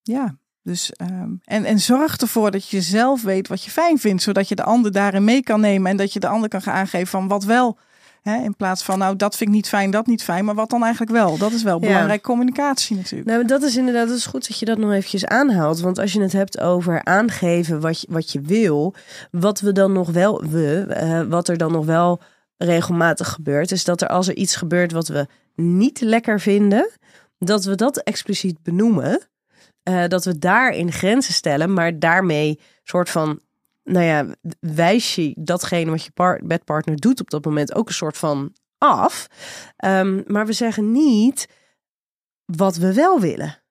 ja, 0.02 0.36
dus 0.62 0.92
ehm, 0.92 1.30
en, 1.44 1.64
en 1.64 1.78
zorg 1.78 2.16
ervoor 2.16 2.50
dat 2.50 2.68
je 2.68 2.80
zelf 2.80 3.22
weet 3.22 3.48
wat 3.48 3.62
je 3.62 3.70
fijn 3.70 3.98
vindt, 3.98 4.22
zodat 4.22 4.48
je 4.48 4.54
de 4.54 4.62
ander 4.62 4.92
daarin 4.92 5.24
mee 5.24 5.42
kan 5.42 5.60
nemen 5.60 5.90
en 5.90 5.96
dat 5.96 6.12
je 6.12 6.20
de 6.20 6.28
ander 6.28 6.48
kan 6.48 6.62
gaan 6.62 6.74
aangeven 6.74 7.06
van 7.06 7.28
wat 7.28 7.44
wel. 7.44 7.78
Hè, 8.26 8.42
in 8.42 8.56
plaats 8.56 8.82
van, 8.82 8.98
nou, 8.98 9.16
dat 9.16 9.36
vind 9.36 9.50
ik 9.50 9.56
niet 9.56 9.68
fijn, 9.68 9.90
dat 9.90 10.06
niet 10.06 10.22
fijn, 10.22 10.44
maar 10.44 10.54
wat 10.54 10.70
dan 10.70 10.82
eigenlijk 10.82 11.12
wel? 11.12 11.38
Dat 11.38 11.52
is 11.52 11.62
wel 11.62 11.80
Ja. 11.80 11.86
belangrijke 11.86 12.22
communicatie 12.22 12.96
natuurlijk. 12.96 13.30
Nou, 13.30 13.44
dat 13.44 13.62
is 13.62 13.76
inderdaad 13.76 14.08
dat 14.08 14.16
is 14.16 14.26
goed 14.26 14.48
dat 14.48 14.58
je 14.58 14.64
dat 14.64 14.78
nog 14.78 14.92
eventjes 14.92 15.26
aanhaalt. 15.26 15.80
Want 15.80 15.98
als 15.98 16.12
je 16.12 16.20
het 16.20 16.32
hebt 16.32 16.60
over 16.60 17.04
aangeven 17.04 17.80
wat 17.80 18.00
je, 18.00 18.06
wat 18.10 18.32
je 18.32 18.40
wil, 18.40 18.94
wat 19.30 19.60
we 19.60 19.72
dan 19.72 19.92
nog 19.92 20.10
wel, 20.10 20.44
we, 20.50 20.84
eh, 20.88 21.22
wat 21.22 21.48
er 21.48 21.56
dan 21.56 21.72
nog 21.72 21.84
wel 21.84 22.20
regelmatig 22.56 23.28
gebeurt, 23.28 23.70
is 23.70 23.84
dat 23.84 24.00
er 24.02 24.08
als 24.08 24.28
er 24.28 24.36
iets 24.36 24.56
gebeurt 24.56 24.92
wat 24.92 25.08
we 25.08 25.26
niet 25.54 26.00
lekker 26.00 26.40
vinden, 26.40 26.90
dat 27.38 27.64
we 27.64 27.74
dat 27.74 27.96
expliciet 27.96 28.62
benoemen. 28.62 29.20
Eh, 29.82 30.06
dat 30.08 30.24
we 30.24 30.38
daarin 30.38 30.92
grenzen 30.92 31.34
stellen, 31.34 31.72
maar 31.72 31.98
daarmee 31.98 32.60
soort 32.82 33.10
van, 33.10 33.40
nou 33.86 34.04
ja, 34.04 34.26
wijs 34.60 35.14
je 35.14 35.34
datgene 35.38 35.90
wat 35.90 36.04
je 36.04 36.10
par- 36.10 36.40
bedpartner 36.44 36.96
doet 36.96 37.20
op 37.20 37.30
dat 37.30 37.44
moment 37.44 37.74
ook 37.74 37.88
een 37.88 37.94
soort 37.94 38.16
van 38.16 38.52
af. 38.78 39.26
Ehm, 39.76 40.22
maar 40.26 40.46
we 40.46 40.52
zeggen 40.52 40.92
niet 40.92 41.48
wat 42.44 42.76
we 42.76 42.94
wel 42.94 43.20
willen. 43.20 43.62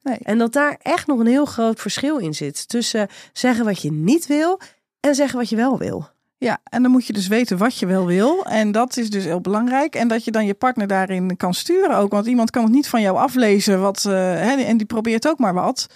Nee. 0.00 0.18
En 0.18 0.38
dat 0.38 0.52
daar 0.52 0.76
echt 0.82 1.06
nog 1.06 1.18
een 1.18 1.26
heel 1.26 1.44
groot 1.44 1.80
verschil 1.80 2.18
in 2.18 2.34
zit 2.34 2.68
tussen 2.68 3.08
zeggen 3.32 3.64
wat 3.64 3.82
je 3.82 3.92
niet 3.92 4.26
wil 4.26 4.60
en 5.00 5.14
zeggen 5.14 5.38
wat 5.38 5.48
je 5.48 5.56
wel 5.56 5.78
wil. 5.78 6.08
Ja, 6.42 6.58
en 6.64 6.82
dan 6.82 6.90
moet 6.90 7.06
je 7.06 7.12
dus 7.12 7.28
weten 7.28 7.56
wat 7.56 7.78
je 7.78 7.86
wel 7.86 8.06
wil. 8.06 8.44
En 8.44 8.72
dat 8.72 8.96
is 8.96 9.10
dus 9.10 9.24
heel 9.24 9.40
belangrijk. 9.40 9.94
En 9.94 10.08
dat 10.08 10.24
je 10.24 10.30
dan 10.30 10.46
je 10.46 10.54
partner 10.54 10.86
daarin 10.86 11.36
kan 11.36 11.54
sturen 11.54 11.96
ook. 11.96 12.12
Want 12.12 12.26
iemand 12.26 12.50
kan 12.50 12.62
het 12.62 12.72
niet 12.72 12.88
van 12.88 13.00
jou 13.00 13.16
aflezen. 13.16 13.80
Wat, 13.80 14.04
uh, 14.08 14.12
hè, 14.14 14.54
en 14.62 14.76
die 14.76 14.86
probeert 14.86 15.28
ook 15.28 15.38
maar 15.38 15.54
wat. 15.54 15.86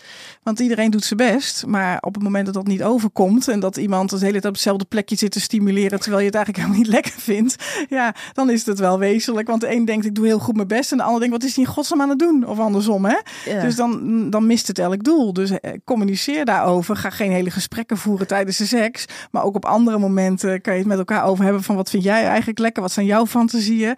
Want 0.43 0.61
iedereen 0.61 0.91
doet 0.91 1.05
zijn 1.05 1.33
best. 1.33 1.67
Maar 1.67 1.99
op 2.01 2.15
het 2.15 2.23
moment 2.23 2.45
dat 2.45 2.55
dat 2.55 2.67
niet 2.67 2.83
overkomt. 2.83 3.49
En 3.49 3.61
dat 3.61 3.77
iemand 3.77 4.11
het 4.11 4.21
hele 4.21 4.33
tijd 4.33 4.45
op 4.45 4.53
hetzelfde 4.53 4.85
plekje 4.85 5.17
zit 5.17 5.31
te 5.31 5.41
stimuleren. 5.41 6.01
Terwijl 6.01 6.21
je 6.21 6.27
het 6.27 6.35
eigenlijk 6.35 6.65
helemaal 6.65 6.85
niet 6.85 6.95
lekker 7.03 7.21
vindt. 7.21 7.57
Ja, 7.89 8.15
dan 8.33 8.51
is 8.51 8.67
het 8.67 8.79
wel 8.79 8.99
wezenlijk. 8.99 9.49
Want 9.49 9.61
de 9.61 9.73
een 9.73 9.85
denkt 9.85 10.07
ik 10.07 10.15
doe 10.15 10.27
heel 10.27 10.39
goed 10.39 10.57
mijn 10.57 10.69
best. 10.69 10.93
En 10.93 10.97
de 10.97 11.03
ander 11.03 11.21
denkt 11.21 11.35
wat 11.35 11.45
is 11.45 11.57
hij 11.57 11.65
in 11.65 11.71
godsnaam 11.71 12.01
aan 12.01 12.09
het 12.09 12.19
doen? 12.19 12.47
Of 12.47 12.59
andersom 12.59 13.05
hè. 13.05 13.17
Dus 13.61 13.77
dan, 13.77 14.31
dan 14.31 14.47
mist 14.47 14.67
het 14.67 14.79
elk 14.79 15.05
doel. 15.05 15.33
Dus 15.33 15.51
eh, 15.51 15.73
communiceer 15.85 16.45
daarover. 16.45 16.97
Ga 16.97 17.11
geen 17.11 17.31
hele 17.31 17.51
gesprekken 17.51 17.97
voeren 17.97 18.27
tijdens 18.27 18.57
de 18.57 18.67
seks. 18.67 19.05
Maar 19.31 19.45
ook 19.45 19.55
op 19.55 19.65
andere 19.65 19.99
momenten 19.99 20.35
kan 20.41 20.73
je 20.73 20.79
het 20.79 20.87
met 20.87 20.99
elkaar 20.99 21.25
over 21.25 21.45
hebben 21.45 21.63
van 21.63 21.77
wat 21.77 21.91
vind 21.91 22.03
jij 22.03 22.27
eigenlijk 22.27 22.59
lekker, 22.59 22.83
wat 22.83 22.93
zijn 22.93 23.07
jouw 23.07 23.27
fantasieën. 23.27 23.97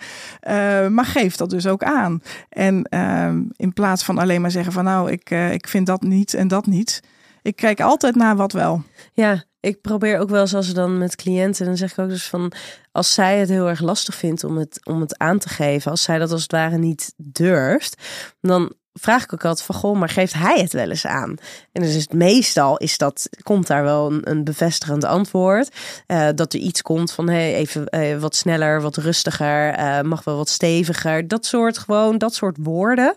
Uh, 0.48 0.86
maar 0.86 1.04
geef 1.04 1.36
dat 1.36 1.50
dus 1.50 1.66
ook 1.66 1.82
aan. 1.82 2.22
En 2.48 2.86
uh, 2.90 3.32
in 3.56 3.72
plaats 3.72 4.04
van 4.04 4.18
alleen 4.18 4.40
maar 4.40 4.50
zeggen 4.50 4.72
van 4.72 4.84
nou, 4.84 5.10
ik, 5.10 5.30
uh, 5.30 5.52
ik 5.52 5.68
vind 5.68 5.86
dat 5.86 6.02
niet 6.02 6.34
en 6.34 6.48
dat 6.48 6.66
niet. 6.66 7.02
Ik 7.42 7.56
kijk 7.56 7.80
altijd 7.80 8.14
naar 8.14 8.36
wat 8.36 8.52
wel. 8.52 8.82
Ja, 9.12 9.44
ik 9.60 9.80
probeer 9.80 10.18
ook 10.18 10.28
wel 10.30 10.46
zoals 10.46 10.72
dan 10.72 10.98
met 10.98 11.16
cliënten, 11.16 11.66
dan 11.66 11.76
zeg 11.76 11.90
ik 11.92 11.98
ook 11.98 12.08
dus 12.08 12.28
van 12.28 12.52
als 12.92 13.14
zij 13.14 13.38
het 13.38 13.48
heel 13.48 13.68
erg 13.68 13.80
lastig 13.80 14.14
vindt 14.14 14.44
om 14.44 14.56
het, 14.56 14.80
om 14.84 15.00
het 15.00 15.18
aan 15.18 15.38
te 15.38 15.48
geven, 15.48 15.90
als 15.90 16.02
zij 16.02 16.18
dat 16.18 16.32
als 16.32 16.42
het 16.42 16.52
ware 16.52 16.78
niet 16.78 17.14
durft, 17.16 18.02
dan 18.40 18.72
vraag 19.00 19.24
ik 19.24 19.32
ook 19.32 19.44
altijd 19.44 19.66
van 19.66 19.74
goh, 19.74 19.98
maar 19.98 20.08
geeft 20.08 20.32
hij 20.32 20.60
het 20.60 20.72
wel 20.72 20.88
eens 20.88 21.06
aan? 21.06 21.36
En 21.72 21.82
dus 21.82 21.94
is 21.94 22.02
het 22.02 22.12
meestal 22.12 22.76
is 22.76 22.98
dat, 22.98 23.28
komt 23.42 23.66
daar 23.66 23.82
wel 23.82 24.12
een, 24.12 24.30
een 24.30 24.44
bevestigend 24.44 25.04
antwoord. 25.04 25.68
Uh, 26.06 26.28
dat 26.34 26.52
er 26.52 26.60
iets 26.60 26.82
komt 26.82 27.12
van 27.12 27.28
hey, 27.28 27.54
even 27.54 27.86
uh, 27.90 28.18
wat 28.18 28.36
sneller, 28.36 28.82
wat 28.82 28.96
rustiger, 28.96 29.78
uh, 29.78 30.00
mag 30.00 30.24
wel 30.24 30.36
wat 30.36 30.48
steviger. 30.48 31.28
Dat 31.28 31.46
soort 31.46 31.78
gewoon, 31.78 32.18
dat 32.18 32.34
soort 32.34 32.56
woorden. 32.60 33.14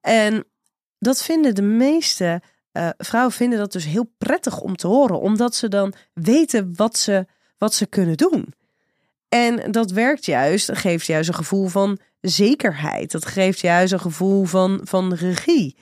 En 0.00 0.44
dat 0.98 1.22
vinden 1.22 1.54
de 1.54 1.62
meeste 1.62 2.40
vrouwen 2.98 3.32
vinden 3.32 3.58
dat 3.58 3.72
dus 3.72 3.84
heel 3.84 4.12
prettig 4.18 4.60
om 4.60 4.76
te 4.76 4.86
horen, 4.86 5.20
omdat 5.20 5.54
ze 5.54 5.68
dan 5.68 5.92
weten 6.12 6.72
wat 6.74 6.98
ze, 6.98 7.26
wat 7.58 7.74
ze 7.74 7.86
kunnen 7.86 8.16
doen. 8.16 8.54
En 9.28 9.72
dat 9.72 9.90
werkt 9.90 10.24
juist, 10.24 10.70
geeft 10.72 11.06
juist 11.06 11.28
een 11.28 11.34
gevoel 11.34 11.66
van 11.66 11.98
zekerheid. 12.20 13.10
Dat 13.10 13.26
geeft 13.26 13.60
juist 13.60 13.92
een 13.92 14.00
gevoel 14.00 14.44
van, 14.44 14.80
van 14.84 15.14
regie. 15.14 15.76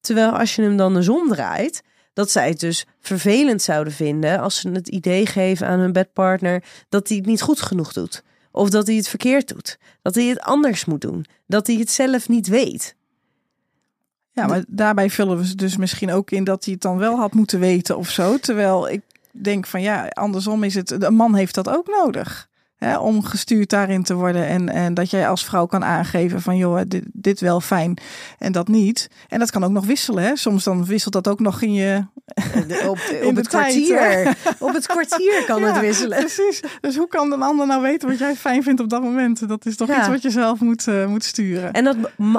Terwijl 0.00 0.30
als 0.30 0.54
je 0.54 0.62
hem 0.62 0.76
dan 0.76 0.94
de 0.94 1.02
zon 1.02 1.28
draait, 1.28 1.82
dat 2.12 2.30
zij 2.30 2.48
het 2.48 2.60
dus 2.60 2.86
vervelend 3.00 3.62
zouden 3.62 3.92
vinden 3.92 4.40
als 4.40 4.60
ze 4.60 4.70
het 4.70 4.88
idee 4.88 5.26
geven 5.26 5.66
aan 5.66 5.78
hun 5.78 5.92
bedpartner 5.92 6.64
dat 6.88 7.08
hij 7.08 7.16
het 7.16 7.26
niet 7.26 7.42
goed 7.42 7.62
genoeg 7.62 7.92
doet. 7.92 8.22
Of 8.52 8.70
dat 8.70 8.86
hij 8.86 8.96
het 8.96 9.08
verkeerd 9.08 9.48
doet. 9.48 9.78
Dat 10.02 10.14
hij 10.14 10.24
het 10.24 10.40
anders 10.40 10.84
moet 10.84 11.00
doen. 11.00 11.26
Dat 11.46 11.66
hij 11.66 11.76
het 11.76 11.90
zelf 11.90 12.28
niet 12.28 12.48
weet. 12.48 12.94
Ja, 14.32 14.46
maar 14.46 14.64
daarbij 14.68 15.10
vullen 15.10 15.36
we 15.36 15.46
ze 15.46 15.54
dus 15.54 15.76
misschien 15.76 16.10
ook 16.12 16.30
in 16.30 16.44
dat 16.44 16.64
hij 16.64 16.72
het 16.72 16.82
dan 16.82 16.98
wel 16.98 17.16
had 17.16 17.34
moeten 17.34 17.60
weten 17.60 17.96
of 17.96 18.10
zo. 18.10 18.38
Terwijl 18.38 18.88
ik 18.88 19.02
denk 19.30 19.66
van 19.66 19.82
ja, 19.82 20.06
andersom 20.08 20.64
is 20.64 20.74
het, 20.74 21.02
een 21.02 21.14
man 21.14 21.34
heeft 21.34 21.54
dat 21.54 21.68
ook 21.68 21.86
nodig. 21.86 22.48
Hè, 22.80 22.98
om 22.98 23.24
gestuurd 23.24 23.70
daarin 23.70 24.02
te 24.02 24.14
worden. 24.14 24.46
En, 24.46 24.68
en 24.68 24.94
dat 24.94 25.10
jij 25.10 25.28
als 25.28 25.44
vrouw 25.44 25.66
kan 25.66 25.84
aangeven 25.84 26.42
van 26.42 26.56
joh, 26.56 26.80
dit, 26.88 27.04
dit 27.12 27.40
wel 27.40 27.60
fijn 27.60 27.98
en 28.38 28.52
dat 28.52 28.68
niet. 28.68 29.10
En 29.28 29.38
dat 29.38 29.50
kan 29.50 29.64
ook 29.64 29.70
nog 29.70 29.86
wisselen. 29.86 30.24
Hè? 30.24 30.36
Soms 30.36 30.64
dan 30.64 30.84
wisselt 30.84 31.12
dat 31.12 31.28
ook 31.28 31.40
nog 31.40 31.62
in 31.62 31.72
je. 31.72 32.04
op, 32.86 32.98
op 33.28 33.36
het 33.36 33.48
kwartier. 33.48 34.36
op 34.58 34.74
het 34.74 34.86
kwartier 34.86 35.42
kan 35.46 35.62
het 35.62 35.80
wisselen. 35.80 36.18
Precies. 36.18 36.60
Dus 36.80 36.96
hoe 36.96 37.08
kan 37.08 37.32
een 37.32 37.42
ander 37.42 37.66
nou 37.66 37.82
weten 37.82 38.08
wat 38.08 38.18
jij 38.18 38.36
fijn 38.36 38.62
vindt 38.62 38.80
op 38.80 38.88
dat 38.88 39.02
moment? 39.02 39.48
Dat 39.48 39.66
is 39.66 39.76
toch 39.76 39.88
iets 39.98 40.08
wat 40.08 40.22
je 40.22 40.30
zelf 40.30 40.60
moet, 40.60 40.86
uh, 40.86 41.06
moet 41.06 41.24
sturen. 41.24 41.72
En 41.72 41.84
dat, 41.84 41.96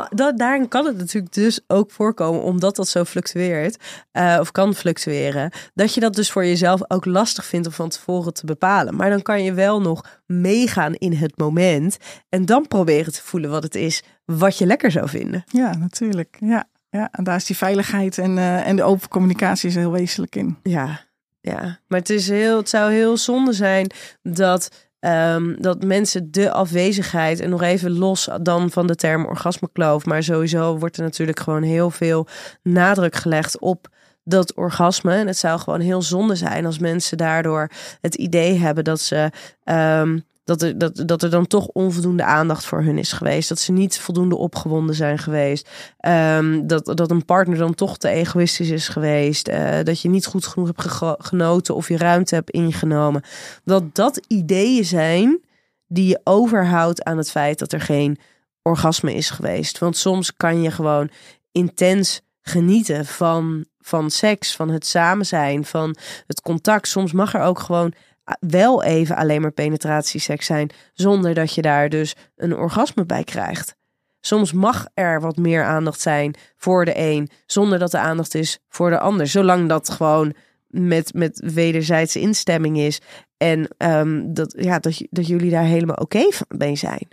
dat, 0.10 0.38
daarin 0.38 0.68
kan 0.68 0.86
het 0.86 0.98
natuurlijk 0.98 1.34
dus 1.34 1.60
ook 1.68 1.92
voorkomen, 1.92 2.42
omdat 2.42 2.76
dat 2.76 2.88
zo 2.88 3.04
fluctueert, 3.04 3.84
uh, 4.14 4.38
of 4.40 4.52
kan 4.52 4.76
fluctueren, 4.76 5.52
dat 5.74 5.94
je 5.94 6.00
dat 6.00 6.16
dus 6.16 6.32
voor 6.32 6.46
jezelf 6.46 6.82
ook 6.88 7.06
lastig 7.06 7.46
vindt 7.46 7.68
om 7.68 7.74
van 7.74 7.90
tevoren 7.90 8.34
te 8.34 8.46
bepalen. 8.46 8.96
Maar 8.96 9.10
dan 9.10 9.22
kan 9.22 9.44
je 9.44 9.54
wel 9.54 9.82
nog 9.82 10.06
meegaan 10.32 10.94
in 10.94 11.14
het 11.14 11.38
moment. 11.38 11.98
En 12.30 12.46
dan 12.46 12.68
proberen 12.68 13.14
te 13.14 13.22
voelen 13.24 13.50
wat 13.50 13.64
het 13.64 13.76
is 13.76 14.04
wat 14.26 14.58
je 14.58 14.66
lekker 14.66 14.92
zou 14.92 15.10
vinden. 15.10 15.44
Ja, 15.48 15.76
natuurlijk. 15.76 16.38
Ja, 16.40 16.68
ja. 16.90 17.10
en 17.12 17.24
daar 17.24 17.36
is 17.36 17.46
die 17.46 17.58
veiligheid 17.58 18.18
en, 18.18 18.38
uh, 18.38 18.68
en 18.68 18.76
de 18.76 18.84
open 18.84 19.08
communicatie 19.08 19.70
is 19.70 19.76
heel 19.76 19.92
wezenlijk 19.92 20.36
in. 20.36 20.58
Ja, 20.64 21.02
ja. 21.42 21.80
maar 21.88 22.00
het, 22.00 22.10
is 22.10 22.30
heel, 22.30 22.58
het 22.58 22.70
zou 22.70 22.92
heel 22.92 23.18
zonde 23.18 23.54
zijn 23.54 23.92
dat. 24.22 24.90
Um, 25.06 25.62
dat 25.62 25.84
mensen 25.84 26.32
de 26.32 26.52
afwezigheid, 26.52 27.40
en 27.40 27.50
nog 27.50 27.62
even 27.62 27.92
los 27.92 28.30
dan 28.42 28.72
van 28.72 28.88
de 28.88 28.96
term 28.96 29.26
orgasmekloof, 29.26 30.06
maar 30.06 30.24
sowieso 30.24 30.78
wordt 30.78 30.98
er 30.98 31.04
natuurlijk 31.04 31.40
gewoon 31.40 31.64
heel 31.64 31.90
veel 31.90 32.28
nadruk 32.64 33.16
gelegd 33.16 33.60
op 33.60 33.90
dat 34.24 34.54
orgasme. 34.54 35.16
En 35.16 35.28
het 35.28 35.38
zou 35.38 35.60
gewoon 35.60 35.80
heel 35.80 36.02
zonde 36.02 36.36
zijn 36.36 36.66
als 36.66 36.80
mensen 36.80 37.18
daardoor 37.18 37.70
het 38.02 38.16
idee 38.16 38.58
hebben 38.58 38.84
dat 38.84 39.00
ze. 39.00 39.32
Um, 39.64 40.30
dat 40.44 40.62
er, 40.62 40.78
dat, 40.78 41.04
dat 41.06 41.24
er 41.24 41.30
dan 41.30 41.48
toch 41.48 41.68
onvoldoende 41.68 42.24
aandacht 42.24 42.66
voor 42.66 42.84
hun 42.84 42.98
is 42.98 43.12
geweest. 43.12 43.50
Dat 43.50 43.60
ze 43.60 43.72
niet 43.72 44.00
voldoende 44.00 44.36
opgewonden 44.36 44.96
zijn 44.96 45.18
geweest. 45.18 45.70
Um, 46.08 46.68
dat, 46.68 46.86
dat 46.86 47.12
een 47.12 47.26
partner 47.26 47.58
dan 47.58 47.76
toch 47.76 47.98
te 47.98 48.10
egoïstisch 48.10 48.70
is 48.70 48.88
geweest. 48.88 49.50
Uh, 49.50 49.84
dat 49.84 50.02
je 50.02 50.10
niet 50.10 50.26
goed 50.26 50.46
genoeg 50.46 50.68
hebt 50.68 51.26
genoten 51.26 51.76
of 51.76 51.88
je 51.88 51.98
ruimte 51.98 52.36
hebt 52.36 52.50
ingenomen. 52.50 53.24
Dat 53.64 53.96
dat 53.96 54.22
ideeën 54.28 54.86
zijn 54.86 55.42
die 55.88 56.08
je 56.08 56.22
overhoudt 56.24 57.04
aan 57.04 57.18
het 57.18 57.32
feit 57.32 57.60
dat 57.60 57.72
er 57.72 57.82
geen 57.82 58.20
orgasme 58.62 59.14
is 59.14 59.30
geweest. 59.30 59.78
Want 59.78 59.98
soms 59.98 60.36
kan 60.36 60.62
je 60.62 60.72
gewoon 60.72 61.10
intens 61.52 62.22
genieten 62.42 63.06
van, 63.06 63.66
van 63.82 64.10
seks, 64.10 64.56
van 64.56 64.70
het 64.70 64.86
samen 64.86 65.26
zijn, 65.26 65.66
van 65.66 65.96
het 66.28 66.42
contact. 66.42 66.88
Soms 66.88 67.12
mag 67.12 67.34
er 67.34 67.42
ook 67.42 67.60
gewoon 67.60 67.94
wel 68.40 68.84
even 68.84 69.16
alleen 69.16 69.42
maar 69.42 69.52
penetratieseks 69.52 70.46
zijn, 70.46 70.70
zonder 70.94 71.34
dat 71.34 71.56
je 71.56 71.62
daar 71.62 71.90
dus 71.90 72.16
een 72.36 72.56
orgasme 72.56 73.06
bij 73.06 73.24
krijgt. 73.24 73.76
Soms 74.20 74.54
mag 74.54 74.88
er 74.94 75.22
wat 75.22 75.38
meer 75.38 75.64
aandacht 75.64 76.02
zijn 76.02 76.36
voor 76.58 76.86
de 76.86 76.98
een, 76.98 77.30
zonder 77.46 77.80
dat 77.80 77.92
de 77.92 77.98
aandacht 77.98 78.36
is 78.36 78.60
voor 78.70 78.90
de 78.90 79.00
ander. 79.00 79.28
Zolang 79.28 79.70
dat 79.70 79.90
gewoon 79.90 80.34
met, 80.68 81.14
met 81.14 81.52
wederzijdse 81.54 82.20
instemming 82.20 82.78
is. 82.78 83.02
En 83.38 83.68
um, 83.78 84.34
dat, 84.34 84.54
ja, 84.58 84.80
dat, 84.80 85.28
jullie 85.28 85.52
daar 85.52 85.64
helemaal 85.64 85.96
oké 85.96 86.18
okay 86.18 86.58
mee 86.58 86.76
zijn. 86.76 87.08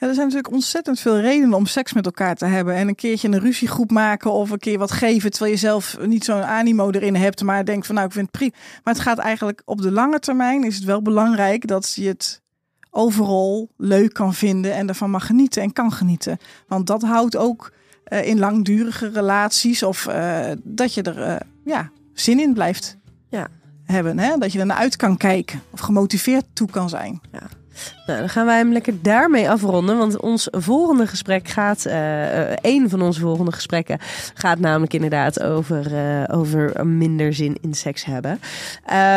Ja, 0.00 0.06
er 0.06 0.14
zijn 0.14 0.26
natuurlijk 0.26 0.54
ontzettend 0.54 1.00
veel 1.00 1.20
redenen 1.20 1.54
om 1.54 1.66
seks 1.66 1.92
met 1.92 2.04
elkaar 2.04 2.34
te 2.34 2.44
hebben. 2.44 2.74
En 2.74 2.88
een 2.88 2.94
keertje 2.94 3.28
een 3.28 3.38
ruziegroep 3.38 3.90
maken 3.90 4.32
of 4.32 4.50
een 4.50 4.58
keer 4.58 4.78
wat 4.78 4.90
geven. 4.90 5.30
Terwijl 5.30 5.52
je 5.52 5.58
zelf 5.58 5.98
niet 6.06 6.24
zo'n 6.24 6.42
animo 6.42 6.90
erin 6.90 7.14
hebt. 7.14 7.42
Maar 7.42 7.64
denkt 7.64 7.86
van 7.86 7.94
nou, 7.94 8.06
ik 8.06 8.12
vind 8.12 8.26
het 8.26 8.36
prima. 8.36 8.52
Maar 8.84 8.94
het 8.94 9.02
gaat 9.02 9.18
eigenlijk 9.18 9.62
op 9.64 9.82
de 9.82 9.90
lange 9.90 10.18
termijn 10.18 10.64
is 10.64 10.74
het 10.74 10.84
wel 10.84 11.02
belangrijk 11.02 11.66
dat 11.66 11.92
je 11.94 12.06
het 12.06 12.42
overal 12.90 13.68
leuk 13.76 14.12
kan 14.12 14.34
vinden. 14.34 14.74
En 14.74 14.88
ervan 14.88 15.10
mag 15.10 15.26
genieten 15.26 15.62
en 15.62 15.72
kan 15.72 15.92
genieten. 15.92 16.38
Want 16.66 16.86
dat 16.86 17.02
houdt 17.02 17.36
ook 17.36 17.72
uh, 18.08 18.26
in 18.26 18.38
langdurige 18.38 19.10
relaties. 19.10 19.82
Of 19.82 20.06
uh, 20.08 20.50
dat 20.62 20.94
je 20.94 21.02
er 21.02 21.18
uh, 21.18 21.36
ja, 21.64 21.90
zin 22.12 22.40
in 22.40 22.52
blijft 22.52 22.96
ja. 23.28 23.48
hebben. 23.84 24.18
Hè? 24.18 24.36
Dat 24.36 24.52
je 24.52 24.58
er 24.58 24.66
naar 24.66 24.76
uit 24.76 24.96
kan 24.96 25.16
kijken. 25.16 25.62
Of 25.70 25.80
gemotiveerd 25.80 26.44
toe 26.52 26.70
kan 26.70 26.88
zijn. 26.88 27.20
Ja. 27.32 27.48
Nou, 28.06 28.20
dan 28.20 28.28
gaan 28.28 28.46
wij 28.46 28.56
hem 28.56 28.72
lekker 28.72 29.02
daarmee 29.02 29.50
afronden. 29.50 29.98
Want 29.98 30.20
ons 30.20 30.48
volgende 30.50 31.06
gesprek 31.06 31.48
gaat. 31.48 31.86
Uh, 31.86 32.52
een 32.60 32.88
van 32.88 33.02
onze 33.02 33.20
volgende 33.20 33.52
gesprekken 33.52 33.98
gaat 34.34 34.58
namelijk 34.58 34.94
inderdaad 34.94 35.42
over, 35.42 35.92
uh, 35.92 36.36
over 36.36 36.86
minder 36.86 37.34
zin 37.34 37.56
in 37.60 37.74
seks 37.74 38.04
hebben. 38.04 38.40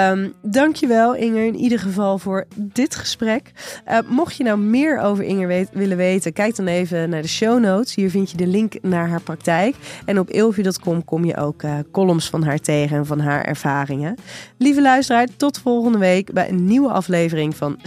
Um, 0.09 0.33
dankjewel, 0.41 1.15
Inger, 1.15 1.45
in 1.45 1.55
ieder 1.55 1.79
geval 1.79 2.17
voor 2.17 2.45
dit 2.55 2.95
gesprek. 2.95 3.51
Uh, 3.89 3.97
mocht 4.07 4.35
je 4.35 4.43
nou 4.43 4.57
meer 4.57 4.99
over 4.99 5.23
Inger 5.23 5.67
willen 5.71 5.97
weten, 5.97 6.33
kijk 6.33 6.55
dan 6.55 6.67
even 6.67 7.09
naar 7.09 7.21
de 7.21 7.27
show 7.27 7.59
notes. 7.59 7.95
Hier 7.95 8.09
vind 8.09 8.31
je 8.31 8.37
de 8.37 8.47
link 8.47 8.73
naar 8.81 9.09
haar 9.09 9.21
praktijk. 9.21 9.75
En 10.05 10.19
op 10.19 10.29
ilvi.com 10.29 11.05
kom 11.05 11.25
je 11.25 11.37
ook 11.37 11.63
columns 11.91 12.29
van 12.29 12.43
haar 12.43 12.59
tegen 12.59 12.97
en 12.97 13.05
van 13.05 13.19
haar 13.19 13.43
ervaringen. 13.43 14.15
Lieve 14.57 14.81
luisteraar, 14.81 15.27
tot 15.37 15.59
volgende 15.59 15.97
week 15.97 16.33
bij 16.33 16.49
een 16.49 16.65
nieuwe 16.65 16.89
aflevering 16.89 17.55
van 17.55 17.79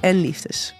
En 0.00 0.20
liefdes. 0.20 0.74